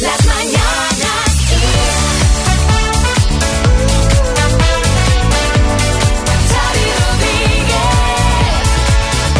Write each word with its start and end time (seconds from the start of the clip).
Las 0.00 0.24
mañanas 0.26 1.34
Kiss. 1.48 1.58
Xavi 6.48 6.86
Rodríguez. 7.00 7.80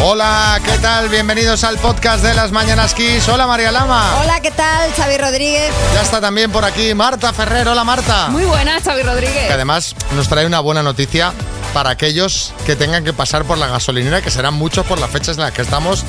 Hola, 0.01 0.59
¿qué 0.65 0.77
tal? 0.79 1.07
Bienvenidos 1.07 1.63
al 1.63 1.77
podcast 1.77 2.21
de 2.23 2.33
las 2.33 2.51
Mañanas 2.51 2.93
Kiss. 2.93 3.29
Hola, 3.29 3.47
María 3.47 3.71
Lama. 3.71 4.17
Hola, 4.21 4.41
¿qué 4.41 4.51
tal? 4.51 4.91
Xavi 4.91 5.17
Rodríguez. 5.17 5.71
Ya 5.93 6.01
está 6.01 6.19
también 6.19 6.51
por 6.51 6.65
aquí 6.65 6.93
Marta 6.93 7.31
Ferrer. 7.31 7.69
Hola, 7.69 7.85
Marta. 7.85 8.27
Muy 8.27 8.43
buena, 8.43 8.81
Xavi 8.81 9.03
Rodríguez. 9.03 9.47
Que 9.47 9.53
además 9.53 9.95
nos 10.17 10.27
trae 10.27 10.45
una 10.45 10.59
buena 10.59 10.83
noticia 10.83 11.31
para 11.73 11.91
aquellos 11.91 12.53
que 12.65 12.75
tengan 12.75 13.05
que 13.05 13.13
pasar 13.13 13.45
por 13.45 13.57
la 13.57 13.67
gasolinera, 13.67 14.21
que 14.21 14.29
serán 14.29 14.55
muchos 14.55 14.85
por 14.85 14.99
las 14.99 15.09
fechas 15.09 15.37
en 15.37 15.43
las 15.43 15.53
que 15.53 15.61
estamos 15.61 16.03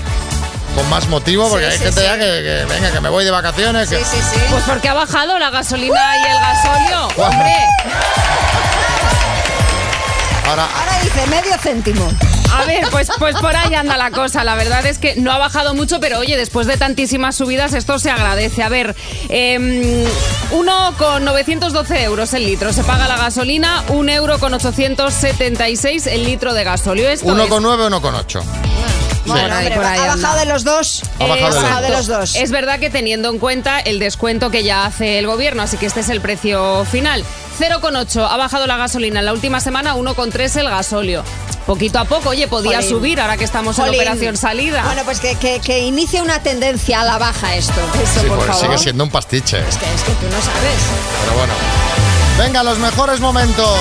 con 0.74 0.88
más 0.88 1.08
motivo, 1.08 1.48
porque 1.48 1.66
Sí, 1.66 1.72
hay 1.72 1.78
sí, 1.78 1.84
gente 1.84 2.00
sí. 2.00 2.06
ya 2.06 2.14
que, 2.18 2.20
que, 2.42 2.64
venga, 2.68 2.90
que 2.92 3.00
me 3.00 3.08
voy 3.08 3.24
de 3.24 3.30
vacaciones. 3.30 3.88
que- 3.88 3.98
Sí, 3.98 4.04
sí, 4.04 4.18
sí. 4.34 4.40
Pues 4.50 4.62
porque 4.64 4.88
ha 4.88 4.94
bajado 4.94 5.38
la 5.38 5.50
gasolina 5.50 6.00
y 6.18 6.30
el 6.30 6.38
gasolio. 6.40 7.08
Guau. 7.16 7.30
Hombre, 7.30 7.54
Ahora, 10.48 10.64
Ahora 10.64 10.98
dice 11.04 11.26
medio 11.28 11.56
céntimo. 11.62 12.10
a 12.52 12.64
ver, 12.64 12.84
pues, 12.90 13.08
pues 13.20 13.36
por 13.36 13.54
ahí 13.54 13.72
anda 13.74 13.96
la 13.96 14.10
cosa. 14.10 14.42
La 14.42 14.56
verdad 14.56 14.84
es 14.84 14.98
que 14.98 15.14
no 15.16 15.30
ha 15.30 15.38
bajado 15.38 15.74
mucho, 15.74 16.00
pero 16.00 16.18
oye, 16.18 16.36
después 16.36 16.66
de 16.66 16.76
tantísimas 16.76 17.36
subidas, 17.36 17.72
esto 17.72 18.00
se 18.00 18.10
agradece. 18.10 18.62
A 18.64 18.68
ver, 18.68 18.96
eh, 19.28 20.08
uno 20.50 20.94
con 20.98 21.24
912 21.24 22.02
euros 22.02 22.34
el 22.34 22.46
litro. 22.46 22.72
Se 22.72 22.82
paga 22.82 23.06
la 23.06 23.16
gasolina, 23.16 23.84
un 23.88 24.08
euro 24.08 24.40
con 24.40 24.52
876 24.54 26.06
el 26.08 26.24
litro 26.24 26.52
de 26.52 26.64
gasolio. 26.64 27.08
Esto 27.08 27.26
uno 27.28 27.44
es- 27.44 27.48
con 27.48 27.62
nueve, 27.62 27.86
uno 27.86 28.00
con 28.02 28.14
ocho. 28.16 28.42
Bueno, 28.42 28.90
Ahí, 29.26 29.40
hombre, 29.40 29.74
por 29.74 29.84
ahí 29.84 29.98
ha 29.98 30.12
anda. 30.12 30.16
bajado 30.16 30.38
de 30.40 30.46
los 30.46 30.64
dos. 30.64 31.02
Ha 31.18 31.26
bajado 31.26 31.34
de 31.34 31.40
los 31.42 31.54
Exacto. 31.56 31.74
dos. 31.74 31.82
de 31.82 31.90
los 31.90 32.06
dos. 32.06 32.34
Es 32.36 32.50
verdad 32.50 32.78
que 32.80 32.90
teniendo 32.90 33.28
en 33.30 33.38
cuenta 33.38 33.78
el 33.80 33.98
descuento 33.98 34.50
que 34.50 34.62
ya 34.64 34.86
hace 34.86 35.18
el 35.18 35.26
gobierno, 35.26 35.62
así 35.62 35.76
que 35.76 35.86
este 35.86 36.00
es 36.00 36.08
el 36.08 36.20
precio 36.20 36.84
final. 36.90 37.24
0,8 37.58 38.26
ha 38.30 38.36
bajado 38.36 38.66
la 38.66 38.76
gasolina 38.76 39.18
en 39.20 39.26
la 39.26 39.32
última 39.32 39.60
semana, 39.60 39.94
1,3 39.96 40.56
el 40.60 40.70
gasolio. 40.70 41.22
Poquito 41.66 41.98
a 41.98 42.04
poco, 42.06 42.30
oye, 42.30 42.48
podía 42.48 42.76
Jolín. 42.78 42.88
subir 42.90 43.20
ahora 43.20 43.36
que 43.36 43.44
estamos 43.44 43.78
en 43.78 43.88
operación 43.90 44.36
salida. 44.36 44.82
Bueno, 44.84 45.02
pues 45.04 45.20
que, 45.20 45.36
que, 45.36 45.60
que 45.60 45.80
inicie 45.80 46.22
una 46.22 46.40
tendencia 46.42 47.02
a 47.02 47.04
la 47.04 47.18
baja 47.18 47.54
esto. 47.54 47.80
Eso, 48.02 48.20
Sí, 48.22 48.26
por 48.26 48.40
favor. 48.46 48.54
sigue 48.62 48.78
siendo 48.78 49.04
un 49.04 49.10
pastiche. 49.10 49.58
Es 49.68 49.76
que, 49.76 49.84
es 49.94 50.02
que 50.02 50.12
tú 50.12 50.24
no 50.26 50.40
sabes. 50.40 50.80
Pero 51.24 51.36
bueno. 51.36 51.52
Venga, 52.38 52.62
los 52.62 52.78
mejores 52.78 53.20
momentos. 53.20 53.78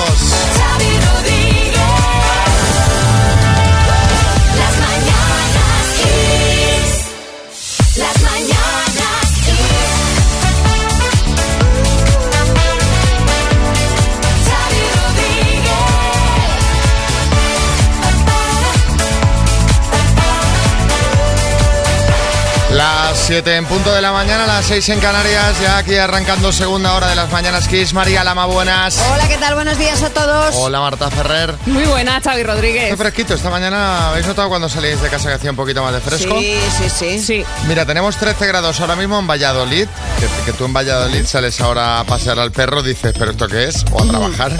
7 23.30 23.54
en 23.54 23.64
punto 23.64 23.94
de 23.94 24.02
la 24.02 24.10
mañana, 24.10 24.44
las 24.44 24.64
6 24.64 24.88
en 24.88 24.98
Canarias, 24.98 25.54
ya 25.62 25.78
aquí 25.78 25.94
arrancando 25.94 26.50
segunda 26.50 26.94
hora 26.96 27.06
de 27.06 27.14
las 27.14 27.30
mañanas 27.30 27.68
Kiss. 27.68 27.94
María 27.94 28.24
Lama, 28.24 28.46
buenas. 28.46 29.00
Hola, 29.12 29.28
¿qué 29.28 29.36
tal? 29.36 29.54
Buenos 29.54 29.78
días 29.78 30.02
a 30.02 30.10
todos. 30.10 30.52
Hola 30.56 30.80
Marta 30.80 31.08
Ferrer. 31.12 31.54
Muy 31.66 31.84
buena, 31.84 32.20
Xavi 32.20 32.38
Qué 32.38 32.42
Rodríguez. 32.42 32.96
fresquito, 32.98 33.34
esta 33.34 33.48
mañana 33.48 34.08
habéis 34.08 34.26
notado 34.26 34.48
cuando 34.48 34.68
salís 34.68 35.00
de 35.00 35.08
casa 35.08 35.28
que 35.28 35.34
hacía 35.36 35.50
un 35.50 35.56
poquito 35.56 35.80
más 35.80 35.92
de 35.92 36.00
fresco. 36.00 36.40
Sí, 36.40 36.58
sí, 36.76 36.90
sí. 36.90 37.18
Sí. 37.20 37.44
Mira, 37.68 37.86
tenemos 37.86 38.16
13 38.16 38.48
grados 38.48 38.80
ahora 38.80 38.96
mismo 38.96 39.20
en 39.20 39.28
Valladolid, 39.28 39.86
que, 40.18 40.44
que 40.44 40.52
tú 40.58 40.64
en 40.64 40.72
Valladolid 40.72 41.24
sales 41.24 41.60
ahora 41.60 42.00
a 42.00 42.04
pasear 42.04 42.40
al 42.40 42.50
perro, 42.50 42.82
dices, 42.82 43.14
¿pero 43.16 43.30
esto 43.30 43.46
qué 43.46 43.68
es? 43.68 43.84
O 43.92 44.02
a 44.02 44.08
trabajar. 44.08 44.50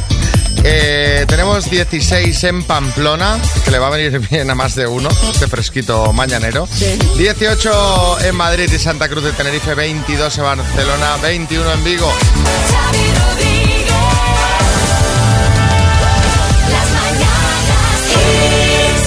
Eh, 0.62 1.24
tenemos 1.26 1.70
16 1.70 2.44
en 2.44 2.62
Pamplona, 2.64 3.38
que 3.64 3.70
le 3.70 3.78
va 3.78 3.86
a 3.86 3.90
venir 3.90 4.18
bien 4.30 4.50
a 4.50 4.54
más 4.54 4.74
de 4.74 4.86
uno, 4.86 5.08
este 5.32 5.46
fresquito 5.46 6.12
mañanero. 6.12 6.68
18 7.16 8.20
en 8.20 8.34
Madrid 8.36 8.70
y 8.72 8.78
Santa 8.78 9.08
Cruz 9.08 9.24
de 9.24 9.32
Tenerife, 9.32 9.74
22 9.74 10.38
en 10.38 10.44
Barcelona, 10.44 11.16
21 11.22 11.72
en 11.72 11.84
Vigo. 11.84 12.12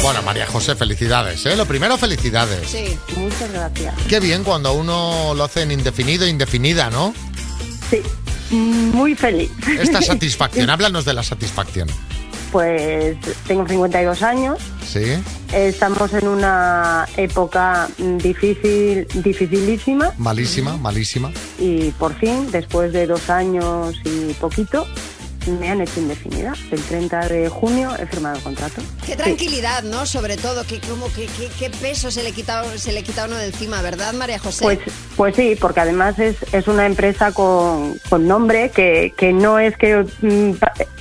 Bueno, 0.01 0.21
María 0.23 0.47
José, 0.47 0.75
felicidades, 0.75 1.45
¿eh? 1.45 1.55
Lo 1.55 1.65
primero, 1.65 1.97
felicidades. 1.97 2.67
Sí. 2.69 2.97
Muchas 3.15 3.51
gracias. 3.51 3.93
Qué 4.09 4.19
bien 4.19 4.43
cuando 4.43 4.73
uno 4.73 5.33
lo 5.33 5.43
hace 5.43 5.61
en 5.61 5.71
indefinido, 5.71 6.27
indefinida, 6.27 6.89
¿no? 6.89 7.13
Sí, 7.89 8.01
muy 8.53 9.15
feliz. 9.15 9.51
Esta 9.79 10.01
satisfacción, 10.13 10.69
háblanos 10.69 11.05
de 11.05 11.13
la 11.13 11.23
satisfacción. 11.23 11.87
Pues 12.51 13.17
tengo 13.47 13.67
52 13.67 14.21
años. 14.21 14.59
¿Sí? 14.87 15.13
Estamos 15.51 16.13
en 16.13 16.27
una 16.27 17.07
época 17.17 17.87
mm, 17.97 18.17
difícil, 18.17 19.07
dificilísima 19.23 20.11
Malísima, 20.19 20.77
malísima. 20.77 21.31
y 21.57 21.89
por 21.91 22.13
fin, 22.15 22.51
después 22.51 22.93
de 22.93 23.07
dos 23.07 23.29
años 23.31 23.95
y 24.05 24.33
poquito, 24.33 24.85
me 25.47 25.69
han 25.69 25.81
hecho 25.81 25.99
indefinida. 25.99 26.53
El 26.71 26.81
30 26.81 27.27
de 27.27 27.49
junio 27.49 27.91
he 27.99 28.05
firmado 28.05 28.37
el 28.37 28.43
contrato. 28.43 28.81
Qué 29.05 29.13
Sí. 29.13 29.17
tranquilidad, 29.17 29.83
¿no? 29.83 30.05
Sobre 30.05 30.37
todo, 30.37 30.65
que, 30.65 30.79
como, 30.79 31.11
que, 31.13 31.25
que- 31.27 31.49
qué 31.59 31.69
peso 31.69 32.11
se 32.11 32.23
le, 32.23 32.31
quita, 32.31 32.63
se 32.77 32.91
le 32.91 33.03
quita 33.03 33.25
uno 33.25 33.35
de 33.35 33.47
encima, 33.47 33.81
¿verdad, 33.81 34.13
María 34.13 34.39
José? 34.39 34.63
Pues, 34.63 34.79
pues 35.17 35.35
sí, 35.35 35.55
porque 35.59 35.79
además 35.81 36.17
es, 36.19 36.37
es 36.51 36.67
una 36.67 36.85
empresa 36.85 37.31
con, 37.31 37.99
con 38.09 38.27
nombre 38.27 38.71
que, 38.71 39.13
que 39.17 39.33
no 39.33 39.59
es 39.59 39.75
que, 39.77 40.05
mm, 40.21 40.51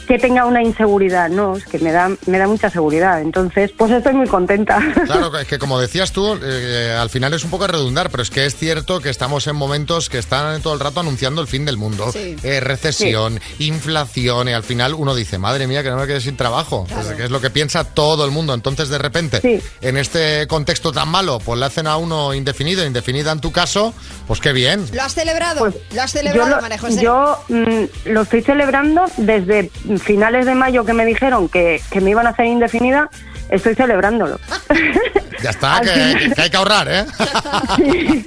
que 0.07 0.19
tenga 0.19 0.45
una 0.47 0.63
inseguridad, 0.63 1.29
no, 1.31 1.57
es 1.57 1.65
que 1.65 1.79
me 1.79 1.93
da, 1.93 2.11
me 2.27 2.39
da 2.39 2.47
mucha 2.49 2.69
seguridad. 2.71 3.21
Entonces, 3.23 3.71
pues 3.77 3.91
estoy 3.93 4.13
muy 4.15 4.27
contenta. 4.27 4.81
Claro, 5.07 5.37
es 5.39 5.47
que 5.47 5.59
como 5.59 5.79
decías 5.81 6.13
tú, 6.13 6.39
eh, 6.43 6.97
al 7.01 7.09
final 7.09 7.33
es 7.35 7.45
un 7.45 7.51
poco 7.51 7.67
redundar, 7.67 8.11
pero 8.11 8.23
es 8.23 8.31
que 8.31 8.45
es 8.45 8.57
cierto 8.57 9.01
que 9.01 9.11
estamos 9.11 9.47
en 9.47 9.57
momentos 9.57 10.09
que 10.09 10.19
están 10.19 10.61
todo 10.61 10.75
el 10.75 10.81
rato 10.81 11.01
anunciando 11.01 11.41
el 11.41 11.47
fin 11.47 11.65
del 11.65 11.77
mundo. 11.77 12.11
Sí. 12.13 12.37
Eh, 12.43 12.61
recesión, 12.61 13.41
inflación, 13.59 14.32
y 14.51 14.53
al 14.53 14.63
final 14.63 14.95
uno 14.95 15.15
dice, 15.15 15.39
madre 15.39 15.67
mía, 15.67 15.83
que 15.83 15.91
no 15.91 15.97
me 15.97 16.07
quede 16.07 16.21
sin 16.21 16.37
trabajo. 16.37 16.87
Pues, 16.89 17.07
que 17.09 17.25
es 17.25 17.31
lo 17.31 17.41
que 17.41 17.51
piensa 17.51 17.85
todo 17.85 18.25
el 18.25 18.31
mundo. 18.31 18.55
Entonces, 18.55 18.89
de 18.89 18.99
repente, 18.99 19.41
Sí. 19.41 19.61
en 19.81 19.97
este 19.97 20.47
contexto 20.47 20.93
tan 20.93 21.09
malo, 21.09 21.39
pues 21.39 21.59
le 21.59 21.67
hacen 21.67 21.87
a 21.87 21.97
uno 21.97 22.35
indefinido, 22.35 22.85
indefinida 22.87 23.33
en 23.33 23.41
tu 23.41 23.53
caso, 23.53 23.95
pues 24.27 24.41
qué 24.41 24.53
bien. 24.53 24.87
¿Lo 24.93 25.03
has 25.03 25.15
celebrado? 25.15 25.61
Pues, 25.61 25.75
¿Lo 25.95 26.03
has 26.03 26.13
yo 26.13 26.19
celebrado, 26.21 26.57
lo, 26.57 26.63
María 26.63 26.79
José? 26.79 27.03
yo, 27.03 27.39
mm, 27.49 27.85
lo 28.07 28.23
estoy 28.23 28.43
celebrando 28.43 29.05
desde 29.19 29.71
finales 30.03 30.47
de 30.47 30.55
mayo 30.55 30.85
que 30.85 30.93
me 30.95 31.05
dijeron 31.05 31.49
que, 31.49 31.81
que 31.91 32.01
me 32.01 32.11
iban 32.11 32.27
a 32.27 32.31
hacer 32.31 32.47
indefinida, 32.47 33.11
estoy 33.51 33.75
celebrándolo. 33.75 34.39
Ya 35.43 35.51
está, 35.51 35.81
que 36.37 36.41
hay 36.41 36.51
que 36.51 36.57
ahorrar, 36.57 36.87
¿eh? 36.89 37.05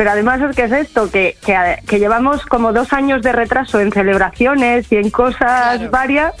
Pero 0.00 0.12
además 0.12 0.40
es 0.40 0.56
que 0.56 0.64
es 0.64 0.72
esto, 0.72 1.10
que, 1.10 1.36
que, 1.44 1.54
que 1.86 1.98
llevamos 1.98 2.46
como 2.46 2.72
dos 2.72 2.90
años 2.94 3.20
de 3.20 3.32
retraso 3.32 3.80
en 3.80 3.92
celebraciones 3.92 4.90
y 4.90 4.96
en 4.96 5.10
cosas 5.10 5.76
Claro. 5.76 5.90
varias, 5.90 6.32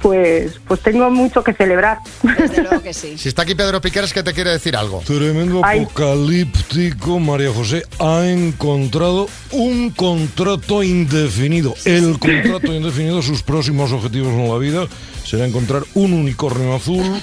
pues, 0.00 0.58
pues 0.66 0.80
tengo 0.80 1.10
mucho 1.10 1.44
que 1.44 1.52
celebrar. 1.52 1.98
Desde 2.22 2.62
luego 2.62 2.80
que 2.80 2.94
sí. 2.94 3.18
si 3.18 3.28
está 3.28 3.42
aquí 3.42 3.54
Pedro 3.54 3.82
Piqueras, 3.82 4.14
que 4.14 4.22
te 4.22 4.32
quiere 4.32 4.48
decir 4.48 4.74
algo. 4.76 5.02
Tremendo 5.04 5.60
Ay. 5.62 5.80
apocalíptico, 5.80 7.20
María 7.20 7.52
José 7.52 7.82
ha 7.98 8.24
encontrado 8.24 9.28
un 9.52 9.90
contrato 9.90 10.82
indefinido. 10.82 11.74
El 11.84 12.18
contrato 12.18 12.72
indefinido, 12.72 13.20
sus 13.20 13.42
próximos 13.42 13.92
objetivos 13.92 14.32
en 14.32 14.48
la 14.48 14.56
vida 14.56 14.86
será 15.26 15.44
encontrar 15.44 15.82
un 15.94 16.12
unicornio 16.12 16.74
azul, 16.76 17.20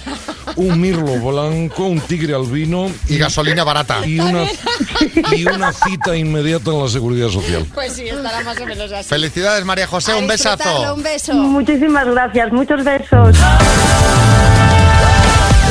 un 0.57 0.79
mirlo 0.81 1.13
blanco, 1.19 1.85
un 1.85 1.99
tigre 2.01 2.33
albino 2.35 2.91
Y 3.07 3.17
gasolina 3.17 3.63
barata. 3.63 4.05
y 4.05 4.19
una, 4.19 4.43
y 5.31 5.45
una 5.45 5.71
cita 5.71 6.15
inmediata 6.15 6.71
en 6.71 6.83
la 6.83 6.89
seguridad 6.89 7.29
social. 7.29 7.65
Pues 7.73 7.93
sí, 7.93 8.07
estará 8.07 8.41
más 8.43 8.59
o 8.59 8.65
menos 8.65 8.91
así. 8.91 9.07
Felicidades, 9.09 9.63
María 9.65 9.87
José, 9.87 10.11
A 10.11 10.17
un 10.17 10.27
besazo. 10.27 10.93
Un 10.95 11.03
beso. 11.03 11.33
Muchísimas 11.33 12.05
gracias, 12.07 12.51
muchos 12.51 12.83
besos. 12.83 13.37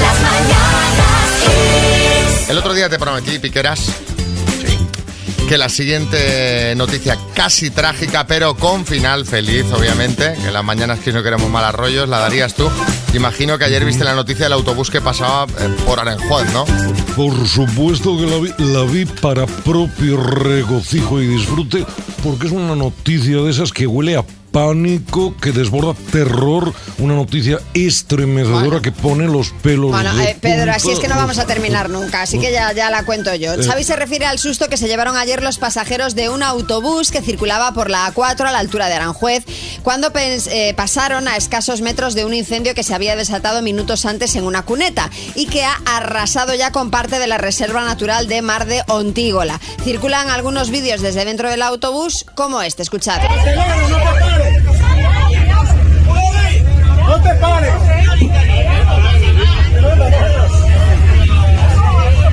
Las 0.01 0.21
mañanas 0.23 1.43
Kiss. 1.45 2.49
El 2.51 2.59
otro 2.59 2.75
día 2.75 2.89
te 2.89 2.99
prometí, 2.99 3.39
Piqueras, 3.39 3.87
que 5.53 5.59
la 5.59 5.69
siguiente 5.69 6.73
noticia 6.77 7.19
casi 7.35 7.69
trágica, 7.69 8.27
pero 8.27 8.55
con 8.55 8.87
final 8.87 9.27
feliz, 9.27 9.71
obviamente, 9.71 10.33
que 10.43 10.51
las 10.51 10.65
mañanas 10.65 11.01
que 11.01 11.13
no 11.13 11.23
queremos 11.23 11.51
mal 11.51 11.63
arroyos, 11.63 12.09
la 12.09 12.21
darías 12.21 12.55
tú. 12.55 12.71
Imagino 13.13 13.59
que 13.59 13.67
ayer 13.67 13.85
viste 13.85 14.03
la 14.03 14.15
noticia 14.15 14.47
del 14.47 14.55
autobús 14.55 14.89
que 14.89 15.03
pasaba 15.03 15.45
eh, 15.45 15.69
por 15.85 16.01
Arenjuez, 16.01 16.51
¿no? 16.55 16.65
Por 17.15 17.47
supuesto 17.47 18.17
que 18.17 18.25
la 18.25 18.39
vi, 18.39 18.73
la 18.73 18.91
vi 18.91 19.05
para 19.05 19.45
propio 19.45 20.17
regocijo 20.17 21.21
y 21.21 21.27
disfrute, 21.27 21.85
porque 22.23 22.47
es 22.47 22.53
una 22.55 22.75
noticia 22.75 23.37
de 23.37 23.51
esas 23.51 23.73
que 23.73 23.87
huele 23.87 24.17
a 24.17 24.25
pánico, 24.53 25.35
que 25.41 25.51
desborda 25.51 25.95
terror, 26.13 26.73
una 26.99 27.15
noticia 27.15 27.59
estremecedora 27.75 28.81
que 28.81 28.93
pone 28.93 29.27
los 29.27 29.51
pelos 29.63 29.91
Bueno, 29.91 30.15
de 30.15 30.31
eh, 30.31 30.37
Pedro, 30.41 30.73
así 30.73 30.91
es 30.91 30.99
que 30.99 31.09
no 31.09 31.17
vamos 31.17 31.39
a 31.39 31.47
terminar 31.47 31.89
nunca, 31.91 32.23
así 32.23 32.39
que 32.39 32.53
ya, 32.53 32.73
ya 32.73 32.91
la 32.91 33.05
cuento 33.05 33.35
yo. 33.35 33.53
Xavi 33.63 33.83
se 33.85 33.97
refiere 33.97 34.27
al 34.27 34.39
susto 34.39 34.69
que 34.69 34.77
se 34.77 34.87
llevaron 34.89 35.17
ayer 35.17 35.43
los 35.43 35.59
pasajeros 35.59 36.15
de 36.15 36.29
un 36.29 36.43
autobús 36.43 37.11
que 37.11 37.23
circulaba 37.23 37.73
por 37.73 37.91
la 37.91 38.13
A4 38.13 38.47
a 38.47 38.53
la 38.53 38.59
altura 38.59 38.89
de 38.89 38.95
Aranjuez, 38.95 39.45
cuando 39.83 40.13
pens- 40.13 40.49
eh, 40.51 40.75
pasaron 40.77 41.27
a 41.29 41.37
escasos 41.37 41.81
metros 41.81 42.15
de 42.15 42.25
un 42.25 42.35
incendio 42.35 42.75
que 42.75 42.83
se 42.85 42.95
había 42.95 43.17
desatado 43.17 43.63
minutos 43.63 44.05
antes 44.05 44.37
en 44.37 44.45
una 44.45 44.63
cuneta 44.63 45.11
y 45.35 45.47
que 45.47 45.65
ha 45.65 45.81
arrasado 45.87 46.55
ya 46.55 46.71
con 46.73 46.91
parte 46.91 47.19
de 47.19 47.27
la 47.27 47.39
Reserva 47.39 47.83
Natural 47.85 48.29
de 48.29 48.43
Mar 48.43 48.67
de 48.67 48.83
Ontígola. 48.89 49.61
Circulan 49.83 50.29
algunos 50.29 50.71
vídeos 50.71 51.01
desde 51.01 51.25
dentro 51.25 51.49
del 51.49 51.63
autobús 51.63 52.27
como 52.35 52.61
este, 52.63 52.83
escuchad. 52.83 53.21
¡No 57.07 57.23
te 57.23 57.35
pares! 57.35 57.75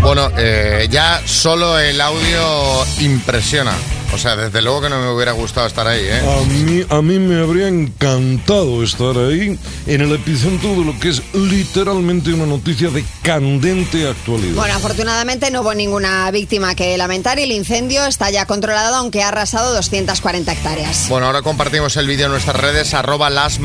Bueno, 0.01 0.31
eh, 0.37 0.87
ya 0.89 1.21
solo 1.25 1.77
el 1.77 1.99
audio 2.01 2.85
impresiona. 2.99 3.73
O 4.13 4.17
sea, 4.17 4.35
desde 4.35 4.61
luego 4.61 4.81
que 4.81 4.89
no 4.89 4.99
me 4.99 5.09
hubiera 5.11 5.33
gustado 5.33 5.67
estar 5.67 5.87
ahí, 5.87 6.01
¿eh? 6.03 6.19
A 6.19 6.45
mí, 6.45 6.85
a 6.89 7.01
mí 7.01 7.19
me 7.19 7.41
habría 7.41 7.67
encantado 7.67 8.83
estar 8.83 9.15
ahí 9.17 9.57
en 9.85 10.01
el 10.01 10.11
epicentro 10.13 10.71
de 10.71 10.85
lo 10.85 10.99
que 10.99 11.09
es 11.09 11.21
literalmente 11.33 12.33
una 12.33 12.45
noticia 12.45 12.89
de 12.89 13.05
candente 13.21 14.07
actualidad. 14.07 14.55
Bueno, 14.55 14.73
afortunadamente 14.73 15.51
no 15.51 15.61
hubo 15.61 15.73
ninguna 15.73 16.29
víctima 16.31 16.75
que 16.75 16.97
lamentar 16.97 17.39
y 17.39 17.43
el 17.43 17.51
incendio 17.51 18.05
está 18.05 18.29
ya 18.31 18.45
controlado, 18.45 18.95
aunque 18.95 19.21
ha 19.21 19.27
arrasado 19.27 19.73
240 19.73 20.51
hectáreas. 20.51 21.07
Bueno, 21.07 21.27
ahora 21.27 21.41
compartimos 21.41 21.95
el 21.97 22.07
vídeo 22.07 22.25
en 22.25 22.31
nuestras 22.31 22.55
redes, 22.55 22.93
arroba 22.93 23.29
las 23.29 23.59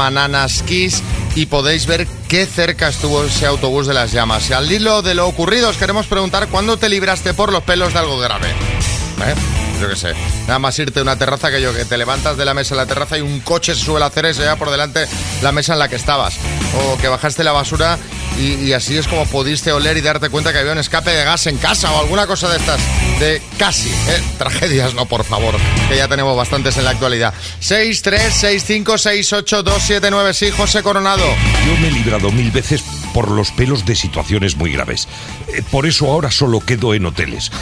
kiss, 0.67 1.03
y 1.35 1.47
podéis 1.47 1.87
ver 1.87 2.07
qué 2.29 2.47
cerca 2.47 2.89
estuvo 2.89 3.25
ese 3.25 3.47
autobús 3.47 3.87
de 3.87 3.95
las 3.95 4.13
llamas. 4.13 4.51
Y 4.51 4.53
al 4.53 4.71
hilo 4.71 5.03
de 5.03 5.15
lo 5.15 5.27
ocurrido, 5.27 5.71
os 5.71 5.77
queremos 5.77 6.07
preguntar 6.07 6.49
cuándo 6.49 6.77
te 6.77 6.89
libraste 6.89 7.35
por 7.35 7.53
los 7.53 7.63
pelos 7.63 7.93
de 7.93 7.99
algo 7.99 8.19
grave. 8.19 8.49
¿Eh? 8.49 9.64
Yo 9.85 9.91
qué 9.91 9.97
sé. 9.97 10.15
Nada 10.47 10.59
más 10.59 10.79
irte 10.79 11.01
a 11.01 11.03
una 11.03 11.19
terraza 11.19 11.51
que 11.51 11.61
yo, 11.61 11.75
que 11.75 11.85
te 11.85 11.99
levantas 11.99 12.39
de 12.39 12.47
la 12.47 12.55
mesa 12.55 12.73
en 12.73 12.79
la 12.79 12.87
terraza 12.87 13.19
y 13.19 13.21
un 13.21 13.41
coche 13.41 13.75
se 13.75 13.83
sube 13.83 13.99
a 13.99 14.01
la 14.01 14.07
acera 14.07 14.31
y 14.31 14.35
se 14.35 14.41
lleva 14.41 14.57
por 14.57 14.71
delante 14.71 15.07
la 15.43 15.53
mesa 15.53 15.75
en 15.75 15.79
la 15.79 15.89
que 15.91 15.97
estabas. 15.97 16.39
O 16.79 16.97
que 16.97 17.09
bajaste 17.09 17.45
la 17.45 17.53
basura 17.53 17.99
y, 18.39 18.55
y 18.55 18.73
así 18.73 18.97
es 18.97 19.07
como 19.07 19.27
pudiste 19.27 19.73
oler 19.73 19.99
y 19.99 20.01
darte 20.01 20.31
cuenta 20.31 20.55
que 20.55 20.61
había 20.61 20.73
un 20.73 20.79
escape 20.79 21.11
de 21.11 21.23
gas 21.23 21.47
en 21.49 21.59
casa 21.59 21.93
o 21.93 22.01
alguna 22.01 22.27
cosa 22.27 22.49
de 22.49 22.57
estas. 22.57 22.81
De 23.21 23.41
casi, 23.59 23.91
¿eh? 23.91 24.23
Tragedias, 24.39 24.95
no, 24.95 25.07
por 25.07 25.25
favor, 25.25 25.55
que 25.89 25.97
ya 25.97 26.09
tenemos 26.09 26.37
bastantes 26.37 26.77
en 26.77 26.85
la 26.85 26.91
actualidad. 26.91 27.33
6, 27.61 28.03
3, 28.03 28.35
6, 28.35 28.65
5, 28.67 28.99
6, 28.99 29.33
8, 29.33 29.63
2, 29.63 29.83
7, 29.87 30.09
9, 30.11 30.35
sí, 30.35 30.51
José 30.51 30.83
Coronado. 30.83 31.25
Yo 31.67 31.77
me 31.81 31.89
he 31.89 31.93
librado 31.93 32.31
mil 32.33 32.51
veces 32.51 32.83
por 33.15 33.31
los 33.31 33.53
pelos 33.53 33.87
de 33.87 33.95
situaciones 33.95 34.57
muy 34.57 34.73
graves. 34.73 35.07
Eh, 35.49 35.63
Por 35.71 35.87
eso 35.87 36.11
ahora 36.11 36.31
solo 36.33 36.59
quedo 36.61 36.93
en 36.95 37.07
hoteles. 37.07 37.53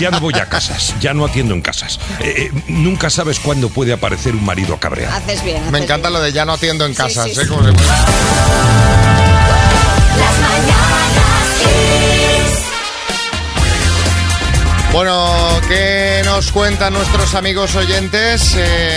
Ya 0.00 0.10
no 0.12 0.20
voy 0.20 0.34
a 0.34 0.48
casas, 0.48 0.94
ya 1.00 1.12
no 1.12 1.24
atiendo 1.24 1.54
en 1.54 1.60
casas. 1.62 1.98
Eh, 2.20 2.50
eh, 2.54 2.62
nunca 2.68 3.10
sabes 3.10 3.40
cuándo 3.40 3.68
puede 3.70 3.92
aparecer 3.92 4.34
un 4.36 4.44
marido 4.44 4.76
cabreado. 4.78 5.16
Haces 5.16 5.42
bien. 5.44 5.68
Me 5.72 5.80
encanta 5.80 6.08
bien. 6.08 6.20
lo 6.20 6.24
de 6.24 6.32
ya 6.32 6.44
no 6.44 6.52
atiendo 6.52 6.86
en 6.86 6.92
Sí, 6.92 6.98
casa. 6.98 7.24
sí, 7.24 7.30
¿eh? 7.30 7.34
sí. 7.42 7.46
Como 7.48 7.64
se- 7.64 7.72
Las 7.72 7.78
mañanas 10.40 11.02
Bueno, 14.92 15.26
¿qué 15.68 16.20
nos 16.24 16.52
cuentan 16.52 16.92
nuestros 16.92 17.34
amigos 17.34 17.74
oyentes? 17.76 18.54
Eh, 18.58 18.90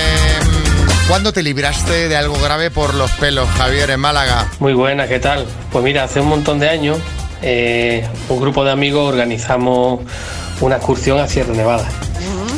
¿Cuándo 1.07 1.31
te 1.31 1.41
libraste 1.41 2.09
de 2.09 2.17
algo 2.17 2.35
grave 2.41 2.69
por 2.69 2.93
los 2.95 3.11
pelos, 3.11 3.47
Javier, 3.51 3.91
en 3.91 4.01
Málaga? 4.01 4.51
Muy 4.59 4.73
buena, 4.73 5.07
¿qué 5.07 5.19
tal? 5.19 5.45
Pues 5.71 5.83
mira, 5.85 6.03
hace 6.03 6.19
un 6.19 6.27
montón 6.27 6.59
de 6.59 6.69
años 6.69 6.97
eh, 7.41 8.07
un 8.27 8.39
grupo 8.39 8.63
de 8.65 8.71
amigos 8.71 9.07
organizamos 9.07 9.99
una 10.61 10.77
excursión 10.77 11.19
a 11.19 11.27
Sierra 11.27 11.53
Nevada. 11.53 11.87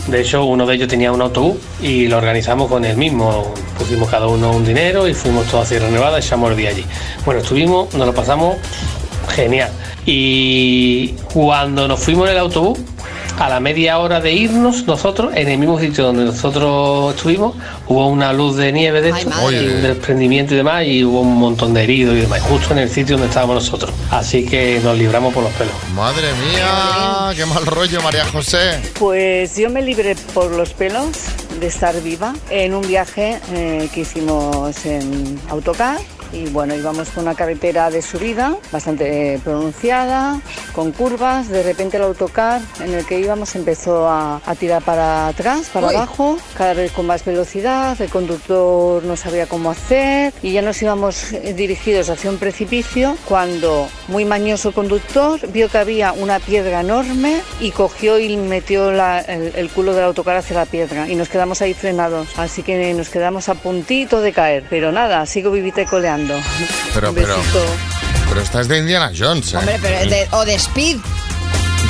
De 0.08 0.22
hecho, 0.22 0.46
uno 0.46 0.66
de 0.66 0.76
ellos 0.76 0.88
tenía 0.88 1.12
un 1.12 1.22
autobús 1.22 1.58
y 1.82 2.08
lo 2.08 2.18
organizamos 2.18 2.70
con 2.70 2.86
él 2.86 2.96
mismo. 2.96 3.54
Pusimos 3.78 4.10
cada 4.10 4.28
uno 4.28 4.52
un 4.52 4.66
dinero 4.66 5.08
y 5.08 5.14
fuimos 5.14 5.46
todos 5.48 5.66
a 5.66 5.68
Sierra 5.68 5.90
Nevada 5.90 6.18
y 6.18 6.22
echamos 6.22 6.52
el 6.52 6.58
día 6.58 6.70
allí. 6.70 6.86
Bueno, 7.26 7.42
estuvimos, 7.42 7.94
nos 7.94 8.08
lo 8.08 8.14
pasamos 8.14 8.56
genial. 9.36 9.70
Y 10.06 11.10
cuando 11.34 11.88
nos 11.88 12.00
fuimos 12.00 12.28
en 12.28 12.36
el 12.36 12.40
autobús, 12.40 12.80
a 13.38 13.50
la 13.50 13.60
media 13.60 14.00
hora 14.00 14.20
de 14.20 14.34
irnos 14.34 14.86
nosotros, 14.86 15.32
en 15.36 15.48
el 15.48 15.58
mismo 15.58 15.80
sitio 15.80 16.06
donde 16.06 16.26
nosotros 16.26 17.16
estuvimos, 17.16 17.56
hubo 17.88 18.08
una 18.08 18.34
luz 18.34 18.58
de 18.58 18.72
nieve 18.72 19.02
de 19.02 19.10
esto, 19.10 19.30
un 19.46 19.82
desprendimiento 19.82 20.54
y 20.54 20.58
demás, 20.58 20.86
y 20.86 21.04
hubo 21.04 21.22
un 21.22 21.38
montón 21.38 21.74
de 21.74 21.84
heridos 21.84 22.16
y 22.16 22.22
demás, 22.22 22.42
justo 22.42 22.74
en 22.74 22.80
el 22.80 22.90
sitio 22.90 23.16
donde 23.16 23.28
estábamos 23.28 23.56
nosotros. 23.56 23.92
Así 24.12 24.46
que 24.46 24.80
nos 24.84 24.98
libramos 24.98 25.34
por 25.34 25.44
los 25.44 25.54
pelos. 25.54 25.74
Madre 25.96 26.28
mía, 26.52 27.34
qué 27.36 27.46
mal 27.46 27.66
rollo, 27.66 28.02
María 28.02 28.26
José. 28.26 28.80
Pues 28.98 29.56
yo 29.56 29.70
me 29.70 29.82
libré 29.82 30.16
por 30.34 30.52
los 30.52 30.74
pelos 30.74 31.08
de 31.60 31.68
estar 31.68 32.00
viva 32.02 32.34
en 32.50 32.74
un 32.74 32.88
viaje 32.88 33.40
eh, 33.54 33.90
que 33.94 34.02
hicimos 34.02 34.86
en 34.86 35.40
autocar. 35.50 35.98
Y 36.34 36.48
bueno, 36.50 36.76
íbamos 36.76 37.10
por 37.10 37.24
una 37.24 37.36
carretera 37.36 37.90
de 37.90 38.02
subida 38.02 38.56
bastante 38.72 39.40
pronunciada, 39.44 40.40
con 40.74 40.92
curvas. 40.92 41.50
De 41.50 41.64
repente 41.64 41.98
el 41.98 42.04
autocar 42.04 42.62
en 42.84 42.94
el 42.94 43.06
que 43.06 43.20
íbamos 43.20 43.56
empezó 43.56 44.08
a, 44.08 44.42
a 44.46 44.56
tirar 44.56 44.82
para 44.82 45.28
atrás, 45.28 45.70
para 45.72 45.88
Uy. 45.88 45.96
abajo, 45.96 46.38
cada 46.58 46.74
vez 46.74 46.92
con 46.92 47.06
más 47.08 47.24
velocidad. 47.26 48.00
El 48.02 48.10
conductor 48.10 49.04
no 49.04 49.16
sabía 49.16 49.46
cómo 49.48 49.72
hacer 49.72 50.34
y 50.42 50.52
ya 50.54 50.62
nos 50.62 50.82
íbamos 50.82 51.34
eh, 51.34 51.54
dirigidos 51.54 52.10
hacia 52.10 52.30
un 52.30 52.38
precipicio 52.38 53.18
cuando, 53.28 53.88
muy 54.08 54.26
mañoso 54.26 54.70
el 54.70 54.76
conductor, 54.76 55.40
vio 55.52 55.70
que 55.70 55.78
había 55.78 56.12
una 56.14 56.40
piedra 56.40 56.82
enorme 56.82 57.42
y 57.60 57.72
cogió 57.72 58.20
y 58.20 58.36
metió 58.38 58.92
la- 58.92 59.20
el, 59.22 59.54
el 59.56 59.70
culo 59.70 59.94
del 59.94 60.04
autocar 60.06 60.38
hacia 60.38 60.56
la 60.56 60.66
piedra 60.66 61.08
y 61.10 61.16
nos 61.16 61.30
quedamos 61.30 61.62
ahí 61.62 61.74
frenados. 61.74 62.28
Así 62.38 62.64
que 62.64 62.94
nos 62.94 63.10
quedamos 63.10 63.50
a 63.50 63.56
puntito 63.56 64.22
de 64.22 64.34
caer. 64.34 64.64
Pero 64.70 64.92
nada, 64.92 65.26
sigo 65.26 65.52
vivite 65.52 65.86
coleando. 65.86 66.17
Pero, 66.94 67.14
pero-. 67.14 67.38
Pero 68.30 68.42
esta 68.42 68.62
es 68.62 68.68
de 68.68 68.78
Indiana 68.80 69.12
Jones, 69.18 69.54
¿eh? 69.54 69.58
Hombre, 69.58 69.80
pero 69.82 70.10
de- 70.10 70.28
o 70.32 70.44
de 70.46 70.56
Speed. 70.56 70.98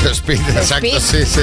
De 0.04 0.12
Speed, 0.12 0.40
exacto, 0.56 0.86
Speed. 0.98 1.26
sí, 1.26 1.26
sí. 1.26 1.42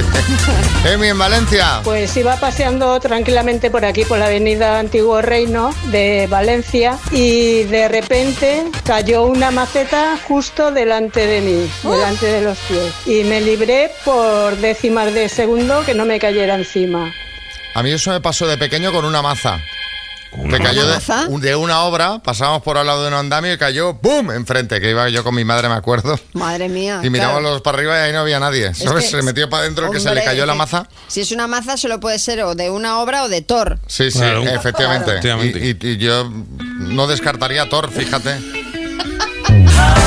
Emi, 0.89 1.09
en 1.09 1.19
Valencia. 1.19 1.81
Pues 1.83 2.17
iba 2.17 2.37
paseando 2.37 3.01
tranquilamente 3.01 3.69
por 3.69 3.85
aquí, 3.85 4.05
por 4.05 4.19
la 4.19 4.27
avenida 4.27 4.79
Antiguo 4.79 5.21
Reino 5.21 5.75
de 5.87 6.29
Valencia, 6.31 6.97
y 7.11 7.65
de 7.65 7.89
repente 7.89 8.63
cayó 8.85 9.25
una 9.25 9.51
maceta 9.51 10.17
justo 10.29 10.71
delante 10.71 11.27
de 11.27 11.41
mí, 11.41 11.69
delante 11.83 12.27
de 12.27 12.43
los 12.43 12.57
pies. 12.59 12.93
Y 13.07 13.25
me 13.25 13.41
libré 13.41 13.91
por 14.05 14.57
décimas 14.59 15.13
de 15.13 15.29
segundo 15.29 15.85
que 15.85 15.95
no 15.95 16.05
me 16.05 16.21
cayera 16.21 16.55
encima. 16.55 17.13
A 17.75 17.83
mí 17.83 17.91
eso 17.91 18.13
me 18.13 18.21
pasó 18.21 18.47
de 18.47 18.57
pequeño 18.57 18.93
con 18.93 19.05
una 19.05 19.21
maza. 19.21 19.61
Una 20.37 20.59
que 20.59 20.65
cayó 20.65 20.87
de, 20.87 21.39
de 21.41 21.57
una 21.57 21.83
obra, 21.85 22.19
pasábamos 22.19 22.63
por 22.63 22.77
al 22.77 22.87
lado 22.87 23.03
de 23.03 23.09
un 23.09 23.15
andamio 23.15 23.53
y 23.53 23.59
cayó 23.59 23.97
¡pum! 23.97 24.31
enfrente, 24.33 24.81
que 24.81 24.91
iba 24.91 25.09
yo 25.09 25.23
con 25.23 25.35
mi 25.35 25.45
madre, 25.45 25.69
me 25.69 25.75
acuerdo. 25.77 26.19
Madre 26.33 26.69
mía. 26.69 27.01
Y 27.03 27.11
miramos 27.11 27.37
Ah, 27.37 27.41
claro. 27.41 27.55
los 27.55 27.63
para 27.63 27.79
arriba 27.79 27.97
y 27.99 28.01
ahí 28.03 28.13
no 28.13 28.19
había 28.21 28.41
nadie. 28.41 28.67
Es 28.69 28.79
¿Sabes? 28.79 29.05
que- 29.05 29.11
se 29.13 29.23
metió 29.23 29.49
para 29.49 29.63
adentro 29.63 29.91
que 29.91 30.01
se 30.01 30.13
le 30.15 30.25
cayó 30.25 30.45
la 30.47 30.55
maza. 30.55 30.89
Si 31.07 31.21
es 31.21 31.31
una 31.31 31.47
maza, 31.47 31.77
solo 31.77 32.01
puede 32.01 32.19
ser 32.19 32.43
o 32.43 32.55
de 32.55 32.71
una 32.71 33.01
obra 33.01 33.23
o 33.25 33.29
de 33.29 33.43
Thor. 33.43 33.79
Sí, 33.87 34.11
sí, 34.11 34.19
Claro. 34.19 34.43
efectivamente. 34.43 35.11
Efectivamente. 35.13 35.59
Y, 35.61 35.87
y- 35.87 35.93
y 35.93 35.97
yo 35.99 36.29
no 36.79 37.07
descartaría 37.07 37.63
a 37.63 37.69
Thor, 37.69 37.91
fíjate. 37.91 38.35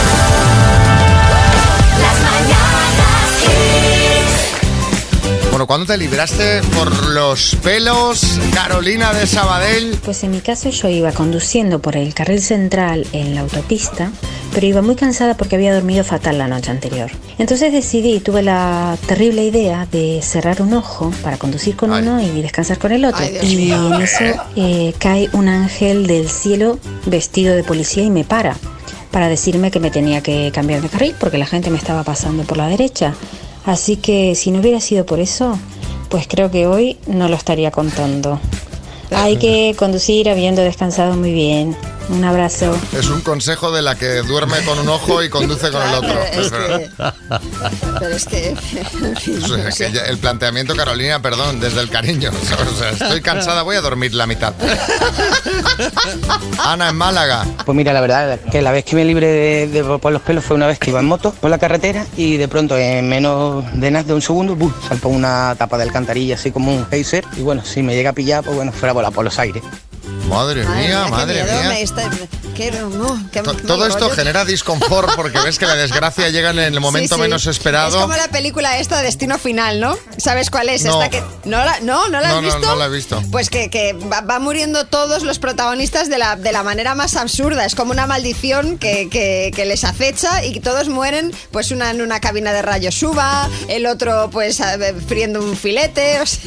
Bueno, 5.57 5.65
¿cuándo 5.65 5.87
te 5.87 5.97
libraste 5.97 6.61
por 6.75 7.07
los 7.07 7.57
pelos, 7.63 8.39
Carolina 8.53 9.11
de 9.11 9.25
Sabadell? 9.25 9.97
Pues 10.05 10.23
en 10.23 10.29
mi 10.29 10.39
caso 10.39 10.69
yo 10.69 10.87
iba 10.87 11.11
conduciendo 11.11 11.79
por 11.79 11.97
el 11.97 12.13
carril 12.13 12.43
central 12.43 13.07
en 13.11 13.33
la 13.33 13.41
autopista, 13.41 14.11
pero 14.53 14.67
iba 14.67 14.83
muy 14.83 14.93
cansada 14.93 15.35
porque 15.35 15.55
había 15.55 15.73
dormido 15.73 16.03
fatal 16.03 16.37
la 16.37 16.47
noche 16.47 16.69
anterior. 16.69 17.09
Entonces 17.39 17.73
decidí, 17.73 18.19
tuve 18.19 18.43
la 18.43 18.99
terrible 19.07 19.45
idea 19.45 19.87
de 19.91 20.21
cerrar 20.21 20.61
un 20.61 20.75
ojo 20.75 21.11
para 21.23 21.37
conducir 21.37 21.75
con 21.75 21.91
Ay. 21.91 22.03
uno 22.03 22.21
y 22.21 22.39
descansar 22.43 22.77
con 22.77 22.91
el 22.91 23.03
otro. 23.03 23.25
Ay, 23.25 23.39
y 23.41 23.71
en 23.71 23.93
eso 23.95 24.25
eh, 24.55 24.93
cae 24.99 25.27
un 25.33 25.47
ángel 25.47 26.05
del 26.05 26.29
cielo 26.29 26.77
vestido 27.07 27.55
de 27.55 27.63
policía 27.63 28.03
y 28.03 28.11
me 28.11 28.23
para 28.23 28.55
para 29.11 29.29
decirme 29.29 29.71
que 29.71 29.79
me 29.79 29.89
tenía 29.89 30.21
que 30.21 30.51
cambiar 30.53 30.81
de 30.81 30.89
carril 30.89 31.15
porque 31.19 31.39
la 31.39 31.47
gente 31.47 31.71
me 31.71 31.77
estaba 31.77 32.03
pasando 32.03 32.43
por 32.43 32.57
la 32.57 32.67
derecha. 32.67 33.15
Así 33.67 33.97
que 33.97 34.33
si 34.35 34.49
no 34.49 34.61
hubiera 34.61 34.79
sido 34.79 35.05
por 35.05 35.19
eso, 35.19 35.59
pues 36.09 36.25
creo 36.25 36.49
que 36.49 36.67
hoy 36.67 36.97
no 37.05 37.27
lo 37.27 37.35
estaría 37.35 37.69
contando. 37.69 38.39
Hay 39.11 39.35
que 39.35 39.75
conducir 39.77 40.29
habiendo 40.29 40.61
descansado 40.61 41.17
muy 41.17 41.33
bien. 41.33 41.75
Un 42.09 42.23
abrazo. 42.23 42.77
Es 42.97 43.09
un 43.09 43.19
consejo 43.21 43.71
de 43.71 43.81
la 43.81 43.95
que 43.95 44.21
duerme 44.21 44.63
con 44.63 44.79
un 44.79 44.87
ojo 44.87 45.21
y 45.23 45.29
conduce 45.29 45.69
con 45.71 45.81
el 45.81 45.93
otro. 45.95 46.17
pero 46.31 46.41
es 46.41 46.51
que- 46.51 46.89
Pero 47.99 48.15
es 48.15 48.25
que, 48.25 48.47
en 48.49 48.57
fin, 49.17 49.43
O 49.43 49.47
sea, 49.47 49.57
no 49.57 49.71
sé. 49.71 49.91
que 49.91 49.99
el 49.99 50.17
planteamiento, 50.17 50.75
Carolina, 50.75 51.21
perdón, 51.21 51.59
desde 51.59 51.81
el 51.81 51.89
cariño. 51.89 52.31
O 52.67 52.75
sea, 52.79 52.91
estoy 52.91 53.21
cansada, 53.21 53.63
voy 53.63 53.75
a 53.75 53.81
dormir 53.81 54.13
la 54.13 54.25
mitad. 54.27 54.53
Ana, 56.65 56.89
en 56.89 56.95
Málaga. 56.95 57.45
Pues 57.65 57.75
mira, 57.75 57.91
la 57.93 58.01
verdad 58.01 58.39
que 58.51 58.61
la 58.61 58.71
vez 58.71 58.85
que 58.85 58.95
me 58.95 59.03
libré 59.05 59.27
de, 59.27 59.67
de- 59.67 59.83
por 59.99 60.11
los 60.11 60.21
pelos 60.21 60.43
fue 60.45 60.55
una 60.55 60.67
vez 60.67 60.79
que 60.79 60.89
iba 60.91 60.99
en 60.99 61.05
moto 61.07 61.31
por 61.33 61.49
la 61.49 61.57
carretera 61.57 62.05
y 62.15 62.37
de 62.37 62.47
pronto 62.47 62.77
en 62.77 63.07
menos 63.09 63.65
de 63.73 63.91
nada 63.91 64.03
de 64.03 64.13
un 64.13 64.21
segundo 64.21 64.55
¡bum! 64.55 64.71
saltó 64.87 65.09
una 65.09 65.55
tapa 65.57 65.77
de 65.77 65.83
alcantarilla 65.83 66.35
así 66.35 66.51
como 66.51 66.73
un 66.73 66.85
geyser 66.87 67.25
y 67.35 67.41
bueno, 67.41 67.63
si 67.65 67.81
me 67.83 67.95
llega 67.95 68.11
a 68.11 68.13
pillar, 68.13 68.43
pues 68.43 68.55
bueno, 68.55 68.71
fuera 68.71 68.91
a 68.91 68.93
volar 68.93 69.11
por 69.11 69.23
los 69.25 69.37
aires. 69.39 69.63
Madre 70.27 70.65
mía, 70.67 71.07
madre 71.09 71.43
mía. 71.43 71.69
me 71.69 71.81
está- 71.81 72.09
qué- 72.57 72.71
no, 72.71 73.29
qué- 73.31 73.41
To- 73.41 73.53
no, 73.53 73.59
Todo 73.61 73.87
esto 73.87 74.09
yo- 74.09 74.15
genera 74.15 74.43
disconfort 74.45 75.15
porque 75.15 75.39
ves 75.39 75.57
que 75.59 75.65
la 75.65 75.75
desgracia 75.75 76.29
llega 76.31 76.49
en 76.49 76.59
el 76.59 76.79
momento 76.79 77.15
Sí, 77.15 77.15
sí. 77.15 77.21
menos 77.21 77.43
Es 77.43 77.47
esperado. 77.57 78.01
como 78.01 78.15
la 78.15 78.27
película 78.27 78.77
esta, 78.79 79.01
Destino 79.01 79.37
Final, 79.37 79.79
¿no? 79.79 79.95
¿Sabes 80.17 80.49
cuál 80.49 80.69
es? 80.69 80.83
No. 80.83 81.01
Esta 81.01 81.09
que, 81.09 81.23
¿no, 81.45 81.57
la, 81.63 81.79
no, 81.81 82.07
¿no 82.09 82.19
la 82.19 82.29
has 82.29 82.35
No, 82.35 82.41
visto? 82.41 82.59
no 82.59 82.75
la 82.75 82.85
he 82.85 82.89
visto. 82.89 83.21
Pues 83.31 83.49
que, 83.49 83.69
que 83.69 83.93
va, 83.93 84.21
va 84.21 84.39
muriendo 84.39 84.85
todos 84.85 85.23
los 85.23 85.39
protagonistas 85.39 86.09
de 86.09 86.17
la, 86.17 86.35
de 86.35 86.51
la 86.51 86.63
manera 86.63 86.95
más 86.95 87.15
absurda. 87.15 87.65
Es 87.65 87.75
como 87.75 87.91
una 87.91 88.07
maldición 88.07 88.77
que, 88.77 89.07
que- 89.09 89.51
que 89.55 89.65
les 89.65 89.83
acecha 89.83 90.43
y 90.43 90.53
que 90.53 90.59
todos 90.59 90.89
mueren, 90.89 91.33
pues 91.51 91.71
una 91.71 91.91
en 91.91 92.01
una 92.01 92.19
cabina 92.19 92.51
de 92.53 92.61
rayos 92.61 92.95
suba, 92.95 93.49
el 93.67 93.85
otro 93.85 94.29
pues 94.31 94.59
a- 94.61 94.77
friendo 95.07 95.39
un 95.41 95.55
filete. 95.55 96.19
o 96.21 96.25
sea- 96.25 96.41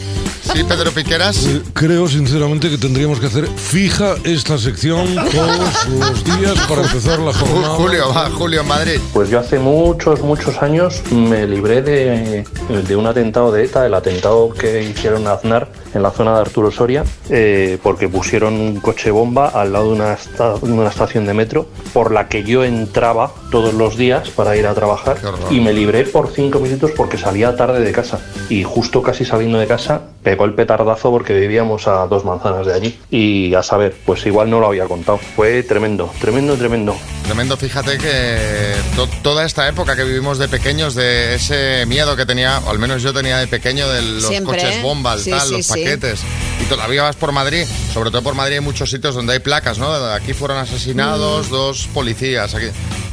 Sí, 0.52 0.64
Pedro 0.64 0.90
Piqueras. 0.90 1.36
Eh, 1.46 1.62
Creo 1.74 2.08
sinceramente 2.08 2.68
que 2.70 2.78
tendríamos 2.78 3.20
que 3.20 3.26
hacer 3.26 3.46
fija 3.48 4.16
esta 4.24 4.58
sección 4.58 5.14
todos 5.30 5.70
los 6.00 6.24
días 6.24 6.58
para 6.68 6.82
empezar 6.82 7.18
la 7.20 7.32
jornada. 7.32 7.68
Julio, 7.74 8.08
va, 8.14 8.30
Julio 8.30 8.64
Madrid. 8.64 9.00
Pues 9.12 9.28
yo 9.30 9.38
hace 9.38 9.58
muchos, 9.58 10.20
muchos 10.22 10.62
años 10.62 11.02
me 11.12 11.46
libré 11.46 11.82
de, 11.82 12.44
de 12.86 12.96
un 12.96 13.06
atentado 13.06 13.52
de 13.52 13.64
ETA, 13.64 13.86
el 13.86 13.94
atentado 13.94 14.50
que 14.50 14.82
hicieron 14.82 15.26
a 15.26 15.32
Aznar 15.32 15.68
en 15.94 16.02
la 16.02 16.10
zona 16.10 16.34
de 16.34 16.40
Arturo 16.40 16.70
Soria, 16.70 17.04
eh, 17.28 17.78
porque 17.82 18.08
pusieron 18.08 18.54
un 18.54 18.80
coche 18.80 19.10
bomba 19.10 19.48
al 19.48 19.72
lado 19.72 19.86
de 19.86 19.92
una, 19.96 20.12
esta- 20.14 20.54
de 20.54 20.72
una 20.72 20.88
estación 20.88 21.26
de 21.26 21.34
metro 21.34 21.66
por 21.92 22.12
la 22.12 22.28
que 22.28 22.44
yo 22.44 22.64
entraba 22.64 23.32
todos 23.50 23.74
los 23.74 23.96
días 23.96 24.30
para 24.30 24.56
ir 24.56 24.66
a 24.66 24.74
trabajar 24.74 25.16
y 25.50 25.60
me 25.60 25.72
libré 25.72 26.04
por 26.04 26.30
cinco 26.32 26.60
minutos 26.60 26.92
porque 26.96 27.18
salía 27.18 27.56
tarde 27.56 27.80
de 27.80 27.92
casa 27.92 28.20
y 28.48 28.62
justo 28.62 29.02
casi 29.02 29.24
saliendo 29.24 29.58
de 29.58 29.66
casa 29.66 30.02
pegó 30.22 30.44
el 30.44 30.54
petardazo 30.54 31.10
porque 31.10 31.32
vivíamos 31.34 31.88
a 31.88 32.06
dos 32.06 32.24
manzanas 32.24 32.66
de 32.66 32.74
allí 32.74 32.98
y 33.10 33.54
a 33.54 33.62
saber, 33.64 33.96
pues 34.06 34.24
igual 34.26 34.48
no 34.50 34.60
lo 34.60 34.66
había 34.66 34.84
contado. 34.84 35.18
Fue 35.34 35.62
tremendo, 35.64 35.89
tremendo, 36.20 36.54
tremendo. 36.56 36.96
Tremendo, 37.24 37.56
fíjate 37.56 37.98
que 37.98 38.74
to- 38.96 39.08
toda 39.22 39.44
esta 39.44 39.68
época 39.68 39.94
que 39.96 40.04
vivimos 40.04 40.38
de 40.38 40.48
pequeños, 40.48 40.94
de 40.94 41.34
ese 41.34 41.84
miedo 41.86 42.16
que 42.16 42.26
tenía, 42.26 42.58
o 42.60 42.70
al 42.70 42.78
menos 42.78 43.02
yo 43.02 43.12
tenía 43.12 43.38
de 43.38 43.46
pequeño, 43.46 43.88
de 43.88 44.02
los 44.02 44.24
Siempre, 44.26 44.58
coches 44.58 44.76
¿eh? 44.76 44.82
bomba, 44.82 45.14
el 45.14 45.20
Sí, 45.20 45.30
tal, 45.30 45.40
sí, 45.48 45.56
los 45.56 45.66
sí. 45.66 45.72
paquetes. 45.72 46.20
Y 46.60 46.64
todavía 46.64 47.02
vas 47.04 47.16
por 47.16 47.32
Madrid, 47.32 47.64
sobre 47.94 48.10
todo 48.10 48.22
por 48.22 48.34
Madrid 48.34 48.54
hay 48.56 48.60
muchos 48.60 48.90
sitios 48.90 49.14
donde 49.14 49.32
hay 49.34 49.38
placas, 49.40 49.78
¿no? 49.78 49.92
Aquí 49.94 50.32
fueron 50.34 50.58
asesinados 50.58 51.48
dos 51.48 51.88
policías. 51.94 52.54
Aquí. 52.54 52.66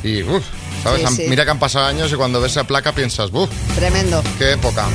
Y, 0.04 0.24
uff, 0.24 0.44
¿sabes? 0.84 1.00
Mm. 1.02 1.02
Sí, 1.02 1.06
Han- 1.08 1.16
sí. 1.16 1.26
Mira 1.30 1.46
que 1.46 1.52
han 1.52 1.60
pasado 1.60 1.86
años 1.86 2.12
y 2.12 2.16
cuando 2.16 2.40
ves 2.42 2.52
esa 2.52 2.64
placa 2.66 2.92
piensas, 2.94 3.30
uff, 3.32 3.50
Tremendo. 3.76 4.24
qué 4.38 4.54
época. 4.54 4.88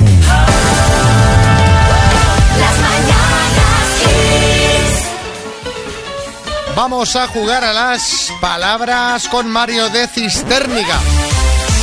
Las 2.59 2.79
mañanas 2.79 3.32
Vamos 6.75 7.15
a 7.15 7.27
jugar 7.27 7.63
a 7.63 7.71
las 7.71 8.33
palabras 8.41 9.27
con 9.27 9.49
Mario 9.49 9.89
de 9.89 10.07
Cisterniga. 10.07 10.99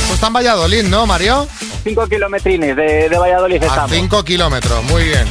Pues 0.07 0.15
está 0.15 0.27
en 0.27 0.33
Valladolid, 0.33 0.83
¿no, 0.83 1.05
Mario? 1.05 1.47
Cinco 1.83 2.05
kilometrines 2.07 2.75
de, 2.75 3.07
de 3.07 3.17
Valladolid 3.17 3.63
A 3.63 3.67
estamos. 3.67 3.91
5 3.91 4.23
kilómetros, 4.25 4.83
muy 4.83 5.05
bien. 5.05 5.25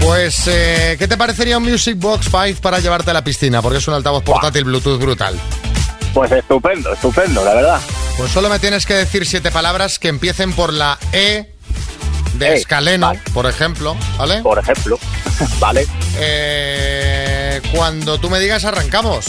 Pues, 0.00 0.46
eh, 0.46 0.96
¿qué 0.98 1.06
te 1.06 1.16
parecería 1.18 1.58
un 1.58 1.64
Music 1.64 1.98
Box 1.98 2.30
5 2.30 2.60
para 2.62 2.78
llevarte 2.78 3.10
a 3.10 3.14
la 3.14 3.22
piscina? 3.22 3.60
Porque 3.60 3.78
es 3.78 3.88
un 3.88 3.94
altavoz 3.94 4.22
portátil 4.24 4.64
Bluetooth 4.64 4.98
brutal. 4.98 5.38
Pues 6.14 6.32
estupendo, 6.32 6.92
estupendo, 6.92 7.44
la 7.44 7.54
verdad. 7.54 7.80
Pues 8.16 8.32
solo 8.32 8.48
me 8.48 8.58
tienes 8.58 8.86
que 8.86 8.94
decir 8.94 9.26
siete 9.26 9.50
palabras 9.50 9.98
que 9.98 10.08
empiecen 10.08 10.52
por 10.52 10.72
la 10.72 10.98
E 11.12 11.52
de 12.34 12.48
E, 12.48 12.54
escaleno, 12.54 13.12
por 13.34 13.46
ejemplo, 13.46 13.96
¿vale? 14.16 14.40
Por 14.40 14.58
ejemplo, 14.58 14.98
vale. 15.58 15.86
Eh, 16.16 17.33
cuando 17.62 18.18
tú 18.18 18.30
me 18.30 18.40
digas, 18.40 18.64
arrancamos. 18.64 19.26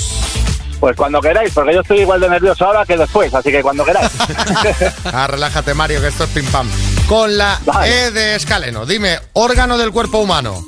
Pues 0.79 0.95
cuando 0.95 1.21
queráis, 1.21 1.53
porque 1.53 1.73
yo 1.73 1.81
estoy 1.81 2.01
igual 2.01 2.19
de 2.19 2.29
nervioso 2.29 2.65
ahora 2.65 2.85
que 2.85 2.97
después, 2.97 3.33
así 3.33 3.49
que 3.51 3.61
cuando 3.61 3.85
queráis. 3.85 4.11
Ah, 5.05 5.27
relájate, 5.27 5.73
Mario, 5.73 6.01
que 6.01 6.07
esto 6.07 6.25
es 6.25 6.29
pim 6.31 6.45
pam. 6.47 6.69
Con 7.07 7.37
la 7.37 7.59
E 7.85 8.11
de 8.11 8.35
escaleno, 8.35 8.85
dime, 8.85 9.17
órgano 9.33 9.77
del 9.77 9.91
cuerpo 9.91 10.19
humano. 10.19 10.61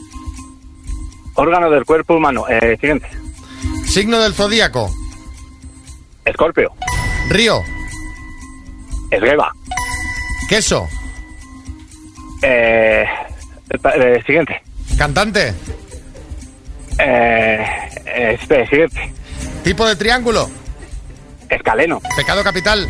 Órgano 1.36 1.70
del 1.70 1.86
cuerpo 1.86 2.16
humano. 2.16 2.46
Eh, 2.50 2.78
siguiente. 2.80 3.08
Signo 3.86 4.20
del 4.20 4.34
zodíaco. 4.34 4.92
Escorpio. 6.26 6.72
Río. 7.30 7.62
Esgueva. 9.12 9.54
Queso. 10.50 10.88
Eh, 12.42 13.06
eh, 13.70 14.24
siguiente. 14.26 14.62
Cantante. 14.98 15.54
Eh, 17.00 17.66
eh, 18.06 18.66
siguiente. 18.70 19.12
Tipo 19.64 19.86
de 19.86 19.96
triángulo. 19.96 20.50
Escaleno. 21.50 22.02
Pecado 22.16 22.44
capital. 22.44 22.88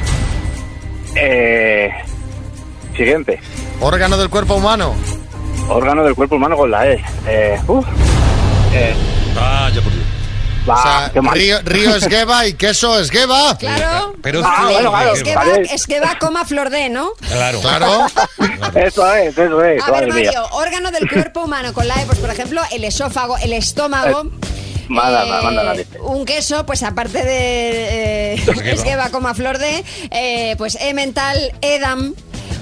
Eh, 1.15 1.89
siguiente. 2.95 3.39
Órgano 3.79 4.17
del 4.17 4.29
cuerpo 4.29 4.55
humano. 4.55 4.93
Órgano 5.69 6.03
del 6.03 6.15
cuerpo 6.15 6.35
humano 6.35 6.55
con 6.55 6.71
la 6.71 6.87
E. 6.87 7.03
Eh, 7.27 7.59
uf. 7.67 7.85
Eh, 8.73 8.93
Vaya 9.35 9.81
por 9.81 9.91
Dios. 9.91 10.06
Va, 10.69 10.75
o 10.75 10.81
sea, 10.81 11.09
qué 11.13 11.21
mal. 11.21 11.33
río, 11.35 11.57
río 11.63 11.95
esgueva 11.95 12.45
y 12.47 12.53
queso 12.53 12.99
esgueva. 12.99 13.57
Claro. 13.57 14.13
Pero 14.21 14.41
Ah, 14.45 14.67
bueno, 14.71 14.89
claro. 14.91 15.13
Es 15.13 15.23
que, 15.23 15.35
va, 15.35 15.43
es 15.57 15.85
que 15.87 15.99
va 15.99 16.17
coma 16.19 16.45
flor 16.45 16.69
de, 16.69 16.89
¿no? 16.89 17.11
Claro. 17.31 17.59
Claro. 17.61 18.05
Eso 18.75 19.13
es, 19.13 19.37
eso 19.37 19.63
es. 19.63 19.81
A 19.83 19.91
ver. 19.91 20.07
Mario, 20.07 20.45
órgano 20.51 20.91
del 20.91 21.09
cuerpo 21.09 21.41
humano 21.43 21.73
con 21.73 21.87
la 21.87 21.95
E, 22.01 22.05
pues 22.05 22.19
por 22.19 22.29
ejemplo, 22.29 22.61
el 22.71 22.83
esófago, 22.83 23.37
el 23.37 23.53
estómago. 23.53 24.29
Manda, 24.89 25.25
eh, 25.25 25.43
manda 25.43 25.63
la 25.63 25.73
leche. 25.73 25.99
un 25.99 26.23
queso, 26.25 26.65
pues 26.65 26.81
aparte 26.83 27.21
de 27.23 28.33
eh, 28.35 28.43
es 28.65 28.83
que 28.83 28.95
va 28.95 29.09
como 29.09 29.27
a 29.27 29.33
flor 29.33 29.57
de, 29.57 29.83
eh, 30.11 30.55
pues 30.57 30.77
Emmental, 30.79 31.51
Edam. 31.61 32.13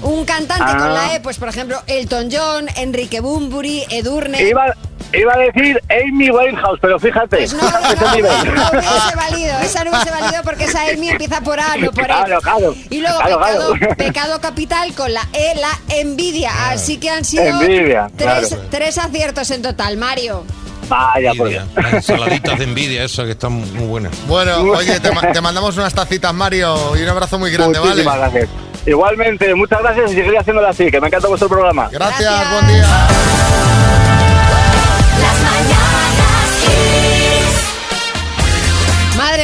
Un 0.02 0.24
cantante 0.24 0.64
Ah. 0.66 0.76
con 0.78 0.92
la 0.94 1.14
E, 1.14 1.20
pues 1.20 1.38
por 1.38 1.48
ejemplo, 1.48 1.80
Elton 1.86 2.28
John, 2.30 2.68
Enrique 2.76 3.20
Bumburi, 3.20 3.84
Edurne. 3.90 4.42
Iba, 4.42 4.74
iba 5.20 5.34
a 5.34 5.38
decir 5.38 5.82
Amy 5.90 6.30
Winehouse, 6.30 6.78
pero 6.80 6.98
fíjate. 6.98 7.36
Pues 7.38 7.54
no, 7.54 7.62
no, 7.62 7.70
no, 7.70 8.44
no 8.44 8.70
hubiese 8.78 9.16
valido, 9.16 9.58
esa 9.62 9.84
no 9.84 9.90
hubiese 9.90 10.10
valido 10.10 10.42
porque 10.42 10.64
esa 10.64 10.82
Amy 10.82 11.10
empieza 11.10 11.40
por 11.40 11.58
A, 11.60 11.76
no 11.76 11.90
por 11.92 12.04
E. 12.04 12.06
Claro, 12.06 12.40
claro. 12.40 12.74
Y 12.90 13.00
luego 13.00 13.18
Claro, 13.18 13.38
pecado, 13.40 13.72
claro. 13.74 13.94
pecado 13.98 14.40
capital 14.40 14.92
con 14.94 15.12
la 15.12 15.22
E, 15.32 15.54
la 15.56 15.96
envidia. 15.96 16.70
Así 16.70 16.98
que 16.98 17.10
han 17.10 17.24
sido 17.24 17.44
Envidia, 17.44 18.08
tres, 18.16 18.48
claro. 18.48 18.64
tres 18.70 18.98
aciertos 18.98 19.50
en 19.50 19.62
total, 19.62 19.96
Mario. 19.96 20.44
Vaya, 20.88 21.32
por 21.36 21.50
ensaladitas 21.50 22.58
de 22.58 22.64
envidia, 22.64 23.02
esa 23.02 23.24
que 23.24 23.32
están 23.32 23.52
muy 23.52 23.86
buenas. 23.86 24.12
Bueno, 24.28 24.60
oye, 24.72 25.00
te, 25.00 25.10
ma- 25.10 25.32
te 25.32 25.40
mandamos 25.40 25.76
unas 25.76 25.92
tacitas, 25.92 26.32
Mario, 26.32 26.96
y 26.96 27.02
un 27.02 27.08
abrazo 27.08 27.38
muy 27.40 27.50
grande, 27.50 27.78
¿vale? 27.80 28.04
Muchísimas 28.04 28.18
gracias. 28.18 28.48
Igualmente, 28.86 29.52
muchas 29.56 29.80
gracias 29.82 30.12
y 30.12 30.14
seguiré 30.14 30.38
haciéndolo 30.38 30.68
así, 30.68 30.88
que 30.88 31.00
me 31.00 31.08
encanta 31.08 31.26
vuestro 31.26 31.48
programa. 31.48 31.88
Gracias, 31.90 32.52
buen 32.52 32.68
día. 32.68 33.65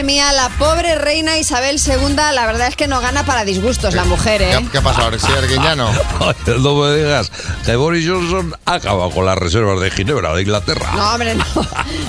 Madre 0.02 0.14
mía, 0.14 0.32
la 0.32 0.48
pobre 0.48 0.96
reina 0.96 1.38
Isabel 1.38 1.80
II, 1.80 2.16
la 2.34 2.44
verdad 2.44 2.66
es 2.66 2.74
que 2.74 2.88
no 2.88 3.00
gana 3.00 3.24
para 3.24 3.44
disgustos 3.44 3.94
la 3.94 4.02
mujer, 4.04 4.42
¿eh? 4.42 4.56
¿Qué, 4.58 4.68
qué 4.72 4.78
ha 4.78 4.82
pasado, 4.82 5.06
Alexis 5.06 5.30
Arguiñano? 5.30 5.92
no 6.58 6.74
me 6.74 6.96
digas 6.96 7.30
que 7.64 7.76
Boris 7.76 8.08
Johnson 8.08 8.56
ha 8.64 8.74
acabado 8.74 9.10
con 9.10 9.26
las 9.26 9.38
reservas 9.38 9.78
de 9.78 9.92
Ginebra 9.92 10.34
de 10.34 10.42
Inglaterra. 10.42 10.90
No, 10.96 11.12
hombre, 11.12 11.36
no. 11.36 11.44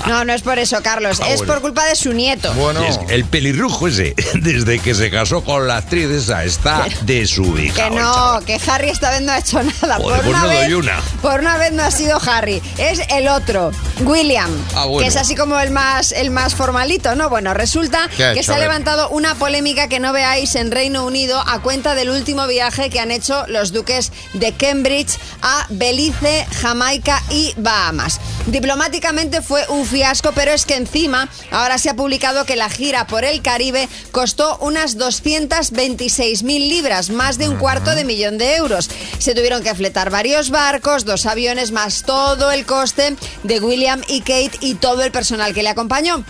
No, 0.08 0.24
no 0.24 0.32
es 0.32 0.42
por 0.42 0.58
eso, 0.58 0.82
Carlos. 0.82 1.20
Ah, 1.22 1.28
es 1.28 1.38
bueno. 1.38 1.52
por 1.52 1.62
culpa 1.62 1.84
de 1.84 1.94
su 1.94 2.12
nieto. 2.12 2.52
Y 2.80 2.84
es 2.84 2.98
que 2.98 3.14
el 3.14 3.24
pelirrujo 3.26 3.86
ese, 3.86 4.14
desde 4.34 4.80
que 4.80 4.94
se 4.94 5.10
casó 5.10 5.44
con 5.44 5.68
la 5.68 5.76
actriz 5.76 6.10
esa, 6.10 6.42
está 6.42 6.84
Que 6.84 6.96
desubicado. 7.04 7.94
no, 7.94 8.44
que 8.44 8.60
Harry 8.66 8.88
esta 8.88 9.10
vez 9.10 9.20
no 9.22 9.30
ha 9.30 9.38
hecho 9.38 9.62
nada. 9.62 9.98
Joder, 9.98 10.00
por, 10.00 10.14
pues 10.16 10.26
una 10.26 10.42
no 10.42 10.48
vez, 10.48 10.64
doy 10.64 10.74
una. 10.74 11.00
por 11.22 11.40
una 11.40 11.56
vez 11.58 11.72
no 11.72 11.84
ha 11.84 11.92
sido 11.92 12.18
Harry. 12.26 12.60
Es 12.76 13.00
el 13.10 13.28
otro, 13.28 13.70
William. 14.00 14.50
Ah, 14.74 14.86
bueno. 14.86 14.98
Que 15.02 15.06
es 15.06 15.16
así 15.16 15.36
como 15.36 15.60
el 15.60 15.70
más, 15.70 16.10
el 16.10 16.32
más 16.32 16.56
formalito, 16.56 17.14
¿no? 17.14 17.28
Bueno, 17.28 17.54
resulta 17.54 17.83
¿Qué 17.84 18.16
¿Qué 18.16 18.24
ha 18.24 18.34
que 18.34 18.42
se 18.42 18.52
ha 18.52 18.58
levantado 18.58 19.10
una 19.10 19.34
polémica 19.34 19.88
que 19.88 20.00
no 20.00 20.12
veáis 20.12 20.54
en 20.54 20.70
Reino 20.70 21.04
Unido 21.04 21.42
a 21.46 21.60
cuenta 21.60 21.94
del 21.94 22.08
último 22.08 22.46
viaje 22.46 22.88
que 22.88 22.98
han 22.98 23.10
hecho 23.10 23.46
los 23.48 23.72
duques 23.72 24.10
de 24.32 24.52
Cambridge 24.52 25.18
a 25.42 25.66
Belice, 25.68 26.46
Jamaica 26.62 27.22
y 27.30 27.52
Bahamas. 27.58 28.20
Diplomáticamente 28.46 29.42
fue 29.42 29.66
un 29.68 29.84
fiasco, 29.86 30.32
pero 30.34 30.52
es 30.52 30.64
que 30.64 30.76
encima 30.76 31.28
ahora 31.50 31.76
se 31.76 31.90
ha 31.90 31.96
publicado 31.96 32.46
que 32.46 32.56
la 32.56 32.70
gira 32.70 33.06
por 33.06 33.24
el 33.24 33.42
Caribe 33.42 33.88
costó 34.12 34.56
unas 34.58 34.96
226.000 34.96 36.42
libras, 36.68 37.10
más 37.10 37.36
de 37.36 37.48
un 37.48 37.56
cuarto 37.56 37.94
de 37.94 38.04
millón 38.04 38.38
de 38.38 38.56
euros. 38.56 38.88
Se 39.18 39.34
tuvieron 39.34 39.62
que 39.62 39.74
fletar 39.74 40.10
varios 40.10 40.50
barcos, 40.50 41.04
dos 41.04 41.26
aviones, 41.26 41.70
más 41.70 42.02
todo 42.02 42.50
el 42.50 42.64
coste 42.64 43.16
de 43.42 43.60
William 43.60 44.00
y 44.08 44.20
Kate 44.20 44.58
y 44.60 44.74
todo 44.74 45.02
el 45.02 45.12
personal 45.12 45.52
que 45.52 45.62
le 45.62 45.68
acompañó. 45.68 46.24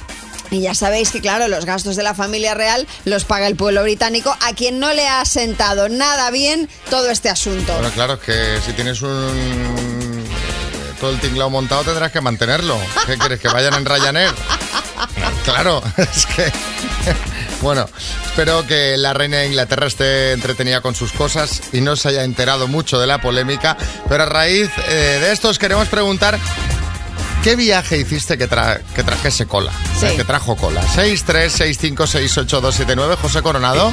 Y 0.51 0.61
ya 0.61 0.75
sabéis 0.75 1.11
que, 1.11 1.21
claro, 1.21 1.49
los 1.49 1.65
gastos 1.65 1.97
de 1.97 2.03
la 2.03 2.15
familia 2.15 2.55
real 2.55 2.87
los 3.05 3.25
paga 3.25 3.47
el 3.47 3.57
pueblo 3.57 3.83
británico, 3.83 4.37
a 4.41 4.53
quien 4.55 4.79
no 4.79 4.93
le 4.93 5.09
ha 5.09 5.25
sentado 5.25 5.89
nada 5.89 6.31
bien 6.31 6.69
todo 6.91 7.11
este 7.11 7.29
asunto. 7.31 7.73
Bueno, 7.75 7.91
claro, 7.91 8.15
es 8.15 8.21
que 8.21 8.59
si 8.65 8.73
tienes 8.73 9.03
un... 9.03 10.25
eh, 10.25 10.95
todo 11.01 11.11
el 11.11 11.21
tinglado 11.21 11.51
montado 11.51 11.83
tendrás 11.85 12.13
que 12.13 12.21
mantenerlo. 12.21 12.79
¿Qué 13.07 13.17
quieres? 13.19 13.41
¿Que 13.41 13.49
vayan 13.49 13.75
en 13.75 13.85
Ryanair? 13.85 14.31
Claro, 15.45 15.83
es 15.99 16.25
que... 16.27 16.51
Bueno, 17.61 17.87
espero 18.27 18.67
que 18.67 18.97
la 18.97 19.13
reina 19.13 19.39
de 19.39 19.47
Inglaterra 19.49 19.87
esté 19.87 20.33
entretenida 20.33 20.81
con 20.81 20.95
sus 20.95 21.13
cosas 21.13 21.61
y 21.73 21.83
no 21.83 21.97
se 21.97 22.09
haya 22.09 22.25
enterado 22.25 22.67
mucho 22.67 22.99
de 22.99 23.07
la 23.07 23.21
polémica, 23.21 23.77
pero 24.09 24.23
a 24.23 24.27
raíz 24.27 24.71
eh, 24.89 25.19
de 25.21 25.33
esto 25.33 25.51
os 25.51 25.59
queremos 25.59 25.89
preguntar 25.89 26.39
¿Qué 27.45 27.55
viaje 27.57 27.99
hiciste 27.99 28.39
que, 28.39 28.49
tra- 28.49 28.81
que 28.97 29.03
trajese 29.05 29.45
cola? 29.45 29.71
Sí. 30.01 30.07
que 30.17 30.25
trajo 30.25 30.57
cola. 30.57 30.81
636568279, 30.95 33.17
José 33.19 33.43
Coronado. 33.43 33.93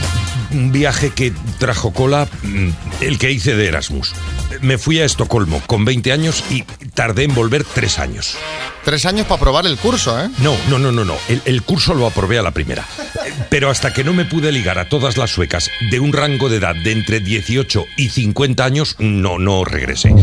Un 0.52 0.72
viaje 0.72 1.10
que 1.12 1.34
trajo 1.60 1.92
cola, 1.92 2.28
mm, 2.44 2.70
el 3.02 3.20
que 3.20 3.30
hice 3.32 3.54
de 3.56 3.68
Erasmus. 3.68 4.14
Me 4.62 4.78
fui 4.78 5.00
a 5.02 5.06
Estocolmo 5.06 5.62
con 5.68 5.84
20 5.84 6.14
años 6.14 6.46
y 6.50 6.64
tardé 6.94 7.26
en 7.26 7.36
volver 7.36 7.66
tres 7.66 8.00
años. 8.00 8.38
Tres 8.86 9.06
años 9.06 9.28
para 9.28 9.42
probar 9.42 9.66
el 9.66 9.76
curso, 9.78 10.18
¿eh? 10.24 10.30
No, 10.40 10.56
no, 10.70 10.80
no, 10.80 10.92
no, 10.94 11.04
no. 11.04 11.16
El, 11.28 11.42
el 11.46 11.62
curso 11.64 11.94
lo 11.94 12.08
aprobé 12.08 12.40
a 12.40 12.44
la 12.44 12.52
primera. 12.52 12.86
Eh, 13.26 13.34
Pero 13.50 13.70
hasta 13.70 13.92
que 13.94 14.04
no 14.06 14.14
me 14.14 14.24
pude 14.26 14.52
ligar 14.54 14.80
a 14.80 14.88
todas 14.88 15.18
las 15.18 15.30
suecas 15.30 15.70
de 15.92 16.00
un 16.00 16.14
rango 16.14 16.48
de 16.48 16.56
edad 16.58 16.76
de 16.76 16.94
entre 16.94 17.20
18 17.20 17.86
y 17.98 18.08
50 18.10 18.64
años, 18.64 18.96
no, 19.00 19.38
no 19.40 19.66
regresé. 19.66 20.14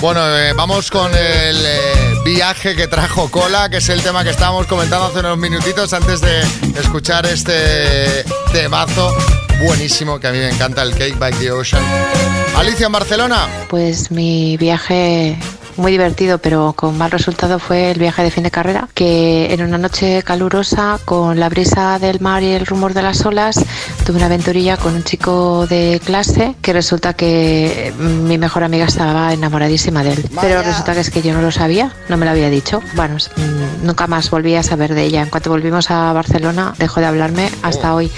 Bueno, 0.00 0.20
eh, 0.36 0.52
vamos 0.52 0.90
con 0.92 1.12
el 1.12 1.56
eh, 1.56 2.14
viaje 2.24 2.76
que 2.76 2.86
trajo 2.86 3.28
cola, 3.30 3.68
que 3.68 3.78
es 3.78 3.88
el 3.88 4.00
tema 4.00 4.22
que 4.22 4.30
estábamos 4.30 4.66
comentando 4.68 5.06
hace 5.06 5.18
unos 5.18 5.38
minutitos 5.38 5.92
antes 5.92 6.20
de 6.20 6.40
escuchar 6.78 7.26
este 7.26 8.24
temazo 8.52 9.12
buenísimo 9.60 10.20
que 10.20 10.28
a 10.28 10.32
mí 10.32 10.38
me 10.38 10.50
encanta, 10.50 10.82
el 10.82 10.92
Cake 10.92 11.18
by 11.18 11.32
the 11.34 11.50
Ocean. 11.50 11.82
Alicia 12.56 12.86
en 12.86 12.92
Barcelona. 12.92 13.48
Pues 13.68 14.12
mi 14.12 14.56
viaje 14.56 15.36
muy 15.78 15.92
divertido, 15.92 16.38
pero 16.38 16.72
con 16.74 16.98
mal 16.98 17.10
resultado 17.10 17.58
fue 17.58 17.90
el 17.90 17.98
viaje 17.98 18.22
de 18.22 18.30
fin 18.30 18.42
de 18.42 18.50
carrera, 18.50 18.88
que 18.94 19.52
en 19.52 19.62
una 19.62 19.78
noche 19.78 20.22
calurosa, 20.22 20.98
con 21.04 21.38
la 21.38 21.48
brisa 21.48 21.98
del 21.98 22.20
mar 22.20 22.42
y 22.42 22.52
el 22.52 22.66
rumor 22.66 22.94
de 22.94 23.02
las 23.02 23.24
olas, 23.24 23.64
tuve 24.04 24.16
una 24.16 24.26
aventurilla 24.26 24.76
con 24.76 24.94
un 24.94 25.04
chico 25.04 25.66
de 25.66 26.00
clase 26.04 26.54
que 26.60 26.72
resulta 26.72 27.14
que 27.14 27.92
mi 27.98 28.38
mejor 28.38 28.64
amiga 28.64 28.86
estaba 28.86 29.32
enamoradísima 29.32 30.02
de 30.02 30.12
él. 30.12 30.28
Pero 30.40 30.62
resulta 30.62 30.94
que 30.94 31.00
es 31.00 31.10
que 31.10 31.22
yo 31.22 31.32
no 31.32 31.42
lo 31.42 31.50
sabía, 31.50 31.92
no 32.08 32.16
me 32.16 32.24
lo 32.24 32.32
había 32.32 32.50
dicho. 32.50 32.82
Bueno, 32.94 33.16
mm, 33.16 33.86
nunca 33.86 34.06
más 34.06 34.30
volví 34.30 34.54
a 34.56 34.62
saber 34.62 34.94
de 34.94 35.04
ella. 35.04 35.22
En 35.22 35.30
cuanto 35.30 35.50
volvimos 35.50 35.90
a 35.90 36.12
Barcelona, 36.12 36.74
dejó 36.78 37.00
de 37.00 37.06
hablarme 37.06 37.50
hasta 37.62 37.94
hoy 37.94 38.10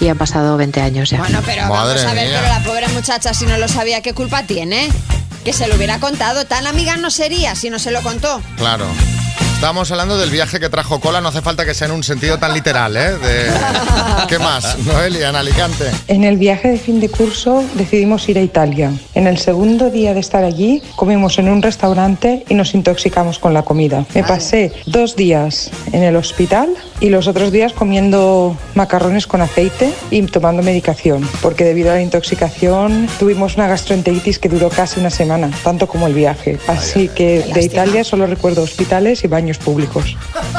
y 0.00 0.08
han 0.08 0.18
pasado 0.18 0.56
20 0.56 0.80
años 0.80 1.10
ya. 1.10 1.18
Bueno, 1.18 1.40
pero 1.44 1.68
vamos 1.68 2.04
a 2.04 2.14
ver, 2.14 2.28
pero 2.32 2.48
la 2.48 2.62
pobre 2.64 2.88
muchacha, 2.88 3.34
si 3.34 3.46
no 3.46 3.56
lo 3.58 3.68
sabía, 3.68 4.00
¿qué 4.00 4.14
culpa 4.14 4.42
tiene? 4.44 4.90
Que 5.44 5.52
se 5.52 5.66
lo 5.68 5.76
hubiera 5.76 5.98
contado. 5.98 6.44
Tan 6.46 6.66
amiga 6.66 6.96
no 6.96 7.10
sería 7.10 7.54
si 7.54 7.70
no 7.70 7.78
se 7.78 7.90
lo 7.90 8.02
contó. 8.02 8.42
Claro. 8.56 8.86
Estábamos 9.62 9.92
hablando 9.92 10.18
del 10.18 10.30
viaje 10.30 10.58
que 10.58 10.68
trajo 10.68 10.98
cola, 10.98 11.20
no 11.20 11.28
hace 11.28 11.40
falta 11.40 11.64
que 11.64 11.72
sea 11.72 11.86
en 11.86 11.92
un 11.92 12.02
sentido 12.02 12.36
tan 12.36 12.52
literal, 12.52 12.96
¿eh? 12.96 13.12
De- 13.12 14.26
¿Qué 14.26 14.40
más? 14.40 14.76
Noelia, 14.80 15.28
en 15.28 15.36
Alicante. 15.36 15.84
En 16.08 16.24
el 16.24 16.36
viaje 16.36 16.68
de 16.72 16.78
fin 16.78 16.98
de 16.98 17.08
curso 17.08 17.62
decidimos 17.74 18.28
ir 18.28 18.38
a 18.38 18.40
Italia. 18.42 18.90
En 19.14 19.28
el 19.28 19.38
segundo 19.38 19.88
día 19.88 20.14
de 20.14 20.20
estar 20.20 20.42
allí 20.42 20.82
comimos 20.96 21.38
en 21.38 21.48
un 21.48 21.62
restaurante 21.62 22.44
y 22.48 22.54
nos 22.54 22.74
intoxicamos 22.74 23.38
con 23.38 23.54
la 23.54 23.62
comida. 23.62 24.04
Me 24.16 24.24
pasé 24.24 24.72
dos 24.86 25.14
días 25.14 25.70
en 25.92 26.02
el 26.02 26.16
hospital 26.16 26.74
y 26.98 27.10
los 27.10 27.28
otros 27.28 27.52
días 27.52 27.72
comiendo 27.72 28.56
macarrones 28.74 29.28
con 29.28 29.42
aceite 29.42 29.92
y 30.10 30.22
tomando 30.22 30.62
medicación, 30.64 31.28
porque 31.40 31.62
debido 31.62 31.92
a 31.92 31.94
la 31.94 32.02
intoxicación 32.02 33.08
tuvimos 33.20 33.54
una 33.54 33.68
gastroenteritis 33.68 34.40
que 34.40 34.48
duró 34.48 34.70
casi 34.70 34.98
una 34.98 35.10
semana, 35.10 35.52
tanto 35.62 35.86
como 35.86 36.08
el 36.08 36.14
viaje. 36.14 36.58
Así 36.66 37.08
que 37.08 37.44
de 37.54 37.62
Italia 37.62 38.02
solo 38.02 38.26
recuerdo 38.26 38.62
hospitales 38.62 39.22
y 39.22 39.28
baños 39.28 39.51
públicos. 39.58 40.16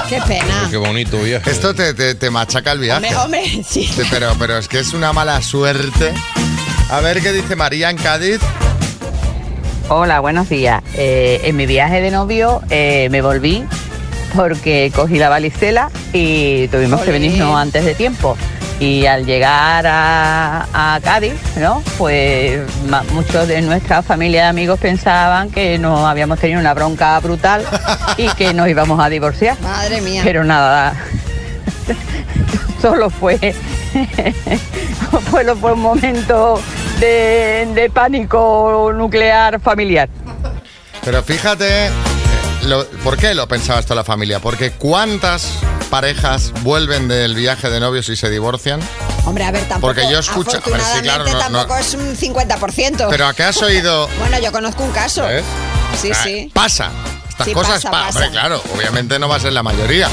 Qué 0.10 0.20
pena. 0.28 0.68
Qué 0.70 0.78
bonito 0.78 1.18
viaje. 1.22 1.50
Esto 1.50 1.74
te, 1.74 1.94
te- 1.94 2.16
te 2.16 2.30
machaca 2.30 2.72
el 2.72 2.80
viaje. 2.80 3.14
Hombre, 3.16 3.40
hombre, 3.42 3.64
sí. 3.68 3.84
Sí, 3.88 4.02
pero, 4.10 4.34
pero 4.40 4.58
es 4.58 4.68
que 4.68 4.80
es 4.80 4.94
una 4.94 5.14
mala 5.14 5.42
suerte. 5.42 6.14
A 6.90 7.00
ver 7.02 7.22
qué 7.22 7.32
dice 7.32 7.56
María 7.56 7.90
en 7.90 7.98
Cádiz. 7.98 8.40
Hola, 9.90 10.20
buenos 10.22 10.50
días. 10.50 10.82
Eh, 10.96 11.42
en 11.44 11.56
mi 11.56 11.66
viaje 11.66 12.02
de 12.02 12.10
novio 12.12 12.62
eh, 12.70 13.10
me 13.12 13.22
volví 13.22 13.64
porque 14.36 14.92
cogí 14.96 15.20
la 15.20 15.30
valicela 15.30 15.92
y 16.14 16.68
tuvimos 16.70 17.02
que 17.02 17.12
venirnos 17.12 17.56
antes 17.56 17.86
de 17.86 17.94
tiempo. 17.94 18.38
Y 18.84 19.06
al 19.06 19.26
llegar 19.26 19.88
a, 19.88 20.68
a 20.74 21.00
Cádiz, 21.02 21.36
¿no? 21.56 21.82
Pues 21.98 22.60
muchos 23.14 23.48
de 23.48 23.62
nuestra 23.62 24.02
familia 24.04 24.44
de 24.44 24.48
amigos 24.50 24.78
pensaban 24.78 25.50
que 25.52 25.80
nos 25.80 26.02
habíamos 26.06 26.38
tenido 26.38 26.60
una 26.60 26.74
bronca 26.74 27.18
brutal 27.22 27.64
y 28.18 28.28
que 28.34 28.54
nos 28.54 28.68
íbamos 28.68 29.00
a 29.00 29.08
divorciar. 29.08 29.58
Madre 29.62 30.02
mía. 30.02 30.20
Pero 30.26 30.44
nada, 30.44 30.96
solo 32.82 33.10
fue, 33.10 33.38
solo 35.32 35.56
fue 35.56 35.72
un 35.72 35.80
momento 35.82 36.60
de, 37.00 37.66
de 37.74 37.90
pánico 37.90 38.92
nuclear 38.94 39.62
familiar. 39.62 40.10
Pero 41.06 41.24
fíjate, 41.24 41.86
eh, 41.88 41.90
lo- 42.68 42.86
¿por 43.02 43.16
qué 43.16 43.34
lo 43.34 43.48
pensaba 43.48 43.80
esto 43.80 43.96
la 43.96 44.04
familia? 44.04 44.40
Porque 44.42 44.72
¿cuántas 44.72 45.54
parejas 45.94 46.52
vuelven 46.64 47.08
del 47.08 47.36
viaje 47.36 47.70
de 47.70 47.80
novios 47.80 48.10
y 48.10 48.16
se 48.16 48.28
divorcian? 48.32 48.80
Hombre, 49.26 49.44
a 49.44 49.52
ver, 49.52 49.62
tampoco. 49.70 49.94
Porque 49.94 50.12
yo 50.12 50.18
escucho- 50.18 50.58
a 50.58 50.68
ver, 50.68 50.82
sí, 50.82 51.02
claro, 51.04 51.24
no- 51.24 51.34
no- 51.34 51.38
tampoco 51.40 51.78
es 51.78 51.94
un 51.94 52.16
50%. 52.18 53.10
Pero 53.12 53.28
¿a 53.28 53.34
qué 53.36 53.44
has 53.44 53.62
oído? 53.62 54.10
Bueno, 54.18 54.40
yo 54.40 54.52
conozco 54.52 54.84
un 54.84 54.92
caso. 54.92 55.30
¿Eh? 55.30 55.44
Sí, 56.02 56.10
Ah, 56.12 56.24
sí. 56.24 56.52
Pasa. 56.52 56.90
Estas 57.30 57.46
Sí, 57.46 57.54
cosas 57.54 57.74
pasa, 57.84 57.92
pa- 57.92 58.06
pasa. 58.08 58.18
Hombre, 58.26 58.32
claro, 58.32 58.64
obviamente 58.76 59.20
no 59.20 59.28
va 59.30 59.36
a 59.36 59.40
ser 59.40 59.54
la 59.54 59.62
mayoría. 59.62 60.10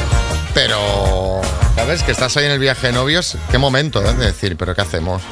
Pero, 0.52 1.40
¿sabes? 1.76 2.02
Que 2.02 2.12
estás 2.12 2.36
ahí 2.36 2.44
en 2.44 2.50
el 2.50 2.58
viaje 2.58 2.88
de 2.88 2.92
novios. 2.92 3.38
Qué 3.50 3.56
momento, 3.56 4.04
¿eh? 4.04 4.12
De 4.12 4.26
decir, 4.26 4.58
¿pero 4.58 4.74
qué 4.74 4.82
hacemos? 4.82 5.22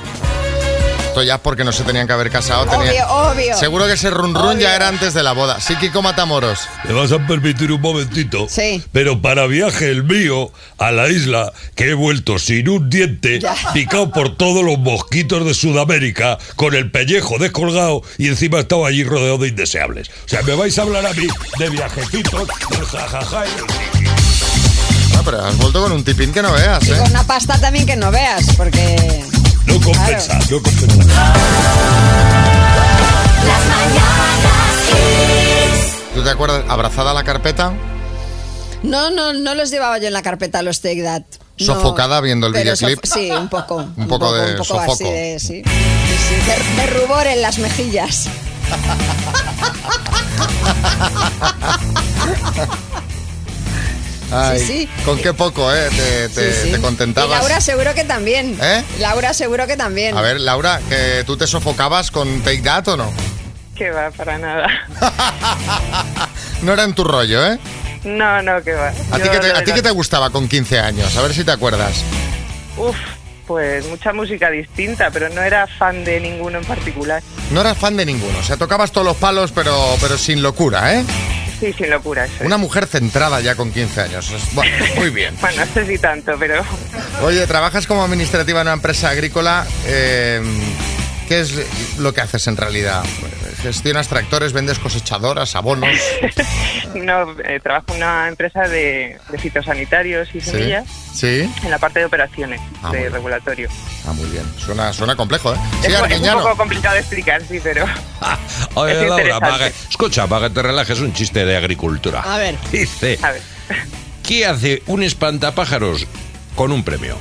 Esto 1.19 1.27
ya 1.27 1.35
es 1.35 1.41
porque 1.41 1.65
no 1.65 1.73
se 1.73 1.83
tenían 1.83 2.07
que 2.07 2.13
haber 2.13 2.31
casado. 2.31 2.65
tenía- 2.67 3.09
Obvio, 3.09 3.33
obvio. 3.33 3.57
Seguro 3.59 3.87
que 3.87 3.95
ese 3.95 4.09
run 4.11 4.35
run 4.37 4.59
ya 4.61 4.77
era 4.77 4.87
antes 4.87 5.15
de 5.15 5.25
la 5.25 5.33
boda. 5.33 5.61
Sí, 5.61 5.75
Kiko 5.75 6.01
Matamoros. 6.01 6.61
Me 6.85 6.93
vas 6.95 7.11
a 7.11 7.19
permitir 7.27 7.73
un 7.73 7.81
momentito. 7.81 8.47
Sí. 8.49 8.81
Pero 8.93 9.21
para 9.21 9.47
viaje 9.49 9.91
el 9.91 10.05
mío 10.05 10.53
a 10.79 10.93
la 10.93 11.09
isla, 11.09 11.53
que 11.75 11.91
he 11.91 11.95
vuelto 11.95 12.39
sin 12.39 12.69
un 12.69 12.89
diente, 12.89 13.41
picado 13.75 14.13
por 14.13 14.37
todos 14.37 14.65
los 14.65 14.79
mosquitos 14.79 15.45
de 15.45 15.55
Sudamérica, 15.55 16.39
con 16.55 16.77
el 16.77 16.91
pellejo 16.93 17.37
descolgado 17.39 18.03
y 18.17 18.29
encima 18.29 18.59
he 18.59 18.61
estado 18.61 18.87
allí 18.87 19.03
rodeado 19.03 19.39
de 19.39 19.49
indeseables. 19.49 20.09
O 20.25 20.29
sea, 20.29 20.43
me 20.43 20.55
vais 20.55 20.79
a 20.79 20.83
hablar 20.83 21.05
a 21.05 21.13
mí 21.15 21.27
de 21.59 21.69
viajecitos, 21.71 22.47
del 22.71 22.85
jajaja 22.87 23.45
y 23.45 23.51
del 23.57 23.65
Ah, 25.17 25.23
pero 25.25 25.45
has 25.45 25.57
vuelto 25.57 25.83
con 25.83 25.91
un 25.91 26.05
tipín 26.05 26.33
que 26.33 26.43
no 26.43 26.53
veas, 26.53 26.87
Y 26.87 26.93
¿eh? 26.93 26.97
con 26.97 27.11
una 27.11 27.25
pasta 27.27 27.59
también 27.61 27.87
que 27.87 27.97
no 27.97 28.13
veas, 28.13 28.55
porque. 28.57 29.25
No 29.69 29.81
compensa, 29.81 30.39
no 30.51 30.63
compensa. 30.63 31.35
¿Tú 36.15 36.23
te 36.25 36.31
acuerdas? 36.31 36.65
¿Abrazada 36.69 37.13
a 37.13 37.15
la 37.15 37.25
carpeta? 37.25 37.73
No, 38.83 39.11
no, 39.11 39.33
no 39.33 39.55
los 39.55 39.71
llevaba 39.71 39.99
yo 39.99 40.09
en 40.09 40.13
la 40.13 40.23
carpeta 40.23 40.63
los 40.63 40.81
Take 40.81 41.03
That. 41.03 41.23
No. 41.61 41.67
Sofocada 41.67 42.21
viendo 42.21 42.47
el 42.47 42.53
Pero 42.53 42.73
videoclip. 42.75 43.05
sof- 43.05 43.15
sí, 43.15 43.31
un 43.31 43.49
poco. 43.49 43.77
Un, 43.97 44.09
poco 44.09 44.33
de 44.33 44.53
un 44.53 44.59
poco 44.67 44.81
así 44.81 45.05
de, 45.05 45.39
sí. 45.41 45.63
Sí, 45.65 46.17
sí, 46.29 46.35
de- 46.35 46.83
de 46.83 46.87
rubor 47.01 47.27
en 47.27 47.43
las 47.43 47.59
mejillas. 47.59 48.29
Ay, 54.31 54.61
sí. 54.61 54.89
Con 55.05 55.19
qué 55.19 55.33
poco, 55.33 55.73
¿eh? 55.75 55.89
Te, 55.91 56.29
te, 56.29 56.53
Sí, 56.53 56.61
sí. 56.65 56.71
te 56.73 56.79
Y 56.79 56.81
contentabas. 56.81 57.39
Laura 57.41 57.61
seguro 57.61 57.95
que 57.95 58.05
también. 58.05 58.59
¿Eh? 58.61 58.83
Laura 59.01 59.33
seguro 59.33 59.67
que 59.67 59.77
también. 59.77 60.17
A 60.17 60.21
ver, 60.21 60.41
Laura, 60.41 60.81
¿que 60.89 61.25
¿tú 61.27 61.37
te 61.37 61.47
sofocabas 61.47 62.11
con 62.11 62.41
Take 62.43 62.63
That 62.63 62.89
o 62.89 62.97
no? 62.97 63.13
Que 63.77 63.91
va, 63.91 64.11
para 64.11 64.39
nada. 64.39 64.69
No 66.63 66.73
era 66.73 66.83
en 66.85 66.93
tu 66.93 67.05
rollo, 67.05 67.47
¿eh? 67.53 67.59
No, 68.05 68.43
no, 68.43 68.63
que 68.63 68.73
va. 68.73 68.89
¿A 69.13 69.63
ti, 69.65 69.73
qué 69.73 69.83
te 69.83 69.91
gustaba 69.91 70.31
con 70.31 70.49
15 70.49 70.79
años? 70.81 71.17
A 71.17 71.23
ver 71.23 71.33
si 71.33 71.45
te 71.45 71.53
acuerdas. 71.53 72.03
Uf, 72.77 72.97
pues 73.47 73.87
mucha 73.89 74.13
música 74.13 74.51
distinta, 74.51 75.11
pero 75.13 75.29
no 75.29 75.41
era 75.43 75.67
fan 75.67 76.05
de 76.05 76.19
ninguno 76.21 76.59
en 76.59 76.65
particular. 76.65 77.23
No 77.53 77.61
eras 77.61 77.79
fan 77.79 77.97
de 77.97 78.05
ninguno, 78.07 78.39
o 78.39 78.43
sea, 78.43 78.57
tocabas 78.57 78.91
todos 78.93 79.07
los 79.07 79.17
palos, 79.17 79.53
pero, 79.53 79.97
pero 80.01 80.19
sin 80.19 80.43
locura, 80.43 80.95
¿eh? 80.95 81.05
Sí, 81.61 81.73
sin 81.73 81.91
locura, 81.91 82.25
eso. 82.25 82.35
es. 82.41 82.47
Una 82.47 82.57
mujer 82.57 82.87
centrada 82.87 83.41
ya 83.41 83.55
con 83.57 83.73
15 83.73 84.01
años. 84.03 84.33
Bueno, 84.53 84.73
muy 84.97 85.11
bien. 85.11 85.35
Bueno, 85.41 85.65
no 85.65 85.73
sé 85.75 85.87
si 85.87 85.99
tanto, 85.99 86.33
pero 86.39 86.63
Oye, 87.23 87.47
trabajas 87.47 87.87
como 87.87 88.03
administrativa 88.05 88.61
en 88.61 88.67
una 88.69 88.75
empresa 88.75 89.11
agrícola. 89.11 89.67
eh, 89.87 90.41
¿Qué 91.29 91.41
es 91.41 91.99
lo 91.99 92.15
que 92.15 92.23
haces 92.23 92.47
en 92.47 92.57
realidad? 92.57 93.05
¿Gestionas 93.63 94.09
tractores, 94.09 94.53
vendes 94.55 94.79
cosechadoras, 94.79 95.55
abonos? 95.57 95.91
no, 96.95 97.33
eh, 97.45 97.61
trabajo 97.63 97.85
en 97.91 97.97
una 97.97 98.29
empresa 98.29 98.63
de, 98.63 99.19
de 99.29 99.39
fitosanitarios 99.39 100.35
y 100.35 100.41
semillas 100.41 100.87
Sí. 101.13 101.51
en 101.63 101.71
la 101.71 101.79
parte 101.79 101.99
de 101.99 102.07
operaciones, 102.07 102.61
Ah, 102.83 102.93
de 102.93 103.11
regulatorio. 103.11 103.69
Ah, 104.07 104.13
muy 104.13 104.27
bien. 104.31 104.45
Suena, 104.57 104.93
suena 104.93 105.17
complejo, 105.17 105.53
¿eh? 105.53 105.57
Sí, 105.83 105.89
es, 105.93 106.13
es 106.13 106.21
un 106.21 106.43
poco 106.43 106.57
complicado 106.57 106.95
de 106.95 107.01
explicar, 107.01 107.43
sí, 107.47 107.61
pero 107.63 107.85
Oye, 108.75 108.93
Es 109.03 109.09
Laura, 109.09 109.41
para 109.41 109.59
que- 109.59 109.75
escucha, 109.91 110.27
para 110.27 110.49
que 110.49 110.55
te 110.55 110.63
relajes, 110.63 111.01
un 111.01 111.13
chiste 111.13 111.45
de 111.45 111.57
agricultura. 111.57 112.21
A 112.23 112.39
ver. 112.39 112.55
Dice, 112.73 113.19
a 113.23 113.33
ver. 113.33 113.43
¿qué 114.27 114.47
hace 114.47 114.83
un 114.87 115.03
espantapájaros 115.03 116.07
con 116.55 116.73
un 116.73 116.83
premio? 116.85 117.19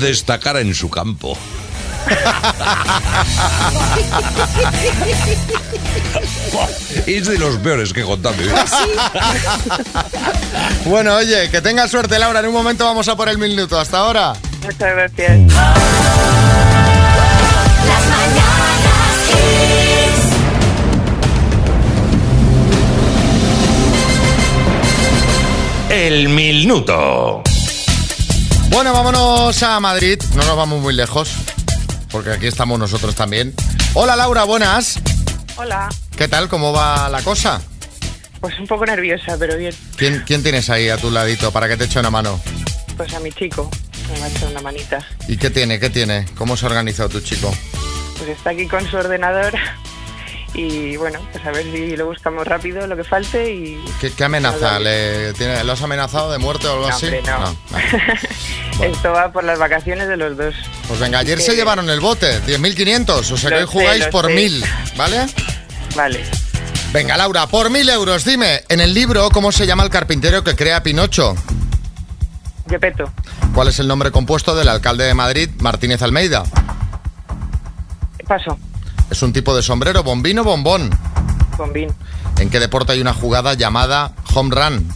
Destacar 0.00 0.56
en 0.56 0.74
su 0.74 0.90
campo. 0.90 1.38
es 7.06 7.26
de 7.26 7.38
los 7.38 7.56
peores 7.56 7.92
que 7.92 8.00
he 8.00 8.04
contado 8.04 8.34
en 8.34 8.40
mi 8.40 8.46
vida. 8.46 8.64
Bueno, 10.84 11.16
oye, 11.16 11.50
que 11.50 11.60
tengas 11.60 11.90
suerte, 11.90 12.18
Laura. 12.18 12.40
En 12.40 12.46
un 12.46 12.52
momento 12.52 12.84
vamos 12.84 13.08
a 13.08 13.16
por 13.16 13.28
el 13.28 13.38
minuto. 13.38 13.78
Hasta 13.78 13.98
ahora. 13.98 14.34
muchas 14.62 14.94
gracias. 14.94 15.40
El 25.90 26.28
minuto. 26.28 27.42
Bueno, 28.68 28.92
vámonos 28.92 29.62
a 29.62 29.80
Madrid. 29.80 30.20
No 30.34 30.44
nos 30.44 30.56
vamos 30.56 30.82
muy 30.82 30.94
lejos, 30.94 31.32
porque 32.16 32.30
aquí 32.32 32.46
estamos 32.46 32.78
nosotros 32.78 33.14
también. 33.14 33.52
Hola, 33.92 34.16
Laura, 34.16 34.44
buenas. 34.44 34.98
Hola. 35.56 35.90
¿Qué 36.16 36.28
tal? 36.28 36.48
¿Cómo 36.48 36.72
va 36.72 37.10
la 37.10 37.20
cosa? 37.20 37.60
Pues 38.40 38.58
un 38.58 38.66
poco 38.66 38.86
nerviosa, 38.86 39.36
pero 39.38 39.58
bien. 39.58 39.74
¿Quién, 39.96 40.22
quién 40.26 40.42
tienes 40.42 40.70
ahí 40.70 40.88
a 40.88 40.96
tu 40.96 41.10
ladito 41.10 41.52
para 41.52 41.68
que 41.68 41.76
te 41.76 41.84
eche 41.84 42.00
una 42.00 42.08
mano? 42.08 42.40
Pues 42.96 43.12
a 43.12 43.20
mi 43.20 43.30
chico 43.32 43.70
me 44.10 44.18
va 44.18 44.24
a 44.24 44.28
echar 44.30 44.48
una 44.48 44.62
manita. 44.62 44.98
¿Y 45.28 45.36
qué 45.36 45.50
tiene? 45.50 45.78
¿Qué 45.78 45.90
tiene? 45.90 46.24
¿Cómo 46.38 46.56
se 46.56 46.64
ha 46.64 46.70
organizado 46.70 47.10
tu 47.10 47.20
chico? 47.20 47.54
Pues 48.16 48.30
está 48.30 48.48
aquí 48.48 48.66
con 48.66 48.88
su 48.90 48.96
ordenador 48.96 49.52
y 50.54 50.96
bueno, 50.96 51.18
pues 51.32 51.44
a 51.44 51.50
ver 51.50 51.64
si 51.70 51.98
lo 51.98 52.06
buscamos 52.06 52.46
rápido, 52.46 52.86
lo 52.86 52.96
que 52.96 53.04
falte 53.04 53.52
y... 53.52 53.78
¿Qué, 54.00 54.10
qué 54.10 54.24
amenaza? 54.24 54.78
¿Le, 54.80 55.34
tiene, 55.34 55.62
¿Lo 55.64 55.72
has 55.74 55.82
amenazado 55.82 56.32
de 56.32 56.38
muerte 56.38 56.66
o 56.66 56.72
algo 56.72 56.88
No, 56.88 56.94
así? 56.94 57.04
hombre, 57.08 57.20
no. 57.30 57.54
vale. 57.70 57.84
Esto 58.82 59.12
va 59.12 59.32
por 59.32 59.44
las 59.44 59.58
vacaciones 59.58 60.08
de 60.08 60.16
los 60.16 60.36
dos. 60.36 60.54
Pues 60.86 61.00
venga, 61.00 61.18
ayer 61.18 61.40
se 61.40 61.56
llevaron 61.56 61.88
el 61.88 62.00
bote, 62.00 62.42
10.500, 62.42 63.30
o 63.30 63.36
sea 63.36 63.50
que 63.50 63.56
hoy 63.56 63.66
jugáis 63.66 64.06
por 64.06 64.26
sé. 64.26 64.34
1.000, 64.34 64.96
¿vale? 64.96 65.26
Vale. 65.94 66.24
Venga, 66.92 67.16
Laura, 67.16 67.46
por 67.46 67.70
1.000 67.70 67.90
euros, 67.90 68.24
dime, 68.24 68.62
en 68.68 68.80
el 68.80 68.92
libro, 68.92 69.30
¿cómo 69.30 69.50
se 69.50 69.66
llama 69.66 69.82
el 69.82 69.90
carpintero 69.90 70.44
que 70.44 70.54
crea 70.54 70.82
Pinocho? 70.82 71.34
Gepetto. 72.68 73.10
¿Cuál 73.54 73.68
es 73.68 73.78
el 73.78 73.88
nombre 73.88 74.10
compuesto 74.10 74.54
del 74.54 74.68
alcalde 74.68 75.04
de 75.04 75.14
Madrid, 75.14 75.48
Martínez 75.60 76.02
Almeida? 76.02 76.44
Paso. 78.26 78.58
¿Es 79.10 79.22
un 79.22 79.32
tipo 79.32 79.56
de 79.56 79.62
sombrero, 79.62 80.02
bombino 80.02 80.42
o 80.42 80.44
bombón? 80.44 80.90
Bombín. 81.56 81.88
¿En 82.38 82.50
qué 82.50 82.60
deporte 82.60 82.92
hay 82.92 83.00
una 83.00 83.14
jugada 83.14 83.54
llamada 83.54 84.12
home 84.34 84.54
run? 84.54 84.88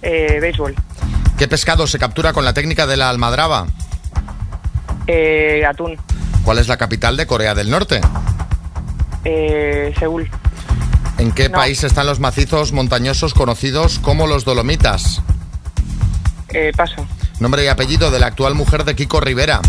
Eh, 0.00 0.38
béisbol. 0.40 0.74
¿Qué 1.42 1.48
pescado 1.48 1.88
se 1.88 1.98
captura 1.98 2.32
con 2.32 2.44
la 2.44 2.54
técnica 2.54 2.86
de 2.86 2.96
la 2.96 3.10
almadraba? 3.10 3.66
Eh, 5.08 5.64
atún. 5.68 5.98
¿Cuál 6.44 6.58
es 6.58 6.68
la 6.68 6.76
capital 6.76 7.16
de 7.16 7.26
Corea 7.26 7.52
del 7.56 7.68
Norte? 7.68 8.00
Eh, 9.24 9.92
Seúl. 9.98 10.30
¿En 11.18 11.32
qué 11.32 11.48
No. 11.48 11.56
país 11.58 11.82
están 11.82 12.06
los 12.06 12.20
macizos 12.20 12.70
montañosos 12.70 13.34
conocidos 13.34 13.98
como 13.98 14.28
los 14.28 14.44
Dolomitas? 14.44 15.20
Eh, 16.50 16.70
paso. 16.76 17.04
Nombre 17.40 17.64
y 17.64 17.66
apellido 17.66 18.12
de 18.12 18.20
la 18.20 18.26
actual 18.28 18.54
mujer 18.54 18.84
de 18.84 18.94
Kiko 18.94 19.20
Rivera. 19.20 19.60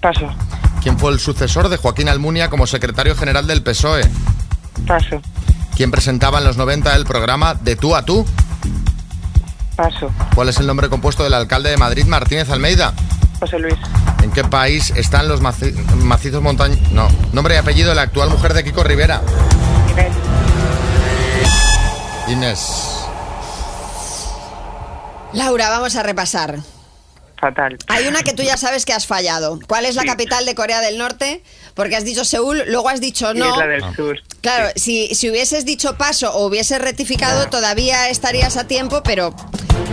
Paso. 0.00 0.30
¿Quién 0.82 0.98
fue 0.98 1.12
el 1.12 1.20
sucesor 1.20 1.68
de 1.68 1.76
Joaquín 1.76 2.08
Almunia 2.08 2.48
como 2.48 2.66
secretario 2.66 3.14
general 3.14 3.46
del 3.46 3.62
PSOE? 3.62 4.08
Paso. 4.86 5.20
¿Quién 5.76 5.90
presentaba 5.90 6.38
en 6.38 6.44
los 6.44 6.56
90 6.56 6.96
el 6.96 7.04
programa 7.04 7.52
De 7.52 7.76
tú 7.76 7.94
a 7.94 8.02
tú? 8.06 8.24
Paso. 9.80 10.12
¿Cuál 10.34 10.50
es 10.50 10.58
el 10.58 10.66
nombre 10.66 10.90
compuesto 10.90 11.24
del 11.24 11.32
alcalde 11.32 11.70
de 11.70 11.78
Madrid, 11.78 12.04
Martínez 12.04 12.50
Almeida? 12.50 12.92
José 13.38 13.58
Luis. 13.58 13.76
¿En 14.22 14.30
qué 14.30 14.44
país 14.44 14.92
están 14.94 15.26
los 15.26 15.40
maci- 15.40 15.72
macizos 15.94 16.42
montañosos? 16.42 16.92
No. 16.92 17.08
Nombre 17.32 17.54
y 17.54 17.56
apellido 17.56 17.88
de 17.88 17.94
la 17.94 18.02
actual 18.02 18.28
mujer 18.28 18.52
de 18.52 18.62
Kiko 18.62 18.84
Rivera. 18.84 19.22
Inés. 19.92 20.12
Inés. 22.28 22.60
Laura, 25.32 25.70
vamos 25.70 25.96
a 25.96 26.02
repasar. 26.02 26.58
Fatal. 27.40 27.78
Hay 27.88 28.06
una 28.06 28.22
que 28.22 28.34
tú 28.34 28.42
ya 28.42 28.58
sabes 28.58 28.84
que 28.84 28.92
has 28.92 29.06
fallado. 29.06 29.58
¿Cuál 29.66 29.86
es 29.86 29.94
la 29.94 30.04
capital 30.04 30.44
de 30.44 30.54
Corea 30.54 30.80
del 30.82 30.98
Norte? 30.98 31.42
Porque 31.72 31.96
has 31.96 32.04
dicho 32.04 32.26
Seúl, 32.26 32.64
luego 32.66 32.90
has 32.90 33.00
dicho 33.00 33.32
Y 33.34 33.38
no. 33.38 33.50
es 33.50 33.56
la 33.56 33.66
del 33.66 33.96
sur. 33.96 34.18
Claro, 34.42 34.68
si, 34.76 35.14
si 35.14 35.30
hubieses 35.30 35.64
dicho 35.64 35.96
paso 35.96 36.30
o 36.34 36.44
hubieses 36.46 36.82
rectificado, 36.82 37.48
todavía 37.48 38.10
estarías 38.10 38.58
a 38.58 38.64
tiempo, 38.66 39.02
pero 39.02 39.34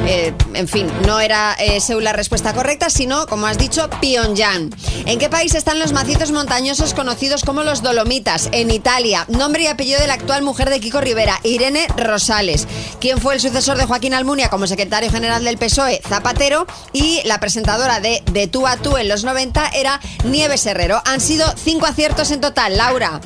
eh, 0.06 0.34
en 0.54 0.68
fin, 0.68 0.88
no 1.06 1.20
era 1.20 1.56
eh, 1.60 1.80
la 2.02 2.14
respuesta 2.14 2.54
correcta, 2.54 2.90
sino, 2.90 3.28
como 3.28 3.48
has 3.48 3.58
dicho, 3.58 3.90
Pyongyang. 4.00 4.70
¿En 5.06 5.20
qué 5.20 5.30
país 5.30 5.54
están 5.54 5.80
los 5.80 5.92
macizos 5.92 6.32
montañosos 6.32 6.94
conocidos 6.94 7.44
como 7.44 7.64
los 7.64 7.82
Dolomitas? 7.82 8.50
En 8.52 8.72
Italia. 8.72 9.26
Nombre 9.28 9.64
y 9.64 9.68
apellido 9.68 10.00
de 10.00 10.08
la 10.08 10.14
actual 10.14 10.44
mujer 10.44 10.70
de 10.70 10.80
Kiko 10.80 11.02
Rivera, 11.02 11.40
Irene 11.44 11.88
Rosales. 11.98 12.68
¿Quién 13.02 13.20
fue 13.20 13.34
el 13.34 13.42
sucesor 13.42 13.78
de 13.78 13.86
Joaquín 13.86 14.14
Almunia 14.14 14.50
como 14.50 14.68
secretario 14.68 15.12
general 15.12 15.44
del 15.44 15.58
PSOE? 15.58 16.02
Zapatero. 16.08 16.68
Y 16.94 17.22
la 17.26 17.40
presentadora 17.40 18.00
de 18.00 18.24
De 18.32 18.48
tú 18.48 18.66
a 18.66 18.78
tú 18.78 18.98
en 18.98 19.08
los 19.08 19.24
90 19.24 19.70
era 19.76 20.00
Nieves 20.24 20.66
Herrero. 20.66 21.02
Han 21.06 21.20
sido 21.20 21.46
cinco 21.58 21.86
aciertos 21.86 22.32
en 22.32 22.42
total, 22.42 22.78
Laura. 22.78 23.20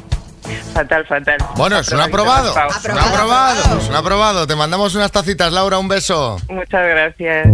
Fatal, 0.74 1.06
fatal. 1.06 1.38
Bueno, 1.56 1.80
es 1.80 1.92
un 1.92 2.02
aprobado. 2.02 2.54
Es 2.70 2.86
un 2.86 2.98
aprobado. 2.98 3.80
Es 3.80 3.90
un 3.90 3.96
aprobado. 3.96 4.48
Te 4.48 4.56
mandamos 4.56 4.96
unas 4.96 5.12
tacitas, 5.12 5.52
Laura. 5.52 5.78
Un 5.78 5.88
beso. 5.88 6.38
Muchas 6.50 6.88
gracias. 6.88 7.48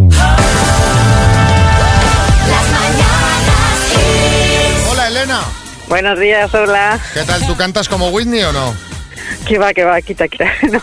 Hola, 4.92 5.08
Elena. 5.08 5.42
Buenos 5.88 6.20
días, 6.20 6.54
hola. 6.54 7.00
¿Qué 7.14 7.24
tal? 7.24 7.46
¿Tú 7.46 7.56
cantas 7.56 7.88
como 7.88 8.10
Whitney 8.10 8.44
o 8.44 8.52
no? 8.52 8.74
Que 9.48 9.58
va, 9.58 9.74
que 9.74 9.84
va, 9.84 10.02
quita, 10.02 10.28
quita. 10.28 10.52
No. 10.72 10.82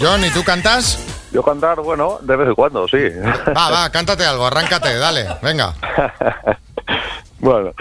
John, 0.00 0.24
¿y 0.24 0.30
tú 0.30 0.44
cantas? 0.44 0.98
Yo 1.32 1.42
cantar, 1.42 1.80
bueno, 1.80 2.18
de 2.20 2.36
vez 2.36 2.48
en 2.48 2.54
cuando, 2.54 2.86
sí. 2.86 2.98
Va, 3.56 3.70
va, 3.70 3.90
cántate 3.90 4.26
algo, 4.26 4.46
arráncate, 4.46 4.94
dale, 4.98 5.26
venga. 5.40 5.74
bueno, 7.38 7.72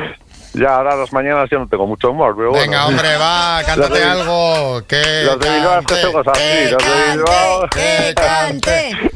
ya 0.54 0.76
ahora 0.76 0.96
las 0.96 1.12
mañanas 1.14 1.50
ya 1.50 1.58
no 1.60 1.68
tengo 1.68 1.88
mucho 1.88 2.12
humor, 2.12 2.34
pero 2.36 2.50
bueno. 2.52 2.64
Venga, 2.64 2.88
hombre, 2.88 3.16
va, 3.18 3.62
cántate 3.66 3.90
Los 3.90 4.00
de- 4.00 4.04
algo. 4.06 4.82
Que 4.88 5.24
Los 5.26 5.40
de 5.40 5.50
Bilbao 5.50 5.80
es 5.80 5.86
que 5.86 5.94
cante, 5.96 6.02
somos 6.02 6.28
así, 6.28 6.72
los 6.72 6.84
de 6.84 7.12
Bilbao. 7.16 7.70
que 7.70 8.14
cante. 8.16 9.12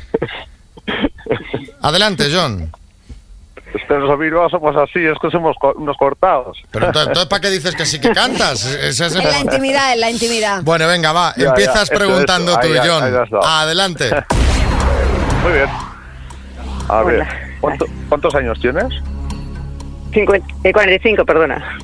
Adelante, 1.82 2.26
John. 2.34 2.72
Es 3.74 3.82
que 3.88 3.94
los 3.96 4.10
de 4.10 4.16
Bilbao 4.16 4.50
somos 4.50 4.76
así, 4.78 5.00
es 5.06 5.18
que 5.22 5.30
somos 5.30 5.56
co- 5.60 5.74
unos 5.76 5.98
cortados. 5.98 6.58
Pero 6.72 6.86
entonces, 6.88 7.08
entonces, 7.10 7.30
¿para 7.30 7.42
qué 7.42 7.50
dices 7.50 7.76
que 7.76 7.86
sí 7.86 8.00
que 8.00 8.12
cantas? 8.12 8.66
Es 8.82 9.00
el- 9.02 9.18
En 9.18 9.24
la 9.30 9.40
intimidad, 9.40 9.94
en 9.94 10.00
la 10.00 10.10
intimidad. 10.10 10.62
Bueno, 10.64 10.88
venga, 10.88 11.12
va, 11.12 11.34
Ya, 11.36 11.50
empiezas 11.50 11.90
ya, 11.90 11.96
preguntando 11.96 12.52
eso, 12.52 12.60
tú, 12.62 12.68
ahí, 12.68 12.78
ahí, 12.78 12.88
John. 12.90 13.04
ahí 13.04 13.12
dado. 13.12 13.44
Adelante. 13.46 14.10
Muy 15.44 15.52
bien. 15.54 15.70
A 16.88 17.04
ver, 17.04 17.28
¿cuánto- 17.60 17.86
¿cuántos 18.08 18.34
años 18.36 18.58
tienes? 18.62 18.86
50, 20.16 20.48
eh, 20.64 20.72
45, 20.72 21.26
perdona. 21.26 21.78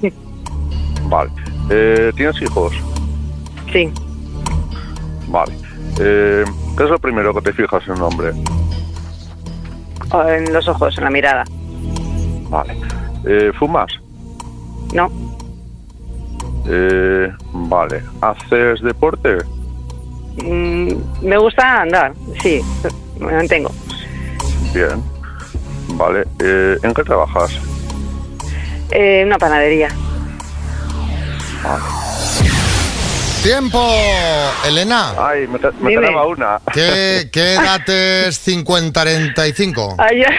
Vale. 1.04 1.30
Eh, 1.70 2.12
¿Tienes 2.16 2.42
hijos? 2.42 2.74
Sí. 3.72 3.92
Vale. 5.28 5.54
Eh, 6.00 6.46
¿Qué 6.78 6.84
es 6.84 6.90
lo 6.90 6.98
primero 6.98 7.34
que 7.34 7.42
te 7.42 7.54
fijas 7.54 7.86
en 7.88 7.94
un 7.94 8.02
hombre? 8.04 8.32
O 10.12 10.24
en 10.24 10.52
los 10.54 10.68
ojos, 10.68 10.98
en 10.98 11.04
la 11.04 11.10
mirada. 11.10 11.44
Vale. 12.50 12.76
Eh, 13.26 13.52
¿Fumas? 13.60 13.92
No. 14.94 15.12
Eh, 16.68 17.30
vale. 17.52 18.02
¿Haces 18.22 18.82
deporte? 18.82 19.38
Mm, 20.44 20.94
me 21.22 21.38
gusta 21.38 21.82
andar, 21.82 22.14
sí, 22.42 22.62
me 23.20 23.34
mantengo. 23.34 23.72
Bien. 24.74 25.04
Vale. 25.98 26.26
Eh, 26.40 26.78
¿En 26.82 26.94
qué 26.94 27.04
trabajas? 27.04 27.60
Eh, 28.92 29.24
una 29.26 29.38
panadería. 29.38 29.90
¡Tiempo! 33.44 33.84
Elena. 34.68 35.14
Ay, 35.18 35.48
me, 35.48 35.58
me 35.58 35.90
Dime. 35.90 36.02
quedaba 36.02 36.28
una. 36.28 36.60
¿Qué, 36.74 37.30
qué 37.32 37.54
edad 37.54 37.82
es 37.90 38.48
50-35? 38.48 39.96
Ay, 39.98 40.20
ya. 40.20 40.30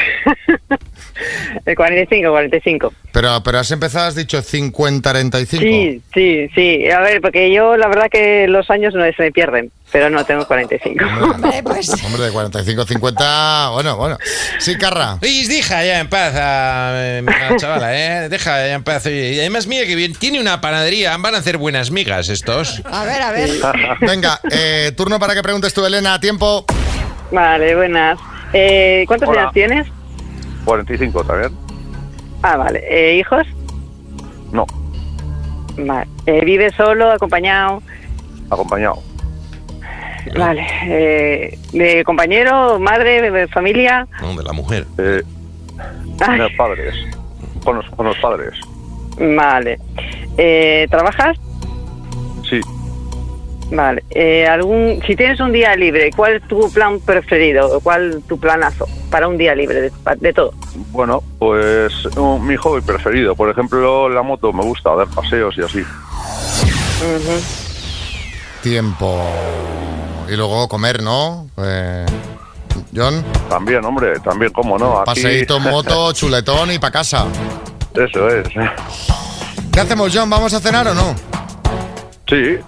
Eh, 1.67 1.75
45, 1.77 2.31
45. 2.31 2.93
Pero, 3.13 3.43
pero 3.45 3.59
has 3.59 3.71
empezado, 3.71 4.07
has 4.09 4.15
dicho 4.15 4.39
50-35. 4.39 5.47
Sí, 5.47 6.03
sí, 6.15 6.49
sí. 6.55 6.91
A 6.91 7.01
ver, 7.01 7.21
porque 7.21 7.53
yo 7.53 7.77
la 7.77 7.87
verdad 7.89 8.09
que 8.11 8.47
los 8.49 8.71
años 8.71 8.95
no 8.95 9.05
se 9.05 9.23
me 9.23 9.31
pierden, 9.33 9.71
pero 9.93 10.09
no 10.11 10.25
tengo 10.25 10.47
45. 10.47 11.05
Hombre, 11.35 11.63
pues. 11.63 11.91
Hombre, 12.05 12.23
de 12.23 12.33
45-50, 12.33 13.73
bueno, 13.75 13.97
bueno. 13.97 14.19
Sí, 14.59 14.77
Carra. 14.77 15.19
Y 15.21 15.47
deja 15.47 15.85
ya 15.85 16.01
en 16.01 16.09
paz 16.09 16.35
a, 16.35 16.91
eh, 16.95 17.25
a 17.29 17.57
chavala, 17.57 17.95
¿eh? 17.95 18.29
Deja 18.31 18.67
ya 18.67 18.75
en 18.75 18.83
paz. 18.83 19.07
Y 19.07 19.39
además, 19.39 19.67
mira 19.67 19.87
que 19.87 19.95
bien, 19.95 20.15
tiene 20.15 20.41
una 20.41 20.61
panadería, 20.61 21.17
van 21.19 21.35
a 21.35 21.39
hacer 21.39 21.59
buenas 21.59 21.91
migas 21.91 22.31
estos. 22.31 22.83
A 22.91 23.05
ver, 23.05 23.21
a 23.23 23.31
ver. 23.33 23.51
Venga, 24.01 24.41
eh, 24.51 24.93
turno 24.97 25.19
para 25.21 25.35
que 25.35 25.43
preguntes 25.43 25.75
tú, 25.75 25.85
Elena. 25.85 26.19
Tiempo. 26.19 26.65
Vale, 27.31 27.75
buenas. 27.77 28.19
Eh, 28.55 29.05
¿Cuántos 29.07 29.29
Hola. 29.29 29.43
años 29.43 29.53
tienes? 29.53 29.87
45 30.65 31.25
también. 31.25 31.53
Ah, 32.43 32.57
vale. 32.57 32.83
Eh, 32.89 33.19
¿Hijos? 33.19 33.47
No, 34.53 34.67
Vale. 35.77 36.07
Eh, 36.27 36.45
¿Vives 36.45 36.75
solo, 36.77 37.11
acompañado? 37.11 37.83
acompañado. 38.51 39.03
Vale. 40.37 40.67
Eh, 40.85 41.59
¿De 41.73 42.05
compañero, 42.05 42.79
madre, 42.79 43.31
de 43.31 43.49
familia? 43.49 44.07
No, 44.21 44.35
de 44.35 44.43
la 44.43 44.53
mujer. 44.53 44.87
Eh, 44.99 45.23
con 46.25 46.39
los 46.39 46.53
padres. 46.53 46.95
Con 47.65 47.77
los, 47.77 47.91
con 47.91 48.07
los 48.07 48.19
padres. 48.19 48.55
Vale. 49.19 49.79
Eh, 50.37 50.87
¿Trabajas? 50.91 51.37
Sí. 52.49 52.61
Vale. 53.71 54.03
Eh, 54.11 54.47
algún, 54.47 55.01
si 55.07 55.17
tienes 55.17 55.41
un 55.41 55.53
día 55.53 55.75
libre, 55.77 56.11
¿cuál 56.15 56.35
es 56.35 56.43
tu 56.49 56.71
plan 56.73 57.01
preferido? 57.01 57.81
¿Cuál 57.81 58.19
es 58.19 58.27
tu 58.27 58.39
planazo 58.39 58.87
para 59.11 59.29
un 59.29 59.39
día 59.39 59.55
libre 59.55 59.81
de, 59.81 59.93
de 60.21 60.33
todo? 60.33 60.53
Bueno, 60.91 61.23
pues 61.39 61.93
mi 62.41 62.57
hobby 62.57 62.81
preferido. 62.83 63.35
Por 63.35 63.51
ejemplo, 63.51 64.09
la 64.09 64.23
moto 64.23 64.53
me 64.53 64.63
gusta 64.63 64.95
dar 64.95 65.09
paseos 65.09 65.57
y 65.57 65.63
así. 65.63 65.83
Tiempo. 68.63 69.25
Y 70.29 70.37
luego 70.37 70.69
comer, 70.69 71.03
¿no? 71.03 71.49
Eh, 71.59 72.07
John. 72.95 73.25
También, 73.49 73.85
hombre, 73.85 74.19
también, 74.21 74.53
cómo 74.53 74.79
no. 74.79 75.01
Aquí- 75.01 75.07
Paseíto 75.23 75.57
en 75.59 75.63
moto, 75.65 76.13
chuletón 76.15 76.71
y 76.73 76.79
para 76.79 76.91
casa. 76.93 77.27
Eso 77.95 78.29
es. 78.29 78.49
¿Qué 79.73 79.81
hacemos, 79.81 80.11
John? 80.15 80.29
¿Vamos 80.31 80.53
a 80.55 80.61
cenar 80.61 80.89
o 80.89 80.95
no? 80.95 81.15
Sí. 82.29 82.59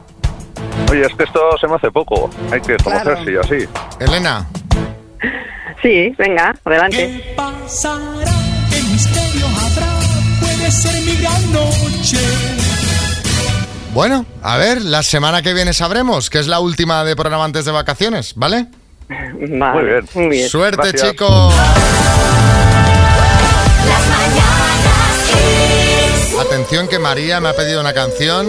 Oye, 0.91 1.07
es 1.07 1.15
que 1.17 1.25
esto 1.25 1.41
se 1.61 1.67
me 1.67 1.75
hace 1.77 1.91
poco. 1.91 2.29
Hay 2.53 2.61
que 2.61 2.77
conocerse 2.79 3.33
y 3.33 3.37
así. 3.37 3.69
Elena. 4.01 4.47
Sí, 5.83 6.15
venga, 6.19 6.55
adelante. 6.65 7.35
pasará? 7.37 8.31
¿Qué 8.71 8.83
misterio 8.83 9.47
habrá? 9.47 9.99
Puede 10.41 10.71
ser 10.71 11.03
mi 11.03 11.17
gran 11.21 11.53
noche. 11.53 12.19
Bueno, 13.95 14.27
a 14.43 14.57
ver, 14.57 14.83
la 14.83 15.05
semana 15.05 15.41
que 15.41 15.55
viene 15.55 15.73
sabremos, 15.73 16.29
que 16.29 16.41
es 16.41 16.49
la 16.49 16.59
última 16.59 17.05
de 17.05 17.15
programa 17.15 17.45
antes 17.45 17.65
de 17.65 17.71
vacaciones, 17.71 18.33
¿vale? 18.35 18.67
Vale, 19.09 19.73
Muy 19.73 19.85
bien. 19.85 20.09
Muy 20.15 20.29
bien. 20.31 20.49
Suerte, 20.49 20.89
Gracias. 20.89 21.11
chicos. 21.13 21.55
Atención 26.41 26.89
que 26.89 26.99
María 26.99 27.39
me 27.41 27.51
ha 27.51 27.55
pedido 27.55 27.81
una 27.81 27.93
canción 27.93 28.49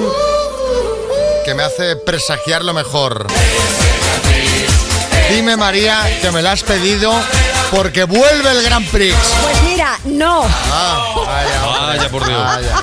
que 1.46 1.54
me 1.54 1.62
hace 1.62 1.96
presagiar 1.96 2.66
lo 2.66 2.74
mejor. 2.74 3.28
Dime 5.30 5.58
María 5.58 6.00
que 6.24 6.32
me 6.32 6.42
la 6.42 6.54
has 6.54 6.64
pedido 6.64 7.14
porque 7.76 8.06
vuelve 8.06 8.52
el 8.52 8.64
Grand 8.64 8.88
Prix. 8.90 9.16
Pues 9.44 9.64
mira, 9.64 10.00
no. 10.06 10.44
Ah, 10.46 11.14
vaya. 11.16 11.66
Vaya, 11.66 12.10
por 12.10 12.26
Dios. 12.26 12.42
Vaya. 12.42 12.82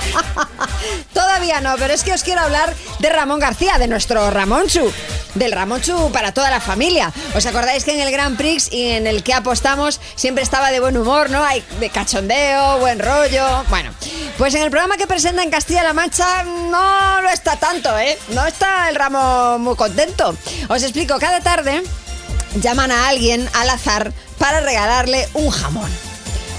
Todavía 1.15 1.61
no, 1.61 1.77
pero 1.79 1.95
es 1.95 2.03
que 2.05 2.13
os 2.13 2.23
quiero 2.23 2.43
hablar 2.43 2.75
de 2.99 3.09
Ramón 3.09 3.41
García, 3.41 3.79
de 3.79 3.89
nuestro 3.89 4.31
Ramonchu. 4.31 4.93
Del 5.35 5.53
Ramonchu 5.53 6.13
para 6.13 6.33
toda 6.33 6.51
la 6.51 6.61
familia. 6.61 7.11
¿Os 7.35 7.47
acordáis 7.47 7.85
que 7.85 7.95
en 7.95 8.01
el 8.01 8.13
Grand 8.13 8.37
Prix 8.37 8.71
y 8.71 8.91
en 8.91 9.07
el 9.07 9.23
que 9.23 9.33
apostamos 9.33 9.99
siempre 10.15 10.45
estaba 10.45 10.71
de 10.71 10.81
buen 10.81 10.97
humor, 10.97 11.31
¿no? 11.31 11.43
Hay 11.43 11.65
de 11.81 11.89
cachondeo, 11.89 12.79
buen 12.79 12.99
rollo. 12.99 13.65
Bueno, 13.71 13.93
pues 14.37 14.55
en 14.55 14.63
el 14.63 14.71
programa 14.71 14.99
que 14.99 15.07
presenta 15.07 15.43
en 15.43 15.51
Castilla-La 15.51 15.95
Mancha 15.95 16.45
no 16.45 17.23
lo 17.23 17.31
está 17.31 17.57
tanto, 17.57 17.99
¿eh? 17.99 18.19
No 18.29 18.45
está 18.45 18.91
el 18.91 18.97
Ramón 18.97 19.63
muy 19.63 19.75
contento. 19.75 20.37
Os 20.69 20.83
explico, 20.83 21.19
cada 21.19 21.41
tarde 21.41 21.83
llaman 22.61 22.91
a 22.91 23.09
alguien 23.09 23.49
al 23.55 23.71
azar 23.71 24.13
para 24.43 24.59
regalarle 24.59 25.29
un 25.35 25.51
jamón. 25.51 25.89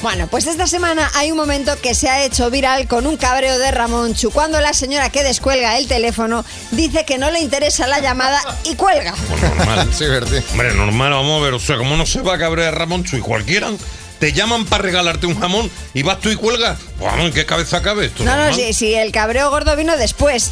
Bueno, 0.02 0.28
pues 0.28 0.48
esta 0.48 0.68
semana 0.68 1.12
hay 1.16 1.32
un 1.32 1.38
momento 1.38 1.78
que 1.82 1.94
se 1.94 2.10
ha 2.10 2.24
hecho 2.24 2.50
viral 2.50 2.88
con 2.88 3.06
un 3.06 3.18
cabreo 3.18 3.60
de 3.60 3.72
Ramón 3.72 4.16
Chu 4.16 4.32
cuando 4.32 4.62
la 4.62 4.74
señora 4.74 5.10
que 5.10 5.22
descuelga 5.22 5.78
el 5.78 5.90
teléfono 5.90 6.46
dice 6.72 7.04
que 7.04 7.18
no 7.18 7.30
le 7.30 7.42
interesa 7.42 7.86
la 7.88 8.00
llamada 8.00 8.40
y 8.64 8.76
cuelga. 8.76 9.14
Normal. 9.42 9.90
Sí, 9.94 10.06
Bertie. 10.06 10.42
Hombre, 10.52 10.74
normal, 10.74 11.12
vamos 11.12 11.42
a 11.42 11.44
ver. 11.44 11.54
O 11.56 11.60
sea, 11.60 11.76
¿cómo 11.76 11.98
no 11.98 12.06
se 12.06 12.22
va 12.22 12.36
a 12.36 12.38
cabrear 12.38 12.74
Ramón 12.74 13.04
Chu 13.04 13.18
y 13.18 13.20
cualquiera? 13.20 13.70
Te 14.18 14.32
llaman 14.32 14.64
para 14.66 14.82
regalarte 14.82 15.26
un 15.26 15.38
jamón 15.38 15.70
y 15.94 16.04
vas 16.04 16.22
tú 16.22 16.30
y 16.30 16.38
cuelgas. 16.38 16.80
Pues, 16.98 17.12
vamos, 17.12 17.26
¿en 17.26 17.34
qué 17.34 17.46
cabeza 17.46 17.82
cabe 17.82 18.06
esto? 18.06 18.24
No, 18.24 18.38
no, 18.38 18.54
sí, 18.54 18.72
sí, 18.72 18.94
el 18.94 19.12
cabreo 19.12 19.50
gordo 19.50 19.76
vino 19.76 19.98
después, 19.98 20.52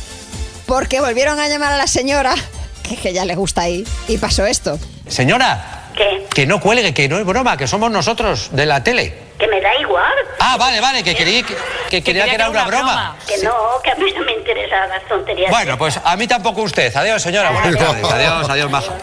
porque 0.65 0.99
volvieron 0.99 1.39
a 1.39 1.47
llamar 1.47 1.71
a 1.71 1.77
la 1.77 1.87
señora, 1.87 2.35
que, 2.83 2.97
que 2.97 3.13
ya 3.13 3.23
le 3.23 3.35
gusta 3.35 3.61
ahí, 3.61 3.87
y 4.09 4.17
pasó 4.17 4.45
esto. 4.45 4.77
Señora, 5.07 5.80
¿Qué? 5.95 6.27
que 6.33 6.45
no 6.45 6.59
cuelgue, 6.59 6.93
que 6.93 7.07
no 7.09 7.17
es 7.17 7.25
broma, 7.25 7.57
que 7.57 7.67
somos 7.67 7.91
nosotros 7.91 8.49
de 8.51 8.65
la 8.65 8.83
tele. 8.83 9.13
Que 9.37 9.47
me 9.47 9.59
da 9.59 9.75
igual. 9.79 10.13
Ah, 10.39 10.55
vale, 10.57 10.79
vale, 10.79 11.03
que 11.03 11.15
quería 11.15 11.43
que, 11.43 11.55
que 11.89 12.03
quería 12.03 12.25
que 12.25 12.35
era 12.35 12.49
una 12.49 12.65
broma. 12.65 13.15
Que 13.27 13.37
no, 13.43 13.53
que 13.83 13.91
a 13.91 13.95
mí 13.95 14.05
no 14.15 14.23
me 14.23 14.33
interesan 14.33 14.89
las 14.89 15.03
tonterías. 15.07 15.49
Bueno, 15.49 15.77
pues 15.77 15.99
a 16.03 16.15
mí 16.15 16.27
tampoco 16.27 16.61
usted. 16.61 16.95
Adiós, 16.95 17.21
señora. 17.21 17.51
Buenas 17.51 17.77
tardes. 17.77 18.11
Adiós, 18.11 18.49
adiós, 18.49 18.71
maja. 18.71 18.93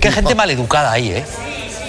Qué 0.00 0.10
gente 0.10 0.34
maleducada 0.34 0.92
ahí, 0.92 1.12
¿eh? 1.12 1.24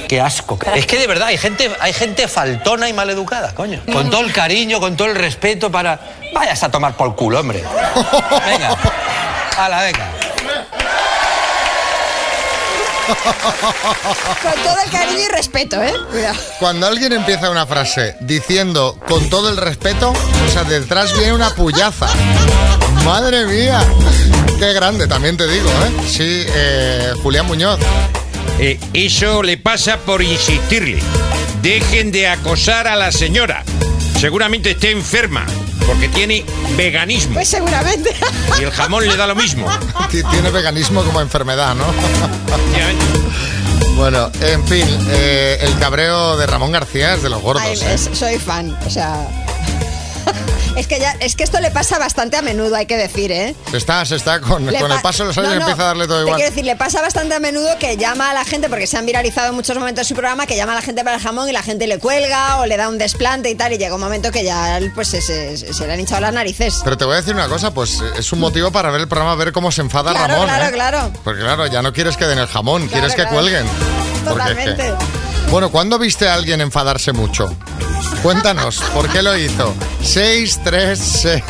Qué 0.08 0.22
asco. 0.22 0.58
Es 0.74 0.86
que 0.86 0.98
de 0.98 1.08
verdad 1.08 1.28
hay 1.28 1.38
gente, 1.38 1.70
hay 1.80 1.92
gente 1.94 2.28
faltona 2.28 2.88
y 2.88 2.94
maleducada, 2.94 3.54
coño. 3.54 3.82
Con 3.92 4.10
todo 4.10 4.22
el 4.22 4.32
cariño, 4.32 4.80
con 4.80 4.96
todo 4.96 5.10
el 5.10 5.16
respeto 5.16 5.72
para. 5.72 6.00
Vayas 6.34 6.63
a 6.63 6.72
tomar 6.72 6.96
por 6.96 7.16
culo, 7.16 7.40
hombre. 7.40 7.62
Venga. 8.48 8.76
Hala, 9.58 9.82
venga. 9.82 10.06
Con 14.43 14.63
todo 14.63 14.78
el 14.84 14.91
cariño 14.91 15.20
y 15.20 15.28
respeto, 15.30 15.82
¿eh? 15.82 15.93
Cuidado. 16.12 16.38
Cuando 16.60 16.88
alguien 16.88 17.13
empieza 17.13 17.50
una 17.50 17.65
frase 17.65 18.15
diciendo 18.22 19.00
con 19.08 19.30
todo 19.30 19.50
el 19.50 19.58
respeto, 19.58 20.12
o 20.12 20.52
sea, 20.52 20.63
detrás 20.63 21.15
viene 21.17 21.34
una 21.34 21.50
puyaza. 21.52 22.08
Madre 23.06 23.46
mía. 23.46 23.82
Qué 24.60 24.74
grande, 24.74 25.08
también 25.08 25.38
te 25.38 25.48
digo, 25.48 25.70
¿eh? 25.70 26.08
Sí, 26.08 26.46
eh, 26.48 27.13
Julián 27.24 27.46
Muñoz. 27.46 27.80
Eh, 28.60 28.80
eso 28.93 29.43
le 29.43 29.58
pasa 29.58 29.98
por 29.98 30.22
insistirle. 30.22 31.00
Dejen 31.62 32.12
de 32.12 32.28
acosar 32.28 32.88
a 32.88 32.96
la 32.96 33.12
señora. 33.12 33.63
Seguramente 34.20 34.72
esté 34.72 34.91
enferma 34.91 35.46
porque 35.88 36.10
tiene 36.10 36.45
veganismo 36.76 37.34
Pues 37.36 37.47
seguramente. 37.47 38.13
y 38.60 38.63
el 38.63 38.71
jamón 38.71 39.08
le 39.08 39.15
da 39.17 39.26
lo 39.26 39.36
mismo. 39.36 39.67
Ti- 40.12 40.21
Tiene 40.30 40.52
veganismo 40.52 41.04
como 41.04 41.21
enfermedad, 41.21 41.73
¿no? 41.76 41.86
bueno, 43.95 44.30
en 44.41 44.67
fin, 44.67 44.86
eh, 45.10 45.58
el 45.62 45.78
cabreo 45.80 46.38
de 46.38 46.45
Ramón 46.45 46.71
García 46.71 47.15
es 47.15 47.23
de 47.23 47.30
los 47.30 47.41
gordos. 47.41 47.63
Ay, 47.65 47.80
¿eh? 47.82 47.93
es- 47.95 48.10
soy 48.13 48.38
fan, 48.38 48.78
o 48.86 48.89
sea... 48.89 49.28
Es 50.78 50.86
que, 50.86 51.00
ya, 51.00 51.13
es 51.22 51.36
que 51.36 51.44
esto 51.44 51.60
le 51.60 51.72
pasa 51.72 51.98
bastante 51.98 52.38
a 52.38 52.44
menudo, 52.44 52.76
hay 52.76 52.86
que 52.86 52.98
decir, 52.98 53.32
¿eh? 53.32 53.56
Está, 53.74 54.06
se 54.06 54.16
está 54.16 54.40
con, 54.40 54.63
con 54.63 54.76
el 54.76 54.76
pa- 54.98 55.02
paso 55.02 55.24
de 55.24 55.30
los 55.30 55.38
años 55.40 55.50
No, 55.54 55.56
no, 55.56 55.62
empieza 55.62 55.82
a 55.82 55.86
darle 55.88 56.06
todo 56.06 56.18
Te 56.18 56.22
igual. 56.26 56.36
quiero 56.36 56.50
decir, 56.52 56.66
le 56.66 56.76
pasa 56.76 57.02
bastante 57.02 57.34
a 57.34 57.40
menudo 57.40 57.68
que 57.80 57.98
llama 57.98 58.30
a 58.30 58.34
la 58.36 58.46
gente, 58.46 58.70
porque 58.70 58.86
se 58.86 58.96
han 58.96 59.04
viralizado 59.08 59.50
en 59.50 59.56
muchos 59.56 59.76
momentos 59.76 60.06
de 60.06 60.10
su 60.10 60.13
programa, 60.13 60.46
que 60.46 60.56
llama 60.56 60.74
a 60.74 60.76
la 60.76 60.82
gente 60.84 61.04
para 61.04 61.16
el 61.16 61.22
jamón 61.24 61.50
y 61.50 61.52
la 61.52 61.63
gente 61.63 61.88
le 61.88 61.98
cuelga 61.98 62.58
o 62.58 62.68
le 62.68 62.78
da 62.78 62.90
un 62.90 63.00
desplante 63.00 63.50
y 63.50 63.56
tal, 63.56 63.74
y 63.74 63.80
llega 63.80 63.96
un 63.96 64.02
momento 64.02 64.32
que 64.32 64.44
ya 64.44 64.80
pues 64.94 65.08
se, 65.08 65.20
se- 65.22 65.58
se 65.74 65.88
le 65.88 65.94
han 65.94 66.00
hinchado 66.00 66.22
las 66.22 66.34
narices. 66.34 66.82
Pero 66.84 66.96
te 66.96 67.06
voy 67.06 67.16
a 67.16 67.18
decir 67.18 67.34
una 67.34 67.48
cosa, 67.48 67.74
pues 67.74 68.00
es 68.16 68.32
un 68.32 68.38
motivo 68.40 68.72
para 68.72 68.92
ver 68.92 69.02
el 69.02 69.08
programa, 69.08 69.34
ver 69.34 69.52
cómo 69.54 69.72
se 69.72 69.82
enfada 69.82 70.12
Claro, 70.12 70.28
Ramón. 70.34 70.48
claro, 70.48 70.66
¿eh? 70.66 70.72
claro. 70.74 71.12
Porque 71.24 71.42
claro, 71.42 71.66
ya 71.66 71.82
no 71.82 71.92
quieres 71.92 72.18
que 72.18 72.26
den 72.28 72.38
el 72.38 72.48
jamón, 72.48 72.88
quieres 72.88 73.16
que 73.16 73.26
cuelguen. 73.26 73.66
Porque 74.28 74.52
es 74.52 74.58
que- 74.58 74.66
Totalmente. 74.76 74.94
Bueno, 75.50 75.72
¿cuándo 75.72 75.98
viste 75.98 76.28
a 76.30 76.36
alguien 76.36 76.62
enfadarse 76.62 77.13
mucho? 77.13 77.50
Cuéntanos, 78.28 78.82
¿por 78.94 79.08
qué 79.10 79.22
lo 79.22 79.38
hizo? 79.38 79.74
6, 80.04 80.60
3, 80.62 81.00
6. 81.00 81.44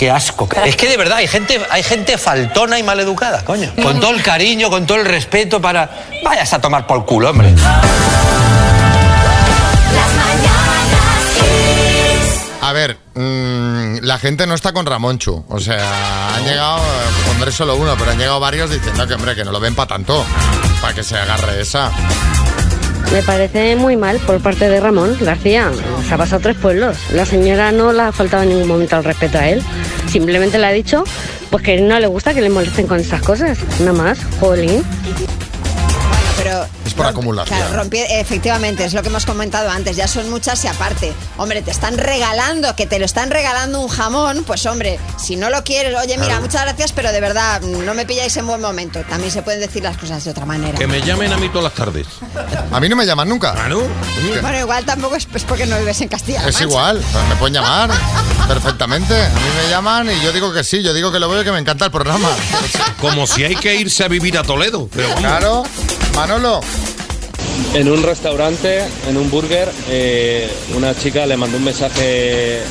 Qué 0.00 0.10
asco. 0.10 0.48
Es 0.64 0.76
que 0.76 0.88
de 0.88 0.96
verdad 0.96 1.18
hay 1.18 1.28
gente, 1.28 1.60
hay 1.68 1.82
gente 1.82 2.16
faltona 2.16 2.78
y 2.78 2.82
maleducada, 2.82 3.44
coño. 3.44 3.70
Con 3.82 4.00
todo 4.00 4.12
el 4.12 4.22
cariño, 4.22 4.70
con 4.70 4.86
todo 4.86 4.96
el 4.96 5.04
respeto 5.04 5.60
para. 5.60 5.90
Vayas 6.24 6.50
a 6.54 6.58
tomar 6.58 6.86
por 6.86 7.04
culo, 7.04 7.28
hombre. 7.28 7.52
A 12.62 12.72
ver, 12.72 12.96
mm, 13.12 13.98
la 14.00 14.18
gente 14.18 14.46
no 14.46 14.54
está 14.54 14.72
con 14.72 14.86
Ramonchu. 14.86 15.44
O 15.50 15.60
sea, 15.60 16.34
han 16.34 16.44
llegado, 16.46 16.80
pondré 17.26 17.52
solo 17.52 17.76
uno, 17.76 17.94
pero 17.98 18.12
han 18.12 18.16
llegado 18.16 18.40
varios 18.40 18.70
diciendo 18.70 19.06
que, 19.06 19.12
hombre, 19.12 19.34
que 19.34 19.44
no 19.44 19.52
lo 19.52 19.60
ven 19.60 19.74
para 19.74 19.88
tanto. 19.88 20.24
Para 20.80 20.94
que 20.94 21.04
se 21.04 21.18
agarre 21.18 21.60
esa. 21.60 21.92
Me 23.12 23.22
parece 23.22 23.74
muy 23.74 23.96
mal 23.96 24.18
por 24.18 24.40
parte 24.40 24.68
de 24.68 24.78
Ramón 24.78 25.16
García. 25.20 25.70
Se 26.06 26.14
ha 26.14 26.16
pasado 26.16 26.40
tres 26.40 26.56
pueblos. 26.56 26.96
La 27.12 27.24
señora 27.26 27.72
no 27.72 27.92
le 27.92 28.02
ha 28.02 28.12
faltado 28.12 28.44
en 28.44 28.50
ningún 28.50 28.68
momento 28.68 28.94
al 28.96 29.04
respeto 29.04 29.38
a 29.38 29.48
él. 29.48 29.62
Simplemente 30.08 30.58
le 30.58 30.66
ha 30.66 30.72
dicho 30.72 31.02
pues 31.50 31.64
que 31.64 31.80
no 31.80 31.98
le 31.98 32.06
gusta 32.06 32.32
que 32.32 32.40
le 32.40 32.50
molesten 32.50 32.86
con 32.86 33.00
esas 33.00 33.20
cosas. 33.22 33.58
Nada 33.80 33.92
más, 33.92 34.18
jolín. 34.38 34.84
Pero 36.42 36.66
Es 36.86 36.94
por 36.94 37.06
acumulación. 37.06 37.58
Claro, 37.58 37.82
rompí- 37.84 38.04
efectivamente, 38.08 38.84
es 38.84 38.94
lo 38.94 39.02
que 39.02 39.08
hemos 39.08 39.26
comentado 39.26 39.68
antes, 39.70 39.96
ya 39.96 40.08
son 40.08 40.28
muchas 40.30 40.64
y 40.64 40.68
aparte, 40.68 41.12
hombre, 41.36 41.62
te 41.62 41.70
están 41.70 41.98
regalando, 41.98 42.74
que 42.76 42.86
te 42.86 42.98
lo 42.98 43.04
están 43.04 43.30
regalando 43.30 43.80
un 43.80 43.88
jamón, 43.88 44.44
pues 44.46 44.64
hombre, 44.66 44.98
si 45.22 45.36
no 45.36 45.50
lo 45.50 45.62
quieres, 45.64 45.94
oye, 45.96 46.14
mira, 46.16 46.26
Claro. 46.28 46.42
muchas 46.42 46.62
gracias, 46.62 46.92
pero 46.92 47.12
de 47.12 47.20
verdad, 47.20 47.60
no 47.62 47.94
me 47.94 48.06
pilláis 48.06 48.36
en 48.36 48.46
buen 48.46 48.60
momento. 48.60 49.00
También 49.08 49.30
se 49.30 49.42
pueden 49.42 49.60
decir 49.60 49.82
las 49.82 49.96
cosas 49.98 50.24
de 50.24 50.30
otra 50.30 50.46
manera. 50.46 50.78
Que 50.78 50.86
me 50.86 51.00
llamen 51.02 51.32
a 51.32 51.36
mí 51.36 51.48
todas 51.48 51.64
las 51.64 51.74
tardes. 51.74 52.06
A 52.72 52.80
mí 52.80 52.88
no 52.88 52.96
me 52.96 53.04
llaman 53.06 53.28
nunca. 53.28 53.54
¿Ah, 53.56 53.68
no? 53.68 53.80
Bueno, 54.40 54.58
igual 54.58 54.84
tampoco 54.84 55.16
es, 55.16 55.26
es 55.34 55.44
porque 55.44 55.66
no 55.66 55.78
vives 55.78 56.00
en 56.00 56.08
Castilla. 56.08 56.46
Es 56.48 56.60
igual, 56.60 57.00
pues 57.12 57.24
me 57.28 57.36
pueden 57.36 57.54
llamar 57.54 57.90
perfectamente. 58.48 59.14
A 59.14 59.28
mí 59.28 59.40
me 59.64 59.70
llaman 59.70 60.10
y 60.10 60.20
yo 60.22 60.32
digo 60.32 60.52
que 60.52 60.64
sí, 60.64 60.82
yo 60.82 60.92
digo 60.94 61.12
que 61.12 61.18
lo 61.18 61.28
veo 61.28 61.42
y 61.42 61.44
que 61.44 61.52
me 61.52 61.58
encanta 61.58 61.84
el 61.86 61.90
programa. 61.90 62.28
Como 63.00 63.26
si 63.26 63.44
hay 63.44 63.56
que 63.56 63.74
irse 63.76 64.04
a 64.04 64.08
vivir 64.08 64.38
a 64.38 64.42
Toledo. 64.42 64.88
Pero. 64.94 65.14
Claro, 65.16 65.62
Manolo. 66.14 66.60
En 67.74 67.88
un 67.88 68.02
restaurante, 68.02 68.82
en 69.08 69.16
un 69.16 69.30
burger, 69.30 69.70
eh, 69.88 70.50
una 70.74 70.94
chica 70.94 71.24
le 71.26 71.36
mandó 71.36 71.56
un 71.56 71.64
mensaje, 71.64 72.62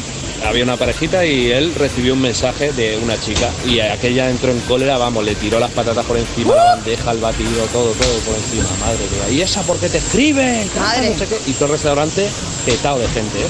había 0.46 0.64
una 0.64 0.76
parejita 0.78 1.26
y 1.26 1.52
él 1.52 1.74
recibió 1.76 2.14
un 2.14 2.22
mensaje 2.22 2.74
de 2.74 2.98
una 2.98 3.20
chica 3.20 3.50
y 3.66 3.80
aquella 3.80 4.30
entró 4.30 4.52
en 4.52 4.60
cólera, 4.62 4.98
vamos, 4.98 5.24
le 5.24 5.36
tiró 5.36 5.60
las 5.60 5.72
patatas 5.72 6.06
por 6.06 6.18
encima, 6.18 6.54
la 6.54 6.76
bandeja, 6.76 7.12
el 7.12 7.20
batido, 7.20 7.66
todo, 7.72 7.92
todo 7.92 8.20
por 8.20 8.36
encima, 8.36 8.68
madre 8.82 9.06
mía. 9.12 9.38
¿Y 9.38 9.42
esa 9.42 9.62
por 9.62 9.78
qué 9.78 9.88
te 9.88 10.00
escribe? 10.00 10.68
Madre. 10.78 11.12
No 11.12 11.18
sé 11.18 11.28
qué. 11.28 11.40
Y 11.50 11.54
todo 11.54 11.66
el 11.66 11.72
restaurante 11.72 12.30
petado 12.66 13.00
de 13.00 13.08
gente, 13.08 13.40
¿eh? 13.40 13.48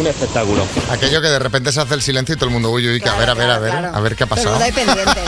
Un 0.00 0.06
espectáculo. 0.06 0.62
Aquello 0.90 1.20
que 1.20 1.28
de 1.28 1.38
repente 1.40 1.72
se 1.72 1.80
hace 1.80 1.94
el 1.94 2.02
silencio 2.02 2.34
y 2.34 2.38
todo 2.38 2.46
el 2.46 2.52
mundo, 2.52 2.70
uy, 2.70 2.88
uy, 2.88 3.00
que 3.00 3.08
a 3.08 3.16
ver, 3.16 3.28
a 3.28 3.34
ver, 3.34 3.50
a 3.50 3.58
ver, 3.58 3.70
claro. 3.72 3.90
a 3.94 4.00
ver 4.00 4.14
qué 4.16 4.24
ha 4.24 4.28
pasado. 4.28 4.56
pendiente. 4.58 5.20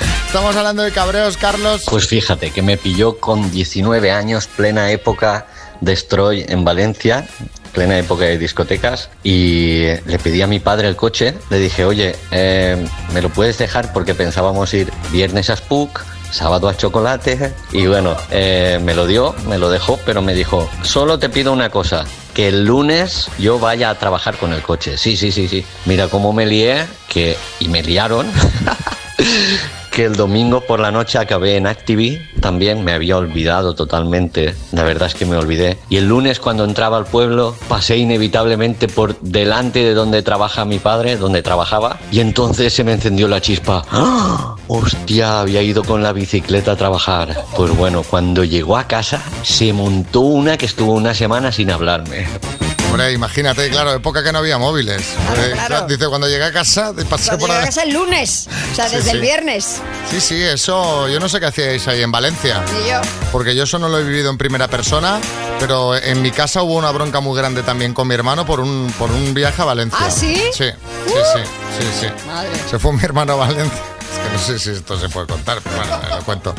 Estamos 0.34 0.56
hablando 0.56 0.82
de 0.82 0.90
cabreos, 0.90 1.36
Carlos. 1.36 1.84
Pues 1.88 2.08
fíjate 2.08 2.50
que 2.50 2.60
me 2.60 2.76
pilló 2.76 3.18
con 3.18 3.52
19 3.52 4.10
años, 4.10 4.48
plena 4.48 4.90
época 4.90 5.46
Destroy 5.80 6.44
en 6.48 6.64
Valencia, 6.64 7.28
plena 7.72 7.96
época 8.00 8.24
de 8.24 8.36
discotecas, 8.36 9.10
y 9.22 9.84
le 9.84 10.18
pedí 10.20 10.42
a 10.42 10.48
mi 10.48 10.58
padre 10.58 10.88
el 10.88 10.96
coche, 10.96 11.34
le 11.50 11.60
dije, 11.60 11.84
oye, 11.84 12.16
eh, 12.32 12.84
¿me 13.12 13.22
lo 13.22 13.28
puedes 13.28 13.58
dejar? 13.58 13.92
Porque 13.92 14.16
pensábamos 14.16 14.74
ir 14.74 14.92
viernes 15.12 15.50
a 15.50 15.56
Spook, 15.56 16.00
sábado 16.32 16.68
a 16.68 16.76
Chocolate, 16.76 17.52
y 17.70 17.86
bueno, 17.86 18.16
eh, 18.32 18.80
me 18.82 18.94
lo 18.96 19.06
dio, 19.06 19.36
me 19.46 19.58
lo 19.58 19.70
dejó, 19.70 20.00
pero 20.04 20.20
me 20.20 20.34
dijo, 20.34 20.68
solo 20.82 21.20
te 21.20 21.28
pido 21.28 21.52
una 21.52 21.70
cosa. 21.70 22.06
Que 22.34 22.48
el 22.48 22.64
lunes 22.64 23.28
yo 23.38 23.60
vaya 23.60 23.88
a 23.88 23.98
trabajar 24.00 24.36
con 24.36 24.52
el 24.52 24.62
coche. 24.62 24.98
Sí, 24.98 25.16
sí, 25.16 25.30
sí, 25.30 25.46
sí. 25.46 25.64
Mira 25.84 26.08
cómo 26.08 26.32
me 26.32 26.44
lié, 26.44 26.84
que. 27.08 27.36
y 27.60 27.68
me 27.68 27.84
liaron. 27.84 28.26
que 29.94 30.04
el 30.04 30.16
domingo 30.16 30.60
por 30.62 30.80
la 30.80 30.90
noche 30.90 31.18
acabé 31.18 31.56
en 31.56 31.68
Activi, 31.68 32.20
también 32.40 32.82
me 32.82 32.92
había 32.92 33.16
olvidado 33.16 33.76
totalmente, 33.76 34.56
la 34.72 34.82
verdad 34.82 35.06
es 35.06 35.14
que 35.14 35.24
me 35.24 35.36
olvidé. 35.36 35.78
Y 35.88 35.98
el 35.98 36.08
lunes 36.08 36.40
cuando 36.40 36.64
entraba 36.64 36.96
al 36.96 37.04
pueblo 37.04 37.54
pasé 37.68 37.96
inevitablemente 37.96 38.88
por 38.88 39.20
delante 39.20 39.84
de 39.84 39.94
donde 39.94 40.22
trabaja 40.22 40.64
mi 40.64 40.80
padre, 40.80 41.16
donde 41.16 41.42
trabajaba, 41.42 42.00
y 42.10 42.18
entonces 42.18 42.72
se 42.74 42.82
me 42.82 42.92
encendió 42.92 43.28
la 43.28 43.40
chispa. 43.40 43.84
¡Ah! 43.92 44.56
Hostia, 44.66 45.38
había 45.40 45.62
ido 45.62 45.84
con 45.84 46.02
la 46.02 46.12
bicicleta 46.12 46.72
a 46.72 46.76
trabajar. 46.76 47.44
Pues 47.56 47.76
bueno, 47.76 48.02
cuando 48.02 48.42
llegó 48.42 48.76
a 48.76 48.88
casa 48.88 49.22
se 49.42 49.72
montó 49.72 50.22
una 50.22 50.56
que 50.56 50.66
estuvo 50.66 50.92
una 50.92 51.14
semana 51.14 51.52
sin 51.52 51.70
hablarme. 51.70 52.26
Hombre, 52.94 53.10
imagínate, 53.12 53.68
claro, 53.70 53.92
época 53.92 54.22
que 54.22 54.30
no 54.30 54.38
había 54.38 54.56
móviles. 54.56 55.02
Eh, 55.36 55.50
claro. 55.66 55.84
Dice, 55.88 56.06
cuando 56.06 56.28
llegué 56.28 56.44
a 56.44 56.52
casa, 56.52 56.92
pasé 57.10 57.30
Cuando 57.30 57.38
por 57.40 57.48
llegué 57.48 57.54
a 57.54 57.58
ahí. 57.62 57.66
casa 57.66 57.82
el 57.82 57.92
lunes, 57.92 58.48
o 58.70 58.74
sea, 58.76 58.88
Sí, 58.88 58.94
desde 58.94 59.10
sí. 59.10 59.16
el 59.16 59.20
viernes. 59.20 59.80
Sí, 60.12 60.20
sí, 60.20 60.40
eso, 60.40 61.08
yo 61.08 61.18
no 61.18 61.28
sé 61.28 61.40
qué 61.40 61.46
hacíais 61.46 61.88
ahí 61.88 62.02
en 62.02 62.12
Valencia. 62.12 62.62
Y 62.84 62.90
yo. 62.90 63.00
Porque 63.32 63.56
yo 63.56 63.64
eso 63.64 63.80
no 63.80 63.88
lo 63.88 63.98
he 63.98 64.04
vivido 64.04 64.30
en 64.30 64.38
primera 64.38 64.68
persona, 64.68 65.18
pero 65.58 65.96
en 65.96 66.22
mi 66.22 66.30
casa 66.30 66.62
hubo 66.62 66.74
una 66.74 66.92
bronca 66.92 67.18
muy 67.18 67.36
grande 67.36 67.64
también 67.64 67.94
con 67.94 68.06
mi 68.06 68.14
hermano 68.14 68.46
por 68.46 68.60
un, 68.60 68.94
por 68.96 69.10
un 69.10 69.34
viaje 69.34 69.60
a 69.60 69.64
Valencia. 69.64 69.98
¿Ah, 70.00 70.10
sí? 70.12 70.36
Sí, 70.52 70.70
sí, 71.06 71.12
sí, 71.34 71.40
sí, 71.80 71.86
sí. 72.02 72.06
Madre. 72.28 72.50
Se 72.70 72.78
fue 72.78 72.92
mi 72.92 73.02
hermano 73.02 73.32
a 73.32 73.36
Valencia. 73.36 73.82
Es 74.14 74.18
que 74.20 74.32
no 74.32 74.38
sé 74.38 74.58
si 74.58 74.70
esto 74.70 74.98
se 74.98 75.08
puede 75.08 75.26
contar, 75.26 75.60
pero 75.62 75.76
bueno, 75.76 76.16
lo 76.16 76.24
cuento. 76.24 76.54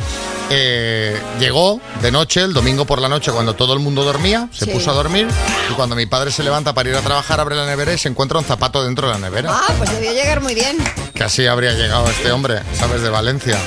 Eh, 0.50 1.20
llegó 1.40 1.80
de 2.02 2.12
noche, 2.12 2.42
el 2.42 2.52
domingo 2.52 2.84
por 2.84 3.00
la 3.00 3.08
noche, 3.08 3.32
cuando 3.32 3.54
todo 3.54 3.72
el 3.72 3.80
mundo 3.80 4.04
dormía, 4.04 4.48
se 4.52 4.66
Sí. 4.66 4.70
puso 4.70 4.90
a 4.90 4.94
dormir 4.94 5.26
y 5.70 5.74
cuando 5.74 5.96
mi 5.96 6.06
padre 6.06 6.30
se 6.30 6.42
levanta 6.44 6.72
para 6.74 6.88
ir 6.90 6.94
a 6.96 7.00
trabajar, 7.00 7.40
abre 7.40 7.56
la 7.56 7.66
nevera 7.66 7.92
y 7.92 7.98
se 7.98 8.08
encuentra 8.08 8.38
un 8.38 8.44
zapato 8.44 8.84
dentro 8.84 9.08
de 9.08 9.14
la 9.14 9.18
nevera. 9.18 9.50
Ah, 9.52 9.72
pues 9.78 9.90
debió 9.90 10.12
llegar 10.12 10.40
muy 10.40 10.54
bien. 10.54 10.76
Que 11.14 11.24
así 11.24 11.46
habría 11.46 11.72
llegado 11.72 12.06
este 12.08 12.30
hombre, 12.30 12.62
¿sabes? 12.78 13.02
De 13.02 13.08
Valencia. 13.08 13.58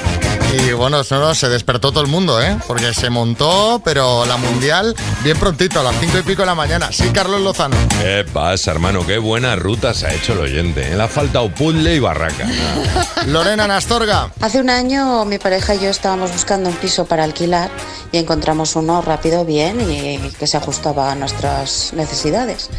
Y 0.52 0.72
bueno, 0.74 1.02
no, 1.10 1.20
no, 1.20 1.36
se 1.36 1.48
despertó 1.48 1.92
todo 1.92 2.02
el 2.02 2.10
mundo, 2.10 2.42
¿eh? 2.42 2.58
Porque 2.66 2.92
se 2.94 3.12
montó, 3.12 3.82
pero 3.84 4.26
la 4.26 4.38
mundial 4.38 4.96
bien 5.24 5.38
prontito, 5.38 5.80
a 5.80 5.84
las 5.84 5.96
cinco 6.00 6.18
y 6.18 6.24
pico 6.24 6.42
de 6.42 6.48
la 6.48 6.56
mañana. 6.56 6.92
Sí, 6.92 7.10
Carlos 7.14 7.42
Lozano. 7.42 7.76
¿Qué 8.02 8.26
pasa, 8.34 8.72
hermano? 8.72 9.06
Qué 9.06 9.20
buena 9.20 9.56
ruta 9.56 9.94
se 9.94 10.08
ha 10.08 10.14
hecho 10.14 10.34
el 10.34 10.40
oyente. 10.40 10.92
¿eh? 10.92 10.96
Le 10.96 11.04
ha 11.04 11.08
faltado 11.08 11.54
puzzle 11.54 11.94
y 11.94 12.00
barraca. 12.00 12.48
Lorena 13.28 13.68
Nastorga. 13.68 14.32
Hace 14.42 14.60
un 14.60 14.72
año 14.72 15.24
mi 15.26 15.38
pareja 15.38 15.76
y 15.76 15.82
yo 15.82 15.90
estábamos 15.90 16.32
buscando 16.32 16.70
un 16.70 16.76
piso 16.78 17.06
para 17.06 17.24
alquilar 17.24 17.70
y 18.12 18.18
encontramos 18.18 18.76
uno 18.76 19.02
rápido, 19.04 19.46
bien 19.46 19.80
y 19.82 20.18
que 20.32 20.48
se 20.48 20.58
ajustaba 20.58 21.12
a 21.12 21.16
nuestras 21.16 21.94
necesidades. 21.94 22.70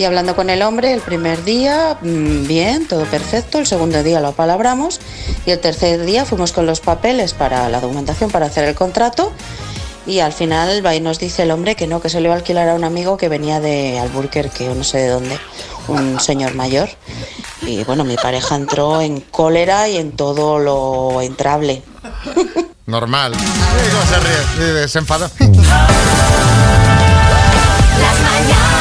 Y 0.00 0.06
hablando 0.06 0.34
con 0.34 0.48
el 0.48 0.62
hombre, 0.62 0.94
el 0.94 1.02
primer 1.02 1.44
día, 1.44 1.98
mm, 2.00 2.46
bien, 2.46 2.88
todo 2.88 3.04
perfecto, 3.04 3.58
el 3.58 3.66
segundo 3.66 4.02
día 4.02 4.18
lo 4.18 4.28
apalabramos 4.28 4.98
y 5.44 5.50
el 5.50 5.60
tercer 5.60 6.06
día 6.06 6.24
fuimos 6.24 6.52
con 6.52 6.64
los 6.64 6.80
papeles 6.80 7.34
para 7.34 7.68
la 7.68 7.82
documentación 7.82 8.30
para 8.30 8.46
hacer 8.46 8.64
el 8.64 8.74
contrato 8.74 9.30
y 10.06 10.20
al 10.20 10.32
final 10.32 10.84
va 10.84 10.94
y 10.94 11.02
nos 11.02 11.18
dice 11.18 11.42
el 11.42 11.50
hombre 11.50 11.74
que 11.74 11.86
no, 11.86 12.00
que 12.00 12.08
se 12.08 12.18
le 12.18 12.28
iba 12.28 12.34
a 12.34 12.38
alquilar 12.38 12.70
a 12.70 12.74
un 12.76 12.84
amigo 12.84 13.18
que 13.18 13.28
venía 13.28 13.60
de 13.60 13.98
Alburquerque 13.98 14.70
o 14.70 14.74
no 14.74 14.84
sé 14.84 15.00
de 15.00 15.08
dónde, 15.08 15.38
un 15.88 16.18
señor 16.18 16.54
mayor. 16.54 16.88
Y 17.60 17.84
bueno, 17.84 18.02
mi 18.02 18.16
pareja 18.16 18.54
entró 18.54 19.02
en 19.02 19.20
cólera 19.20 19.86
y 19.90 19.98
en 19.98 20.12
todo 20.12 20.58
lo 20.58 21.20
entrable. 21.20 21.82
Normal. 22.86 23.34
Sí, 23.34 23.44
¿Cómo 23.90 24.06
se 24.06 24.18
ríe? 24.18 24.86
Sí, 24.86 24.88
Se 24.92 24.98
enfadó. 24.98 25.30
Y 28.60 28.79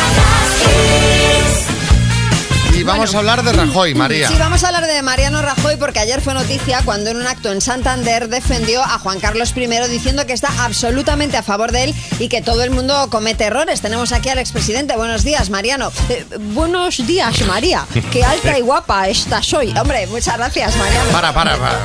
vamos 2.89 3.15
a 3.15 3.17
hablar 3.19 3.43
de 3.43 3.53
Rajoy, 3.53 3.93
María. 3.95 4.27
Sí, 4.27 4.35
vamos 4.39 4.63
a 4.63 4.67
hablar 4.67 4.87
de 4.87 5.01
Mariano 5.01 5.41
Rajoy 5.41 5.77
porque 5.77 5.99
ayer 5.99 6.21
fue 6.21 6.33
noticia 6.33 6.81
cuando 6.83 7.09
en 7.11 7.17
un 7.17 7.27
acto 7.27 7.51
en 7.51 7.61
Santander 7.61 8.29
defendió 8.29 8.81
a 8.83 8.99
Juan 8.99 9.19
Carlos 9.19 9.53
I 9.55 9.67
diciendo 9.89 10.25
que 10.25 10.33
está 10.33 10.49
absolutamente 10.63 11.37
a 11.37 11.43
favor 11.43 11.71
de 11.71 11.85
él 11.85 11.95
y 12.19 12.27
que 12.29 12.41
todo 12.41 12.63
el 12.63 12.71
mundo 12.71 13.07
comete 13.09 13.45
errores. 13.45 13.81
Tenemos 13.81 14.11
aquí 14.11 14.29
al 14.29 14.39
expresidente. 14.39 14.95
Buenos 14.95 15.23
días, 15.23 15.49
Mariano. 15.49 15.91
Eh, 16.09 16.25
buenos 16.39 17.05
días, 17.05 17.45
María. 17.45 17.85
Qué 18.11 18.23
alta 18.23 18.57
y 18.57 18.61
guapa 18.61 19.07
estás 19.07 19.53
hoy. 19.53 19.73
Hombre, 19.79 20.07
muchas 20.07 20.37
gracias, 20.37 20.75
Mariano. 20.75 21.11
Para, 21.11 21.33
para, 21.33 21.57
para. 21.57 21.79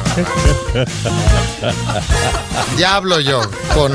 Ya 2.78 2.96
hablo 2.96 3.20
yo 3.20 3.40
con, 3.74 3.92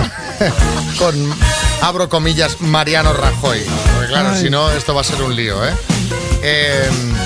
con 0.97 1.33
abro 1.81 2.09
comillas, 2.09 2.61
Mariano 2.61 3.13
Rajoy. 3.13 3.63
Porque 3.95 4.07
claro, 4.07 4.35
si 4.35 4.49
no, 4.49 4.71
esto 4.71 4.93
va 4.93 5.01
a 5.01 5.03
ser 5.03 5.21
un 5.21 5.35
lío, 5.35 5.65
¿eh? 5.65 5.73
Eh, 6.41 7.18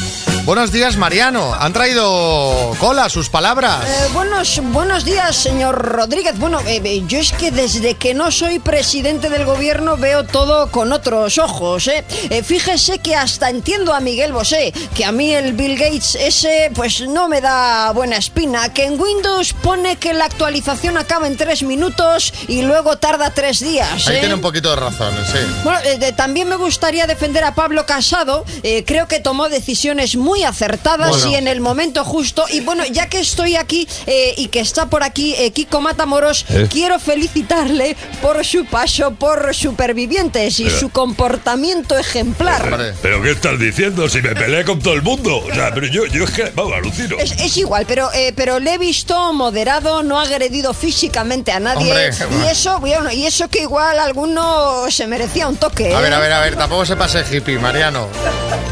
Buenos 0.46 0.74
días, 0.74 0.98
Mariano. 0.98 1.56
Han 1.58 1.72
traído 1.72 2.76
cola 2.78 3.08
sus 3.08 3.30
palabras. 3.30 3.86
Eh, 3.88 4.10
buenos, 4.12 4.62
buenos 4.62 5.06
días, 5.06 5.38
señor 5.38 5.74
Rodríguez. 5.74 6.38
Bueno, 6.38 6.60
eh, 6.68 6.82
eh, 6.84 7.02
yo 7.08 7.20
es 7.20 7.32
que 7.32 7.50
desde 7.50 7.96
que 7.96 8.14
no 8.14 8.30
soy 8.30 8.60
presidente 8.60 9.30
del 9.30 9.46
gobierno 9.46 9.96
veo 9.96 10.26
todo 10.26 10.70
con 10.70 10.92
otros 10.92 11.38
ojos. 11.38 11.88
¿eh? 11.88 12.04
Fíjese 12.44 13.00
que 13.00 13.16
hasta 13.16 13.50
entiendo 13.50 13.94
a 13.94 14.02
Miguel 14.02 14.34
Bosé, 14.34 14.74
que 14.94 15.06
a 15.06 15.14
mí 15.14 15.34
el 15.34 15.54
Bill 15.54 15.78
Gates 15.78 16.16
ese 16.16 16.72
pues 16.76 17.00
no 17.08 17.30
me 17.30 17.40
da 17.40 17.94
buena 17.94 18.18
espina, 18.18 18.74
que 18.74 18.84
en 18.84 19.00
Windows 19.00 19.54
pone 19.54 19.96
que 19.96 20.14
la 20.14 20.26
actualización 20.26 20.98
acaba 20.98 21.28
en 21.28 21.38
tres 21.38 21.64
minutos 21.64 22.34
y 22.50 22.64
luego 22.64 22.98
tarda 22.98 23.30
tres 23.30 23.62
días. 23.62 24.10
Ahí 24.10 24.20
tiene 24.20 24.36
un 24.36 24.42
poquito 24.42 24.72
de 24.72 24.76
razón, 24.76 25.14
sí. 25.26 25.40
Bueno, 25.64 25.80
también 26.18 26.50
me 26.50 26.58
gustaría 26.58 27.08
defender 27.08 27.46
a 27.46 27.56
Pablo 27.56 27.86
Casado. 27.86 28.44
Creo 28.86 29.08
que 29.08 29.22
tomó 29.22 29.48
decisiones 29.48 30.18
muy 30.18 30.33
acertadas 30.42 31.10
Bueno. 31.12 31.30
y 31.30 31.36
en 31.36 31.48
el 31.48 31.62
momento 31.62 32.04
justo. 32.04 32.46
Y 32.50 32.62
bueno, 32.62 32.84
ya 32.86 33.08
que 33.08 33.20
estoy 33.20 33.56
aquí 33.56 33.88
eh, 34.08 34.34
y 34.38 34.48
que 34.48 34.60
está 34.62 34.88
por 34.88 35.04
aquí 35.04 35.36
eh, 35.38 35.52
Kiko 35.52 35.82
Matamoros, 35.82 36.46
¿Eh? 36.50 36.68
quiero 36.72 36.98
felicitarle 37.00 37.96
por 38.24 38.44
su 38.44 38.66
paso 38.66 39.12
por 39.12 39.54
Supervivientes 39.54 40.60
y 40.60 40.64
Pero- 40.66 40.80
su 40.80 40.90
comportamiento 40.90 41.98
ejemplar. 41.98 42.94
¿Pero 43.02 43.22
qué 43.22 43.32
estás 43.32 43.60
diciendo? 43.60 44.10
Si 44.10 44.22
me 44.22 44.34
peleé 44.36 44.66
con 44.66 44.80
todo 44.80 44.94
el 44.96 45.04
mundo. 45.04 45.38
O 45.38 45.54
sea, 45.54 45.72
pero 45.74 45.86
yo, 45.88 46.06
yo 46.08 46.24
es 46.24 46.32
que, 46.32 46.52
vamos, 46.56 46.74
alucino. 46.74 47.18
Es, 47.20 47.34
es 47.34 47.58
igual, 47.58 47.86
pero, 47.88 48.10
eh, 48.14 48.34
pero 48.36 48.60
le 48.60 48.74
he 48.74 48.78
visto 48.78 49.34
moderado, 49.34 50.02
no 50.02 50.20
ha 50.20 50.24
agredido 50.24 50.74
físicamente 50.74 51.52
a 51.52 51.60
nadie. 51.60 51.92
Hombre, 51.92 52.10
y 52.44 52.48
eso, 52.50 52.80
bueno, 52.80 53.12
y 53.12 53.26
eso 53.26 53.48
que 53.50 53.62
igual 53.62 54.00
alguno 54.00 54.90
se 54.90 55.06
merecía 55.08 55.48
un 55.48 55.58
toque. 55.58 55.94
A 55.94 56.00
ver, 56.00 56.12
¿eh? 56.12 56.16
a 56.16 56.20
ver, 56.20 56.32
a 56.34 56.40
ver, 56.40 56.56
tampoco 56.56 56.86
se 56.86 56.96
pase 56.96 57.24
hippie, 57.30 57.60
Mariano. 57.60 58.08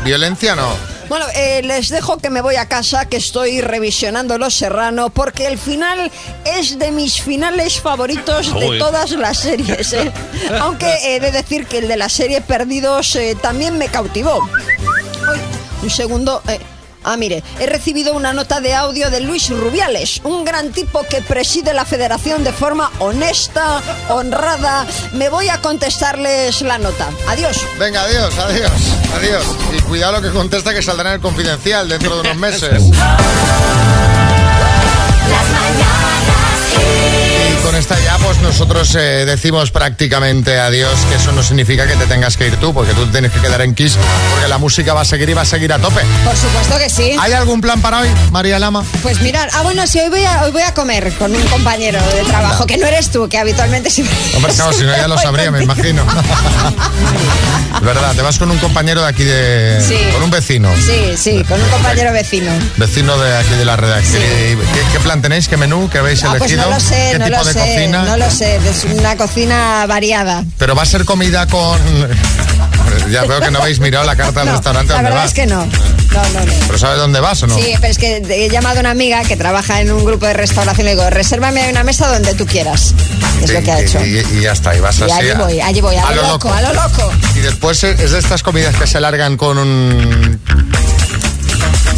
Violencia 0.03 0.55
no. 0.55 0.90
Bueno, 1.11 1.25
eh, 1.35 1.61
les 1.61 1.89
dejo 1.89 2.19
que 2.19 2.29
me 2.29 2.39
voy 2.39 2.55
a 2.55 2.69
casa, 2.69 3.03
que 3.09 3.17
estoy 3.17 3.59
revisionando 3.59 4.37
Los 4.37 4.53
Serrano, 4.53 5.09
porque 5.09 5.45
el 5.45 5.57
final 5.57 6.09
es 6.45 6.79
de 6.79 6.91
mis 6.91 7.21
finales 7.21 7.81
favoritos 7.81 8.57
de 8.57 8.79
todas 8.79 9.11
las 9.11 9.39
series. 9.39 9.91
¿eh? 9.91 10.09
Aunque 10.61 10.87
he 11.03 11.19
de 11.19 11.33
decir 11.33 11.67
que 11.67 11.79
el 11.79 11.89
de 11.89 11.97
la 11.97 12.07
serie 12.07 12.39
Perdidos 12.39 13.13
eh, 13.17 13.35
también 13.41 13.77
me 13.77 13.89
cautivó. 13.89 14.37
Uy, 14.37 15.39
un 15.83 15.89
segundo. 15.89 16.41
Ah, 17.03 17.17
mire, 17.17 17.43
he 17.59 17.65
recibido 17.65 18.13
una 18.13 18.33
nota 18.33 18.61
de 18.61 18.73
audio 18.73 19.09
de 19.09 19.21
Luis 19.21 19.49
Rubiales, 19.49 20.21
un 20.23 20.45
gran 20.45 20.71
tipo 20.71 21.03
que 21.09 21.21
preside 21.21 21.73
la 21.73 21.85
federación 21.85 22.43
de 22.43 22.53
forma 22.53 22.91
honesta, 22.99 23.81
honrada. 24.09 24.85
Me 25.13 25.29
voy 25.29 25.49
a 25.49 25.59
contestarles 25.61 26.61
la 26.61 26.77
nota. 26.77 27.09
Adiós. 27.27 27.57
Venga, 27.79 28.03
adiós, 28.03 28.37
adiós, 28.37 28.71
adiós. 29.15 29.45
Y 29.77 29.81
cuidado 29.81 30.13
lo 30.13 30.21
que 30.21 30.29
contesta 30.29 30.73
que 30.73 30.81
saldrá 30.81 31.09
en 31.09 31.15
el 31.15 31.21
confidencial 31.21 31.89
dentro 31.89 32.15
de 32.15 32.21
unos 32.21 32.37
meses. 32.37 32.83
Con 35.21 35.90
esta 37.81 37.99
ya, 37.99 38.15
pues 38.19 38.37
nosotros 38.41 38.93
eh, 38.93 39.23
decimos 39.25 39.71
prácticamente 39.71 40.59
adiós, 40.59 40.93
que 41.09 41.15
eso 41.15 41.31
no 41.31 41.41
significa 41.41 41.87
que 41.87 41.95
te 41.95 42.05
tengas 42.05 42.37
que 42.37 42.45
ir 42.45 42.55
tú, 42.57 42.75
porque 42.75 42.93
tú 42.93 43.07
tienes 43.07 43.31
que 43.31 43.39
quedar 43.39 43.59
en 43.61 43.73
Kiss, 43.73 43.97
porque 44.33 44.47
la 44.47 44.59
música 44.59 44.93
va 44.93 45.01
a 45.01 45.05
seguir 45.05 45.31
y 45.31 45.33
va 45.33 45.41
a 45.41 45.45
seguir 45.45 45.73
a 45.73 45.79
tope. 45.79 46.01
Por 46.23 46.35
supuesto 46.37 46.77
que 46.77 46.89
sí. 46.91 47.15
¿Hay 47.19 47.33
algún 47.33 47.59
plan 47.59 47.81
para 47.81 48.01
hoy, 48.01 48.09
María 48.31 48.59
Lama? 48.59 48.85
Pues 49.01 49.19
mirar, 49.21 49.49
ah 49.53 49.61
bueno, 49.63 49.87
sí, 49.87 49.99
hoy 49.99 50.09
voy 50.09 50.23
a, 50.23 50.43
hoy 50.43 50.51
voy 50.51 50.61
a 50.61 50.75
comer 50.75 51.11
con 51.13 51.35
un 51.35 51.41
compañero 51.47 51.99
de 52.13 52.21
trabajo, 52.23 52.67
que 52.67 52.77
no 52.77 52.85
eres 52.85 53.09
tú, 53.09 53.27
que 53.27 53.39
habitualmente 53.39 53.89
siempre... 53.89 54.15
Hombre, 54.35 54.53
claro, 54.53 54.73
si 54.73 54.83
no 54.83 54.95
ya 54.95 55.07
lo 55.07 55.17
sabría, 55.21 55.49
me 55.49 55.63
imagino. 55.63 56.03
Es 57.73 57.81
verdad, 57.87 58.13
te 58.13 58.21
vas 58.21 58.37
con 58.37 58.51
un 58.51 58.57
compañero 58.59 59.01
de 59.01 59.07
aquí 59.07 59.23
de... 59.23 59.81
Sí. 59.81 59.95
Con 60.13 60.21
un 60.23 60.29
vecino. 60.29 60.69
Sí, 60.85 61.13
sí, 61.17 61.43
con 61.47 61.59
un 61.59 61.67
compañero 61.69 62.11
vecino. 62.11 62.51
Vecino 62.77 63.17
de 63.17 63.35
aquí 63.37 63.55
de 63.55 63.65
la 63.65 63.75
redacción. 63.75 64.21
¿Qué, 64.21 64.57
qué 64.93 64.99
plan 64.99 65.21
tenéis? 65.21 65.47
¿Qué 65.47 65.57
menú? 65.57 65.89
¿Qué 65.89 65.97
habéis 65.97 66.23
Ah, 66.23 66.35
pues 66.37 66.51
elegido? 66.51 66.69
no 66.69 66.75
lo 66.75 66.79
sé, 66.79 67.09
¿Qué 67.13 67.19
no 67.19 67.25
tipo 67.25 67.37
lo 67.39 67.43
de 67.45 67.53
sé, 67.53 67.59
cocina? 67.75 68.03
no 68.05 68.17
lo 68.17 68.31
sé, 68.31 68.55
es 68.57 68.83
una 68.85 69.15
cocina 69.17 69.85
variada. 69.87 70.43
Pero 70.57 70.75
va 70.75 70.83
a 70.83 70.85
ser 70.85 71.05
comida 71.05 71.47
con... 71.47 71.79
ya 73.11 73.23
veo 73.23 73.39
que 73.41 73.51
no 73.51 73.59
habéis 73.59 73.79
mirado 73.79 74.05
la 74.05 74.15
carta 74.15 74.41
del 74.41 74.49
No, 74.49 74.53
restaurante 74.55 74.89
la 74.93 74.95
donde 74.97 75.09
verdad 75.09 75.23
vas. 75.23 75.29
es 75.31 75.33
que 75.35 75.45
no. 75.47 75.65
No, 75.65 76.23
no, 76.33 76.45
no. 76.45 76.53
¿Pero 76.67 76.77
sabes 76.77 76.97
dónde 76.97 77.19
vas 77.21 77.41
o 77.43 77.47
no? 77.47 77.55
Sí, 77.55 77.73
pero 77.79 77.87
es 77.91 77.97
que 77.97 78.17
he 78.17 78.49
llamado 78.49 78.77
a 78.77 78.79
una 78.81 78.91
amiga 78.91 79.23
que 79.23 79.37
trabaja 79.37 79.79
en 79.81 79.91
un 79.91 80.03
grupo 80.03 80.25
de 80.25 80.33
restauración 80.33 80.85
y 80.87 80.89
le 80.89 80.95
digo, 80.95 81.09
resérvame 81.09 81.69
una 81.69 81.83
mesa 81.83 82.07
donde 82.07 82.33
tú 82.35 82.45
quieras. 82.45 82.93
Es 83.41 83.51
lo 83.53 83.61
que 83.63 83.71
ha 83.71 83.79
hecho. 83.79 84.03
Y, 84.05 84.19
y 84.37 84.41
ya 84.41 84.51
está, 84.51 84.75
y 84.75 84.79
vas 84.81 84.99
Y 84.99 85.03
así. 85.03 85.11
allí 85.13 85.29
a- 85.29 85.35
voy, 85.37 85.61
allí 85.61 85.81
voy, 85.81 85.95
a, 85.95 86.11
lo 86.11 86.21
loco, 86.27 86.51
a 86.53 86.61
lo 86.61 86.73
loco. 86.73 87.11
Y 87.35 87.39
después 87.39 87.81
es 87.83 87.99
es 87.99 88.11
de 88.11 88.19
estas 88.19 88.43
comidas 88.43 88.75
que 88.75 88.85
se 88.87 88.99
largan 88.99 89.37
con 89.37 89.57
un... 89.57 90.39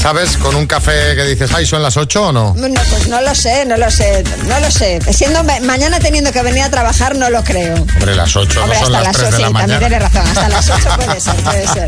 ¿Sabes? 0.04 0.36
Con 0.36 0.54
un 0.56 0.68
café 0.68 1.16
que 1.16 1.24
dices, 1.24 1.50
ay, 1.54 1.66
¿son 1.66 1.82
las 1.82 1.96
8 1.96 2.28
o 2.28 2.32
no? 2.34 2.54
No, 2.58 2.68
pues 2.90 3.08
no 3.08 3.22
lo 3.22 3.34
sé, 3.34 3.66
no 3.66 3.78
lo 3.78 3.90
sé, 3.90 4.22
no 4.50 4.60
lo 4.60 4.70
sé. 4.70 5.00
Siendo 5.14 5.46
ma- 5.46 5.62
mañana 5.62 5.98
teniendo 6.02 6.34
que 6.34 6.42
venir 6.44 6.62
a 6.64 6.70
trabajar, 6.70 7.16
no 7.16 7.30
lo 7.30 7.42
creo. 7.42 7.76
Hombre, 7.76 8.14
las 8.14 8.36
8 8.36 8.64
Hombre, 8.64 8.80
no 8.80 8.86
son 8.86 8.96
hasta 8.96 9.02
las 9.02 9.04
las 9.04 9.16
3 9.16 9.28
8, 9.28 9.36
de 9.38 9.42
la 9.42 9.48
sí, 9.48 9.54
mañana. 9.54 9.74
también 9.80 9.80
tienes 9.80 10.14
razón, 10.14 10.28
hasta 10.30 10.50
las 10.50 10.70
8 10.70 10.90
puede 11.06 11.20
ser, 11.22 11.36
puede 11.36 11.68
ser. 11.74 11.88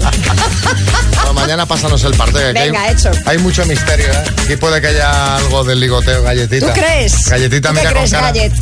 Bueno, 1.13 1.33
mañana 1.33 1.65
pásanos 1.65 2.03
el 2.05 2.13
parte. 2.13 2.53
Venga, 2.53 2.81
hay, 2.83 2.93
hecho. 2.93 3.11
Hay 3.25 3.37
mucho 3.39 3.65
misterio, 3.65 4.07
¿eh? 4.09 4.23
Aquí 4.45 4.55
puede 4.55 4.79
que 4.79 4.87
haya 4.87 5.35
algo 5.35 5.65
del 5.65 5.81
ligoteo, 5.81 6.23
galletita. 6.23 6.67
¿Tú 6.67 6.71
crees? 6.79 7.25
Galletita, 7.27 7.69
¿Tú 7.69 7.75
qué 7.75 7.81
mira 7.81 7.91
crees, 7.91 8.11
con 8.11 8.19
cara. 8.21 8.31
Gallet? 8.31 8.53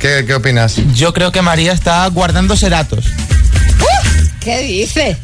¿Qué, 0.00 0.24
¿Qué 0.26 0.34
opinas? 0.34 0.74
Yo 0.94 1.12
creo 1.12 1.30
que 1.30 1.42
María 1.42 1.70
está 1.72 2.04
guardándose 2.08 2.68
datos. 2.68 3.04
¿Qué 4.40 4.58
dice? 4.62 5.16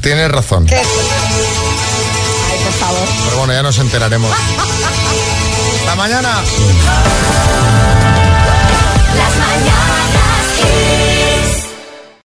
Tienes 0.00 0.28
razón. 0.28 0.66
¿Qué? 0.66 0.82
Por 2.64 2.72
favor. 2.72 3.08
Pero 3.24 3.38
bueno, 3.38 3.52
ya 3.52 3.62
nos 3.62 3.78
enteraremos. 3.78 4.30
Hasta 5.80 5.96
mañana. 5.96 6.42